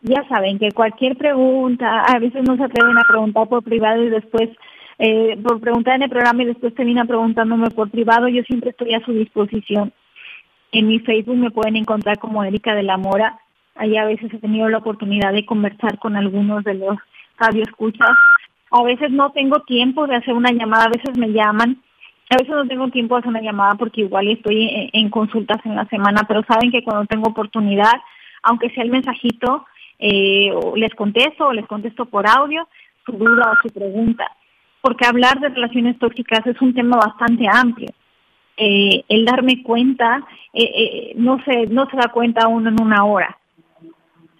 Ya 0.03 0.23
saben 0.29 0.59
que 0.59 0.71
cualquier 0.71 1.17
pregunta, 1.17 2.03
a 2.03 2.19
veces 2.21 2.45
no 2.47 2.57
se 2.57 2.65
atreven 2.65 2.97
a 2.97 3.09
preguntar 3.09 3.49
por 3.49 3.65
privado 3.65 4.05
y 4.05 4.11
después 4.11 4.51
eh, 4.99 5.39
por 5.43 5.61
preguntar 5.61 5.97
en 5.97 6.03
el 6.03 6.11
programa 6.11 6.43
y 6.43 6.47
después 6.47 6.75
termina 6.75 7.05
preguntándome 7.05 7.71
por 7.71 7.91
privado, 7.91 8.29
yo 8.29 8.43
siempre 8.45 8.71
estoy 8.71 8.95
a 8.95 9.05
su 9.05 9.13
disposición. 9.13 9.93
En 10.73 10.89
mi 10.89 11.01
Facebook 11.01 11.37
me 11.37 11.51
pueden 11.51 11.77
encontrar 11.77 12.19
como 12.19 12.43
Erika 12.43 12.75
de 12.75 12.83
la 12.83 12.97
Mora. 12.97 13.39
Ahí 13.75 13.97
a 13.97 14.07
veces 14.07 14.33
he 14.33 14.39
tenido 14.39 14.69
la 14.69 14.79
oportunidad 14.79 15.33
de 15.33 15.45
conversar 15.45 15.99
con 15.99 16.17
algunos 16.17 16.65
de 16.65 16.75
los 16.75 16.97
radioescuchas. 17.39 18.11
A 18.71 18.83
veces 18.83 19.11
no 19.11 19.31
tengo 19.33 19.61
tiempo 19.61 20.07
de 20.07 20.17
hacer 20.17 20.35
una 20.35 20.51
llamada, 20.51 20.85
a 20.85 20.91
veces 20.91 21.17
me 21.19 21.29
llaman. 21.29 21.83
A 22.31 22.37
veces 22.39 22.55
no 22.55 22.67
tengo 22.67 22.89
tiempo 22.89 23.15
de 23.15 23.21
hacer 23.21 23.31
una 23.31 23.43
llamada 23.43 23.75
porque 23.75 24.01
igual 24.01 24.29
estoy 24.29 24.91
en, 24.93 25.11
consultas 25.11 25.59
en 25.65 25.77
la 25.77 25.85
semana, 25.87 26.23
pero 26.27 26.43
saben 26.43 26.73
que 26.73 26.83
cuando 26.83 27.05
tengo 27.05 27.29
oportunidad, 27.29 27.95
aunque 28.43 28.71
sea 28.71 28.83
el 28.83 28.91
mensajito, 28.91 29.65
eh, 29.99 30.51
les 30.75 30.93
contesto 30.95 31.47
o 31.47 31.53
les 31.53 31.67
contesto 31.67 32.07
por 32.07 32.27
audio 32.27 32.67
su 33.05 33.13
duda 33.13 33.53
o 33.53 33.63
su 33.63 33.73
pregunta 33.73 34.27
porque 34.87 35.05
hablar 35.05 35.41
de 35.41 35.49
relaciones 35.49 35.99
tóxicas 35.99 36.47
es 36.47 36.63
un 36.63 36.73
tema 36.73 36.97
bastante 36.97 37.45
amplio. 37.53 37.89
Eh, 38.57 39.03
el 39.09 39.25
darme 39.25 39.61
cuenta, 39.65 40.25
eh, 40.53 40.63
eh, 40.63 41.13
no, 41.17 41.43
se, 41.43 41.67
no 41.67 41.91
se 41.91 41.97
da 41.97 42.13
cuenta 42.13 42.47
uno 42.47 42.69
en 42.69 42.81
una 42.81 43.05
hora. 43.05 43.37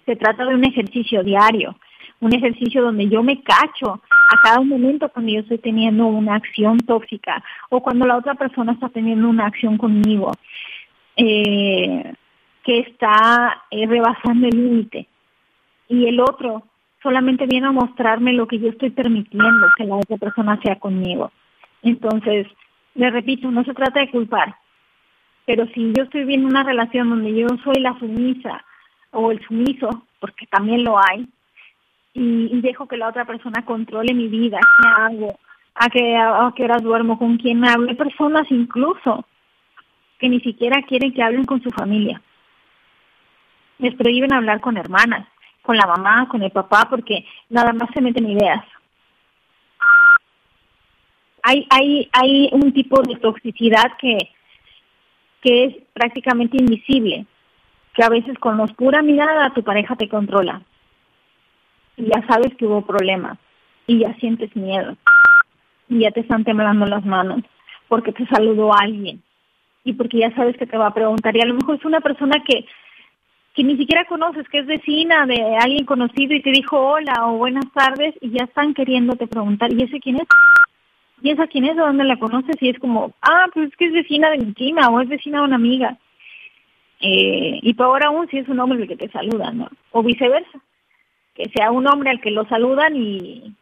Se 0.05 0.15
trata 0.15 0.45
de 0.45 0.55
un 0.55 0.63
ejercicio 0.63 1.21
diario, 1.21 1.75
un 2.21 2.33
ejercicio 2.33 2.81
donde 2.81 3.09
yo 3.09 3.23
me 3.23 3.41
cacho 3.43 3.91
a 3.91 4.41
cada 4.41 4.61
momento 4.61 5.09
cuando 5.09 5.33
yo 5.33 5.41
estoy 5.41 5.57
teniendo 5.57 6.07
una 6.07 6.35
acción 6.35 6.77
tóxica 6.77 7.43
o 7.67 7.81
cuando 7.81 8.05
la 8.05 8.15
otra 8.15 8.35
persona 8.35 8.71
está 8.71 8.87
teniendo 8.87 9.27
una 9.27 9.47
acción 9.47 9.77
conmigo 9.77 10.31
que 11.17 12.15
está 12.63 13.65
rebasando 13.69 14.47
el 14.47 14.55
límite. 14.55 15.09
Y 15.89 16.05
el 16.05 16.21
otro 16.21 16.63
solamente 17.01 17.45
viene 17.45 17.67
a 17.67 17.71
mostrarme 17.71 18.33
lo 18.33 18.47
que 18.47 18.59
yo 18.59 18.69
estoy 18.69 18.89
permitiendo 18.89 19.67
que 19.77 19.85
la 19.85 19.95
otra 19.95 20.17
persona 20.17 20.59
sea 20.61 20.77
conmigo. 20.77 21.31
Entonces, 21.83 22.47
le 22.95 23.09
repito, 23.11 23.51
no 23.51 23.63
se 23.63 23.73
trata 23.73 23.99
de 23.99 24.09
culpar, 24.09 24.55
pero 25.45 25.65
si 25.67 25.93
yo 25.93 26.03
estoy 26.03 26.25
viendo 26.25 26.47
una 26.47 26.63
relación 26.63 27.09
donde 27.09 27.33
yo 27.33 27.47
soy 27.63 27.79
la 27.79 27.97
sumisa 27.99 28.63
o 29.11 29.31
el 29.31 29.43
sumiso, 29.45 30.05
porque 30.19 30.45
también 30.47 30.83
lo 30.83 30.97
hay, 30.97 31.27
y, 32.13 32.61
dejo 32.61 32.87
que 32.87 32.97
la 32.97 33.07
otra 33.07 33.25
persona 33.25 33.63
controle 33.63 34.13
mi 34.13 34.27
vida, 34.27 34.59
qué 34.59 34.89
hago, 34.89 35.39
a 35.75 35.89
qué, 35.89 36.17
a 36.17 36.51
qué 36.55 36.63
horas 36.63 36.81
duermo, 36.81 37.19
con 37.19 37.37
quién 37.37 37.63
hablo, 37.63 37.89
hay 37.89 37.95
personas 37.95 38.49
incluso 38.49 39.25
que 40.17 40.27
ni 40.27 40.39
siquiera 40.41 40.81
quieren 40.81 41.13
que 41.13 41.21
hablen 41.21 41.45
con 41.45 41.61
su 41.61 41.69
familia. 41.69 42.19
Les 43.77 43.93
prohíben 43.93 44.33
hablar 44.33 44.59
con 44.59 44.77
hermanas, 44.77 45.27
con 45.67 45.75
la 45.75 45.85
mamá, 45.85 46.29
con 46.29 46.41
el 46.41 46.49
papá, 46.49 46.87
porque 46.89 47.25
nada 47.49 47.73
más 47.73 47.89
se 47.93 48.01
meten 48.01 48.29
ideas. 48.29 48.63
Hay, 51.43 51.67
hay, 51.69 52.09
hay 52.13 52.49
un 52.53 52.71
tipo 52.71 53.01
de 53.01 53.17
toxicidad 53.17 53.97
que, 53.99 54.17
que 55.41 55.65
es 55.65 55.75
prácticamente 55.93 56.55
invisible, 56.57 57.25
que 57.93 58.03
a 58.03 58.07
veces 58.07 58.39
con 58.39 58.57
oscura 58.61 59.01
mirada 59.01 59.53
tu 59.53 59.61
pareja 59.61 59.97
te 59.97 60.07
controla. 60.07 60.61
Y 61.97 62.05
ya 62.05 62.25
sabes 62.27 62.55
que 62.55 62.65
hubo 62.65 62.85
problemas, 62.85 63.37
y 63.87 63.99
ya 63.99 64.13
sientes 64.21 64.55
miedo, 64.55 64.95
y 65.89 65.99
ya 65.99 66.11
te 66.11 66.21
están 66.21 66.45
temblando 66.45 66.85
las 66.85 67.05
manos, 67.05 67.41
porque 67.89 68.13
te 68.13 68.25
saludó 68.27 68.73
alguien, 68.73 69.21
y 69.83 69.91
porque 69.93 70.19
ya 70.19 70.33
sabes 70.33 70.55
que 70.55 70.65
te 70.65 70.77
va 70.77 70.87
a 70.87 70.93
preguntar, 70.93 71.35
y 71.35 71.41
a 71.41 71.45
lo 71.45 71.55
mejor 71.55 71.75
es 71.75 71.83
una 71.83 71.99
persona 71.99 72.41
que 72.47 72.65
que 73.57 73.63
ni 73.63 73.75
siquiera 73.75 74.05
conoces, 74.05 74.47
que 74.49 74.59
es 74.59 74.67
vecina 74.67 75.25
de 75.25 75.57
alguien 75.59 75.83
conocido 75.83 76.35
y 76.35 76.43
te 76.43 76.51
dijo 76.51 76.79
hola 76.79 77.25
o 77.25 77.37
buenas 77.37 77.65
tardes 77.73 78.13
y 78.21 78.29
ya 78.29 78.43
están 78.43 78.75
queriéndote 78.75 79.25
preguntar, 79.25 79.73
¿y 79.73 79.81
ese 79.81 79.99
quién 79.99 80.17
es? 80.17 80.27
¿Y 81.23 81.31
esa 81.31 81.47
quién 81.47 81.65
es? 81.65 81.75
¿De 81.75 81.81
dónde 81.81 82.03
la 82.03 82.19
conoces? 82.19 82.55
Y 82.61 82.69
es 82.69 82.77
como, 82.77 83.15
ah, 83.23 83.47
pues 83.51 83.69
es 83.69 83.75
que 83.75 83.85
es 83.85 83.93
vecina 83.93 84.29
de 84.29 84.37
mi 84.37 84.51
prima 84.51 84.87
o 84.89 85.01
es 85.01 85.09
vecina 85.09 85.39
de 85.39 85.45
una 85.45 85.55
amiga. 85.55 85.97
Eh, 87.01 87.57
y 87.63 87.73
peor 87.73 88.05
aún 88.05 88.27
si 88.29 88.37
es 88.37 88.47
un 88.47 88.59
hombre 88.59 88.79
el 88.79 88.87
que 88.87 88.95
te 88.95 89.09
saluda, 89.09 89.51
¿no? 89.51 89.69
O 89.89 90.03
viceversa, 90.03 90.59
que 91.33 91.49
sea 91.49 91.71
un 91.71 91.87
hombre 91.87 92.11
al 92.11 92.21
que 92.21 92.29
lo 92.29 92.45
saludan 92.45 92.95
y, 92.95 93.55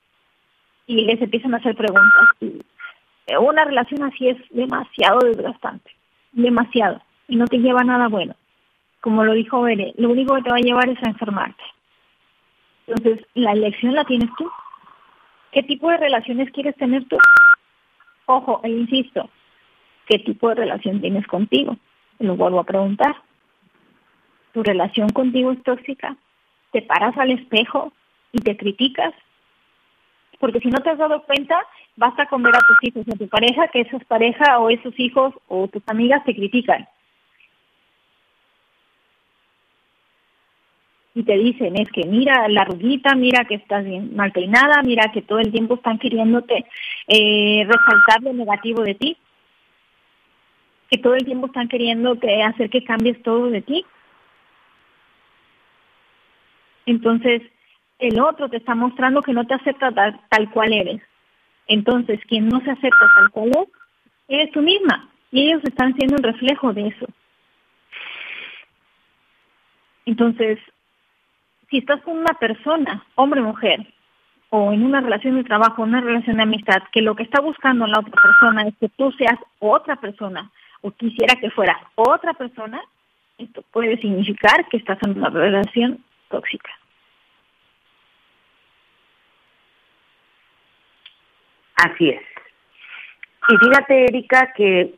y 0.88 1.06
les 1.06 1.22
empiezan 1.22 1.54
a 1.54 1.58
hacer 1.60 1.74
preguntas. 1.74 2.26
Eh, 2.41 3.38
una 3.38 3.64
relación 3.64 4.04
así 4.04 4.28
es 4.28 4.38
demasiado 4.50 5.20
desgastante, 5.20 5.89
demasiado, 6.34 7.02
y 7.30 7.38
no 7.38 7.48
te 7.48 7.60
lleva 7.60 7.80
a 7.80 7.86
nada 7.86 8.10
bueno 8.10 8.36
como 9.06 9.24
lo 9.24 9.34
dijo 9.34 9.62
Bere, 9.62 9.93
lo 9.97 10.10
único 10.10 10.34
que 10.34 10.41
te 10.41 10.49
va 10.49 10.56
a 10.56 10.62
llevar 10.62 10.89
es 10.89 10.97
a 11.03 11.10
enfermarte. 11.10 11.64
Entonces, 12.88 13.24
la 13.36 13.51
elección 13.51 13.93
la 13.93 14.03
tienes 14.03 14.32
tú. 14.36 14.49
¿Qué 15.51 15.62
tipo 15.62 15.91
de 15.91 15.97
relaciones 15.97 16.49
quieres 16.49 16.76
tener 16.76 17.06
tú? 17.06 17.16
Ojo, 18.26 18.62
e 18.64 18.70
insisto, 18.70 19.30
¿qué 20.08 20.18
tipo 20.18 20.49
de 20.49 20.56
relación 20.56 21.01
tienes 21.01 21.28
contigo? 21.28 21.78
lo 22.18 22.36
vuelvo 22.36 22.60
a 22.60 22.64
preguntar. 22.64 23.16
¿Tu 24.53 24.64
relación 24.64 25.10
contigo 25.10 25.51
es 25.51 25.62
tóxica? 25.62 26.18
¿Te 26.72 26.82
paras 26.82 27.16
al 27.20 27.30
espejo 27.30 27.93
y 28.32 28.39
te 28.39 28.58
criticas? 28.58 29.14
Porque 30.39 30.62
si 30.62 30.70
no 30.70 30.80
te 30.80 30.89
has 30.89 30.97
dado 30.97 31.22
cuenta, 31.26 31.60
basta 31.95 32.26
con 32.26 32.41
ver 32.41 32.56
a 32.56 32.66
tus 32.68 32.78
hijos, 32.82 33.06
a 33.14 33.18
tu 33.18 33.28
pareja, 33.28 33.68
que 33.68 33.82
esas 33.82 34.03
pareja 34.06 34.58
o 34.58 34.72
esos 34.72 34.99
hijos 34.99 35.32
o 35.47 35.68
tus 35.68 35.84
amigas 35.86 36.24
te 36.26 36.34
critican 36.34 36.88
y 41.16 41.24
te 41.24 41.38
dicen 41.38 41.78
es 41.78 41.89
que 41.91 42.03
mira 42.05 42.47
la 42.49 42.66
ruguita, 42.66 43.16
mira 43.16 43.45
que 43.45 43.55
estás 43.55 43.86
bien 43.86 44.13
mal 44.18 44.34
peinada, 44.34 44.84
mira 44.84 45.11
que 45.13 45.22
todo 45.22 45.39
el 45.39 45.49
tiempo 45.49 45.76
están 45.76 45.97
queriéndote 45.97 46.66
eh, 47.07 47.66
resaltar 47.66 48.22
lo 48.22 48.34
negativo 48.34 48.84
de 48.84 48.95
ti, 48.95 49.18
que 50.89 50.97
todo 50.97 51.16
el 51.16 51.24
tiempo 51.24 51.47
están 51.47 51.70
queriéndote 51.70 52.43
hacer 52.43 52.70
que 52.70 52.84
cambies 52.84 53.24
todo 53.24 53.49
de 53.49 53.61
ti. 53.61 53.86
Entonces, 56.86 57.41
el 57.97 58.20
otro 58.20 58.49
te 58.49 58.57
está 58.57 58.76
mostrando 58.76 59.22
que 59.22 59.34
no 59.34 59.47
te 59.47 59.53
acepta 59.53 59.93
tal, 59.93 60.20
tal 60.30 60.51
cual 60.51 60.74
eres. 60.74 61.01
Entonces, 61.68 62.20
quien 62.28 62.49
no 62.49 62.59
se 62.59 62.72
acepta 62.72 63.09
tal 63.16 63.32
cual 63.32 63.51
es, 63.51 63.70
eres 64.28 64.51
tú 64.51 64.61
misma. 64.61 65.09
Y 65.32 65.47
ellos 65.47 65.63
están 65.63 65.95
siendo 65.95 66.18
un 66.18 66.24
reflejo 66.24 66.74
de 66.74 66.88
eso. 66.88 67.07
Entonces, 70.05 70.59
si 71.76 71.80
estás 71.80 72.01
con 72.03 72.17
una 72.17 72.34
persona, 72.36 73.05
hombre 73.15 73.41
o 73.41 73.43
mujer, 73.43 73.86
o 74.49 74.71
en 74.71 74.86
una 74.86 75.01
relación 75.01 75.36
de 75.36 75.43
trabajo, 75.43 75.82
una 75.82 75.99
relación 75.99 76.38
de 76.38 76.43
amistad, 76.43 76.82
que 76.93 77.01
lo 77.01 77.17
que 77.17 77.23
está 77.23 77.41
buscando 77.41 77.86
la 77.86 77.99
otra 77.99 78.13
persona 78.13 78.61
es 78.65 78.73
que 78.80 78.88
tú 78.88 79.11
seas 79.11 79.38
otra 79.59 79.97
persona 79.97 80.49
o 80.80 80.91
quisiera 80.91 81.36
que 81.36 81.49
fueras 81.49 81.76
otra 81.95 82.34
persona, 82.34 82.82
esto 83.38 83.61
puede 83.73 83.97
significar 83.97 84.69
que 84.69 84.78
estás 84.78 84.97
en 85.03 85.17
una 85.17 85.30
relación 85.30 85.99
tóxica. 86.30 86.71
Así 91.76 92.07
es. 92.07 92.21
Y 93.49 93.57
fíjate, 93.57 94.05
Erika, 94.05 94.53
que 94.55 94.95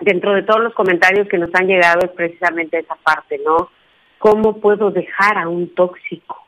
dentro 0.00 0.32
de 0.32 0.42
todos 0.42 0.64
los 0.64 0.74
comentarios 0.74 1.28
que 1.28 1.38
nos 1.38 1.54
han 1.54 1.68
llegado 1.68 2.00
es 2.02 2.10
precisamente 2.10 2.80
esa 2.80 2.96
parte, 2.96 3.40
¿no? 3.44 3.70
¿Cómo 4.18 4.60
puedo 4.60 4.90
dejar 4.90 5.38
a 5.38 5.48
un 5.48 5.72
tóxico? 5.74 6.44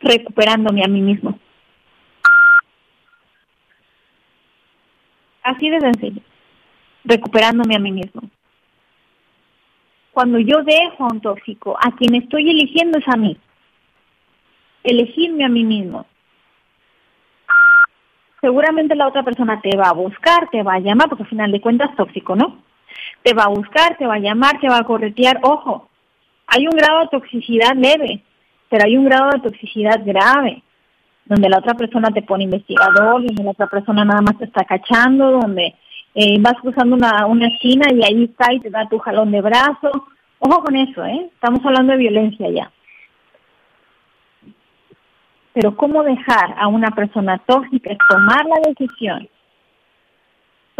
Recuperándome 0.00 0.82
a 0.84 0.88
mí 0.88 1.00
mismo. 1.00 1.38
Así 5.42 5.70
de 5.70 5.80
sencillo. 5.80 6.22
Recuperándome 7.04 7.76
a 7.76 7.78
mí 7.78 7.92
mismo. 7.92 8.22
Cuando 10.12 10.38
yo 10.38 10.62
dejo 10.62 11.04
a 11.04 11.12
un 11.12 11.20
tóxico, 11.20 11.76
a 11.78 11.94
quien 11.96 12.14
estoy 12.16 12.50
eligiendo 12.50 12.98
es 12.98 13.08
a 13.08 13.16
mí. 13.16 13.36
Elegirme 14.82 15.44
a 15.44 15.48
mí 15.48 15.64
mismo 15.64 16.06
seguramente 18.40 18.94
la 18.94 19.06
otra 19.06 19.22
persona 19.22 19.60
te 19.60 19.76
va 19.76 19.88
a 19.88 19.94
buscar, 19.94 20.48
te 20.50 20.62
va 20.62 20.74
a 20.74 20.80
llamar, 20.80 21.08
porque 21.08 21.24
al 21.24 21.28
final 21.28 21.52
de 21.52 21.60
cuentas 21.60 21.94
tóxico, 21.96 22.34
¿no? 22.34 22.69
Te 23.22 23.34
va 23.34 23.44
a 23.44 23.48
buscar, 23.48 23.96
te 23.96 24.06
va 24.06 24.14
a 24.14 24.18
llamar, 24.18 24.58
te 24.60 24.68
va 24.68 24.78
a 24.78 24.84
corretear. 24.84 25.40
Ojo, 25.42 25.88
hay 26.46 26.66
un 26.66 26.76
grado 26.76 27.00
de 27.00 27.08
toxicidad 27.08 27.74
leve, 27.76 28.22
pero 28.68 28.84
hay 28.84 28.96
un 28.96 29.04
grado 29.04 29.30
de 29.30 29.40
toxicidad 29.40 30.00
grave, 30.04 30.62
donde 31.24 31.48
la 31.48 31.58
otra 31.58 31.74
persona 31.74 32.10
te 32.10 32.22
pone 32.22 32.44
investigador, 32.44 33.24
donde 33.24 33.44
la 33.44 33.50
otra 33.50 33.66
persona 33.66 34.04
nada 34.04 34.20
más 34.20 34.38
te 34.38 34.46
está 34.46 34.64
cachando, 34.64 35.30
donde 35.30 35.74
eh, 36.14 36.38
vas 36.40 36.54
cruzando 36.60 36.96
una, 36.96 37.26
una 37.26 37.48
esquina 37.48 37.86
y 37.92 38.02
ahí 38.02 38.24
está 38.24 38.52
y 38.52 38.60
te 38.60 38.70
da 38.70 38.88
tu 38.88 38.98
jalón 38.98 39.30
de 39.30 39.40
brazo. 39.40 39.90
Ojo 40.40 40.62
con 40.64 40.74
eso, 40.74 41.04
¿eh? 41.04 41.30
Estamos 41.32 41.64
hablando 41.64 41.92
de 41.92 41.98
violencia 41.98 42.50
ya. 42.50 42.70
Pero 45.52 45.76
¿cómo 45.76 46.02
dejar 46.02 46.54
a 46.58 46.68
una 46.68 46.90
persona 46.92 47.38
tóxica? 47.46 47.90
Tomar 48.08 48.46
la 48.46 48.70
decisión, 48.70 49.28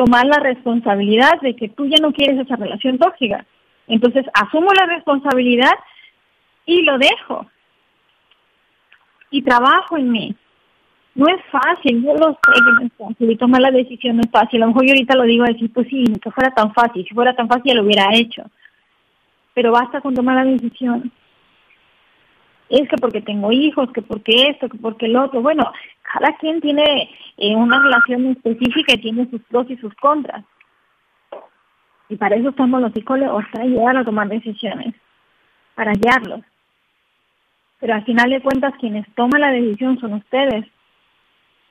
tomar 0.01 0.25
la 0.25 0.39
responsabilidad 0.39 1.39
de 1.43 1.55
que 1.55 1.69
tú 1.69 1.85
ya 1.85 1.99
no 2.01 2.11
quieres 2.11 2.41
esa 2.41 2.57
relación 2.57 2.97
tóxica. 2.97 3.45
Entonces 3.87 4.25
asumo 4.33 4.71
la 4.73 4.87
responsabilidad 4.87 5.75
y 6.65 6.81
lo 6.85 6.97
dejo. 6.97 7.47
Y 9.31 9.43
trabajo 9.43 9.99
en 9.99 10.11
mí. 10.11 10.35
No 11.15 11.27
es 11.29 11.45
fácil, 11.53 12.03
yo 12.03 12.15
lo 12.15 12.31
sé 12.31 12.53
que 12.55 12.73
no 12.73 12.87
es 12.87 12.93
fácil 12.97 13.31
y 13.31 13.37
tomar 13.37 13.61
la 13.61 13.71
decisión 13.71 14.17
no 14.17 14.23
es 14.23 14.31
fácil. 14.31 14.63
A 14.63 14.67
lo 14.67 14.73
mejor 14.73 14.87
yo 14.87 14.93
ahorita 14.93 15.17
lo 15.17 15.25
digo 15.25 15.45
a 15.45 15.53
decir, 15.53 15.71
pues 15.71 15.87
sí, 15.89 16.03
que 16.23 16.31
fuera 16.31 16.51
tan 16.53 16.73
fácil. 16.73 17.05
Si 17.07 17.15
fuera 17.15 17.37
tan 17.37 17.47
fácil 17.47 17.65
ya 17.67 17.75
lo 17.75 17.83
hubiera 17.83 18.07
hecho. 18.15 18.43
Pero 19.53 19.73
basta 19.73 20.01
con 20.01 20.15
tomar 20.15 20.37
la 20.37 20.51
decisión 20.51 21.13
es 22.71 22.89
que 22.89 22.97
porque 22.97 23.21
tengo 23.21 23.51
hijos, 23.51 23.91
que 23.93 24.01
porque 24.01 24.49
esto, 24.49 24.69
que 24.69 24.79
porque 24.79 25.07
el 25.07 25.17
otro. 25.17 25.43
Bueno, 25.43 25.73
cada 26.03 26.37
quien 26.39 26.61
tiene 26.61 27.11
eh, 27.37 27.55
una 27.57 27.83
relación 27.83 28.27
específica 28.27 28.95
y 28.95 29.01
tiene 29.01 29.29
sus 29.29 29.43
pros 29.43 29.69
y 29.69 29.77
sus 29.79 29.93
contras. 29.97 30.45
Y 32.09 32.17
para 32.17 32.37
eso 32.37 32.51
estamos 32.51 32.81
los 32.81 32.93
psicólogos, 32.93 33.45
para 33.53 33.65
ayudar 33.65 33.97
a 33.97 34.05
tomar 34.05 34.29
decisiones, 34.29 34.95
para 35.75 35.93
guiarlos. 35.93 36.41
Pero 37.81 37.95
al 37.95 38.05
final 38.05 38.31
de 38.31 38.41
cuentas, 38.41 38.75
quienes 38.79 39.07
toman 39.15 39.41
la 39.41 39.51
decisión 39.51 39.99
son 39.99 40.15
ustedes. 40.15 40.65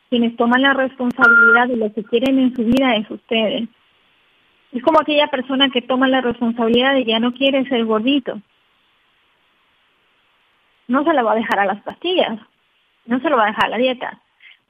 Quienes 0.10 0.36
toman 0.36 0.62
la 0.62 0.74
responsabilidad 0.74 1.68
de 1.68 1.78
lo 1.78 1.94
que 1.94 2.04
quieren 2.04 2.40
en 2.40 2.56
su 2.56 2.64
vida 2.64 2.96
es 2.96 3.10
ustedes. 3.10 3.70
Es 4.74 4.84
como 4.84 5.00
aquella 5.00 5.28
persona 5.28 5.70
que 5.70 5.82
toma 5.82 6.08
la 6.08 6.22
responsabilidad 6.22 6.94
de 6.94 7.06
ya 7.06 7.20
no 7.20 7.32
quiere 7.32 7.68
ser 7.70 7.86
gordito 7.86 8.42
no 10.90 11.04
se 11.04 11.14
le 11.14 11.22
va 11.22 11.32
a 11.32 11.36
dejar 11.36 11.60
a 11.60 11.66
las 11.66 11.82
pastillas, 11.84 12.40
no 13.06 13.20
se 13.22 13.30
lo 13.30 13.38
va 13.38 13.44
a 13.44 13.48
dejar 13.48 13.66
a 13.66 13.70
la 13.70 13.78
dieta. 13.78 14.20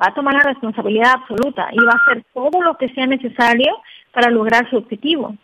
Va 0.01 0.07
a 0.07 0.13
tomar 0.13 0.33
la 0.33 0.51
responsabilidad 0.51 1.13
absoluta 1.13 1.69
y 1.71 1.77
va 1.77 1.93
a 1.93 2.01
hacer 2.01 2.23
todo 2.33 2.61
lo 2.61 2.77
que 2.77 2.89
sea 2.89 3.07
necesario 3.07 3.77
para 4.11 4.29
lograr 4.29 4.69
su 4.69 4.77
objetivo. 4.77 5.35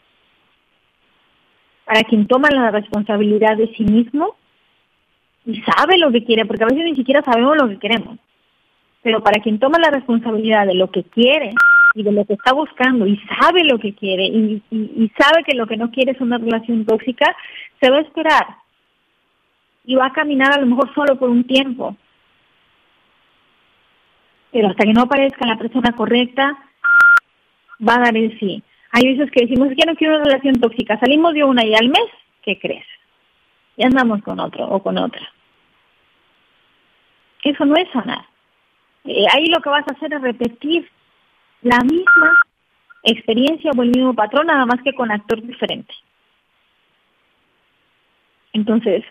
Para 1.86 2.04
quien 2.04 2.28
toma 2.28 2.50
la 2.52 2.72
responsabilidad 2.72 3.58
de 3.58 3.74
sí 3.76 3.84
mismo 3.84 4.36
y 5.46 5.62
sabe 5.62 5.98
lo 5.98 6.12
que 6.12 6.24
quiere, 6.24 6.46
porque 6.46 6.64
a 6.64 6.68
veces 6.68 6.84
ni 6.84 6.96
siquiera 6.96 7.22
sabemos 7.22 7.56
lo 7.58 7.70
que 7.70 7.80
queremos, 7.80 8.18
pero 9.02 9.22
para 9.22 9.42
quien 9.42 9.60
toma 9.60 9.78
la 9.80 9.92
responsabilidad 9.92 10.66
de 10.68 10.74
lo 10.74 10.90
que 10.90 11.04
quiere 11.04 11.54
y 11.94 12.04
de 12.04 12.12
lo 12.12 12.26
que 12.26 12.34
está 12.34 12.54
buscando 12.54 13.06
y 13.08 13.18
sabe 13.40 13.64
lo 13.64 13.78
que 13.78 13.94
quiere 13.94 14.26
y 14.26 15.12
sabe 15.18 15.44
que 15.46 15.56
lo 15.56 15.68
que 15.68 15.78
no 15.78 15.92
quiere 15.92 16.14
es 16.14 16.22
una 16.22 16.38
relación 16.38 16.86
tóxica, 16.86 17.34
se 17.80 17.90
va 17.90 17.98
a 17.98 18.02
esperar 18.02 18.65
y 19.86 19.96
va 19.96 20.08
a 20.08 20.14
caminar 20.14 20.54
a 20.54 20.60
lo 20.60 20.68
mejor 20.68 20.94
solo 20.94 21.18
por 21.18 21.30
un 21.30 21.46
tiempo. 21.46 21.96
Pero 24.52 24.70
hasta 24.70 24.86
que 24.86 24.94
no 24.94 25.02
aparezca 25.04 25.46
la 25.46 25.58
persona 25.58 25.92
correcta, 25.92 26.58
va 27.88 27.96
a 27.96 28.00
dar 28.00 28.18
el 28.18 28.38
sí. 28.40 28.64
Hay 28.92 29.16
veces 29.16 29.30
que 29.32 29.46
decimos 29.46 29.70
que 29.78 29.86
no 29.86 29.96
quiero 29.96 30.16
una 30.16 30.24
relación 30.24 30.60
tóxica, 30.60 31.00
salimos 31.00 31.34
de 31.34 31.44
una 31.44 31.66
y 31.66 31.76
al 31.76 31.90
mes, 31.90 32.08
¿qué 32.44 32.58
crees? 32.58 32.86
Ya 33.78 33.88
andamos 33.88 34.22
con 34.24 34.40
otro 34.40 34.66
o 34.68 34.82
con 34.82 34.98
otra. 34.98 35.22
Eso 37.44 37.66
no 37.66 37.76
es 37.76 37.90
sanar. 37.92 38.26
Eh, 39.04 39.26
ahí 39.34 39.48
lo 39.48 39.60
que 39.60 39.70
vas 39.70 39.88
a 39.88 39.92
hacer 39.92 40.14
es 40.14 40.22
repetir 40.22 40.90
la 41.62 41.80
misma 41.80 42.34
experiencia 43.04 43.72
o 43.76 43.84
el 43.84 43.92
mismo 43.92 44.14
patrón, 44.14 44.48
nada 44.48 44.66
más 44.66 44.82
que 44.82 44.94
con 44.94 45.12
actor 45.12 45.42
diferente. 45.42 45.94
Entonces, 48.54 49.04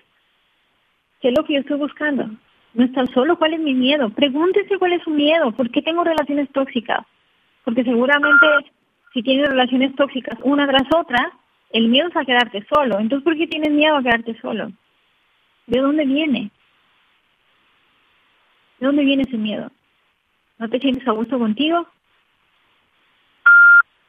¿Qué 1.25 1.31
es 1.31 1.39
lo 1.39 1.45
que 1.47 1.55
yo 1.55 1.61
estoy 1.61 1.79
buscando? 1.79 2.29
No 2.75 2.85
estar 2.85 3.11
solo, 3.15 3.39
¿cuál 3.39 3.55
es 3.55 3.61
mi 3.61 3.73
miedo? 3.73 4.11
Pregúntese 4.11 4.77
cuál 4.77 4.93
es 4.93 5.03
su 5.05 5.09
miedo, 5.09 5.53
¿por 5.53 5.71
qué 5.71 5.81
tengo 5.81 6.05
relaciones 6.05 6.53
tóxicas? 6.53 6.99
Porque 7.65 7.83
seguramente 7.83 8.47
si 9.15 9.23
tienes 9.23 9.49
relaciones 9.49 9.97
tóxicas 9.97 10.39
una 10.43 10.67
tras 10.67 10.87
otra, 10.95 11.33
el 11.71 11.89
miedo 11.89 12.09
es 12.09 12.17
a 12.19 12.27
quedarte 12.27 12.67
solo. 12.69 12.99
Entonces, 12.99 13.25
¿por 13.25 13.39
qué 13.39 13.47
tienes 13.47 13.71
miedo 13.71 13.97
a 13.97 14.03
quedarte 14.03 14.39
solo? 14.39 14.71
¿De 15.67 15.81
dónde 15.81 16.05
viene? 16.05 16.51
¿De 18.79 18.87
dónde 18.87 19.03
viene 19.03 19.23
ese 19.23 19.39
miedo? 19.39 19.71
¿No 20.59 20.69
te 20.69 20.79
sientes 20.79 21.09
a 21.09 21.13
gusto 21.13 21.39
contigo? 21.39 21.87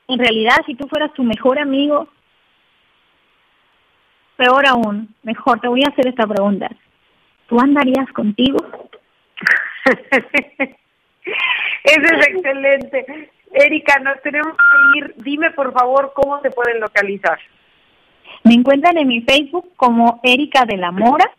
En 0.09 0.20
realidad, 0.20 0.57
si 0.66 0.76
tú 0.76 0.86
fueras 0.89 1.13
tu 1.13 1.24
mejor 1.24 1.59
amigo, 1.59 2.09
peor 4.36 4.68
aún, 4.68 5.16
mejor, 5.24 5.61
te 5.61 5.70
voy 5.70 5.82
a 5.86 5.91
hacer 5.91 6.07
esta 6.07 6.28
pregunta. 6.28 6.70
¿Tú 7.47 7.59
andarías 7.59 8.11
contigo? 8.11 8.57
Eso 11.83 12.15
es 12.15 12.27
excelente. 12.27 13.29
Erika, 13.51 13.99
nos 13.99 14.21
tenemos 14.21 14.53
que 14.53 14.99
ir. 14.99 15.13
Dime, 15.17 15.51
por 15.51 15.73
favor, 15.73 16.11
cómo 16.15 16.41
se 16.41 16.51
pueden 16.51 16.79
localizar. 16.79 17.39
Me 18.43 18.53
encuentran 18.53 18.97
en 18.97 19.07
mi 19.07 19.21
Facebook 19.21 19.71
como 19.75 20.19
Erika 20.23 20.65
de 20.65 20.77
la 20.77 20.91
Mora. 20.91 21.29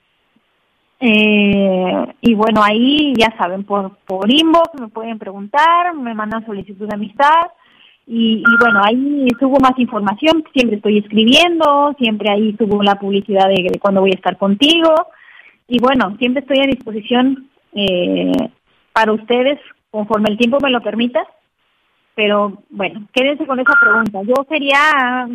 Eh, 0.99 2.07
y 2.23 2.35
bueno, 2.35 2.63
ahí 2.63 3.13
ya 3.17 3.37
saben, 3.37 3.65
por, 3.65 3.97
por 4.07 4.33
inbox 4.33 4.81
me 4.81 4.89
pueden 4.89 5.19
preguntar, 5.19 5.95
me 5.95 6.15
mandan 6.15 6.47
solicitud 6.47 6.89
de 6.89 6.95
amistad. 6.95 7.51
Y, 8.07 8.39
y, 8.39 8.57
bueno, 8.61 8.81
ahí 8.85 9.29
subo 9.39 9.59
más 9.59 9.77
información, 9.79 10.45
siempre 10.55 10.77
estoy 10.77 10.99
escribiendo, 10.99 11.93
siempre 11.99 12.31
ahí 12.31 12.55
subo 12.57 12.81
la 12.83 12.95
publicidad 12.95 13.49
de, 13.49 13.69
de 13.69 13.81
cuando 13.81 14.01
voy 14.01 14.13
a 14.13 14.15
estar 14.15 14.39
contigo 14.39 14.95
y 15.69 15.81
bueno, 15.81 16.17
siempre 16.19 16.43
estoy 16.43 16.61
a 16.61 16.67
disposición 16.67 17.49
eh, 17.75 18.51
para 18.93 19.13
ustedes 19.13 19.59
conforme 19.91 20.31
el 20.31 20.39
tiempo 20.39 20.59
me 20.61 20.71
lo 20.71 20.81
permita. 20.81 21.27
Pero 22.15 22.63
bueno, 22.71 23.07
quédense 23.13 23.47
con 23.47 23.61
esa 23.61 23.75
pregunta. 23.79 24.23
Yo 24.23 24.35
sería 24.49 25.29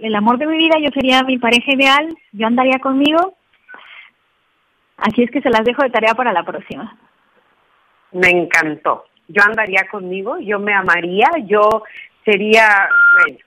el 0.00 0.14
amor 0.14 0.38
de 0.38 0.46
mi 0.46 0.56
vida, 0.56 0.78
yo 0.80 0.88
sería 0.94 1.22
mi 1.22 1.38
pareja 1.38 1.74
ideal, 1.74 2.08
yo 2.32 2.46
andaría 2.46 2.78
conmigo. 2.78 3.34
Así 4.96 5.22
es 5.22 5.30
que 5.30 5.42
se 5.42 5.50
las 5.50 5.62
dejo 5.64 5.82
de 5.82 5.90
tarea 5.90 6.14
para 6.14 6.32
la 6.32 6.42
próxima. 6.42 6.96
Me 8.12 8.30
encantó. 8.30 9.04
Yo 9.28 9.42
andaría 9.42 9.86
conmigo, 9.90 10.38
yo 10.38 10.58
me 10.58 10.72
amaría, 10.72 11.28
yo 11.44 11.82
sería, 12.24 12.88
bueno, 13.20 13.38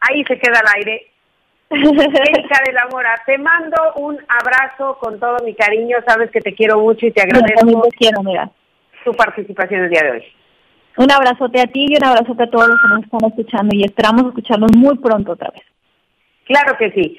ahí 0.00 0.24
se 0.24 0.38
queda 0.38 0.60
el 0.60 0.68
aire 0.76 1.12
Erika 1.70 2.62
de 2.64 2.72
la 2.72 2.86
Mora, 2.90 3.14
te 3.26 3.38
mando 3.38 3.76
un 3.96 4.18
abrazo 4.28 4.98
con 5.00 5.18
todo 5.18 5.38
mi 5.44 5.54
cariño. 5.54 5.96
Sabes 6.06 6.30
que 6.30 6.40
te 6.40 6.54
quiero 6.54 6.78
mucho 6.78 7.06
y 7.06 7.12
te 7.12 7.22
agradezco 7.22 7.88
quiero, 7.98 8.22
mira. 8.22 8.50
tu 9.04 9.12
participación 9.12 9.84
el 9.84 9.90
día 9.90 10.02
de 10.02 10.10
hoy. 10.12 10.24
Un 10.98 11.10
abrazote 11.10 11.60
a 11.60 11.66
ti 11.66 11.86
y 11.88 11.96
un 11.96 12.04
abrazote 12.04 12.44
a 12.44 12.50
todos 12.50 12.68
los 12.68 12.80
que 12.80 12.88
nos 12.88 13.04
están 13.04 13.24
escuchando 13.28 13.76
y 13.76 13.84
esperamos 13.84 14.26
escucharnos 14.28 14.70
muy 14.76 14.96
pronto 14.98 15.32
otra 15.32 15.50
vez. 15.50 15.62
Claro 16.46 16.76
que 16.78 16.90
sí. 16.92 17.16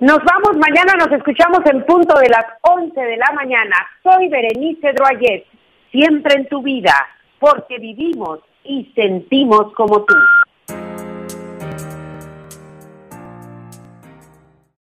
Nos 0.00 0.18
vamos, 0.18 0.56
mañana 0.56 0.92
nos 0.96 1.10
escuchamos 1.10 1.60
en 1.72 1.84
punto 1.84 2.16
de 2.20 2.28
las 2.28 2.44
11 2.62 3.00
de 3.00 3.16
la 3.16 3.32
mañana. 3.34 3.74
Soy 4.02 4.28
Berenice 4.28 4.92
Droyet, 4.92 5.44
siempre 5.90 6.34
en 6.36 6.48
tu 6.48 6.62
vida, 6.62 6.94
porque 7.40 7.78
vivimos 7.78 8.40
y 8.62 8.92
sentimos 8.94 9.72
como 9.74 10.04
tú. 10.04 10.14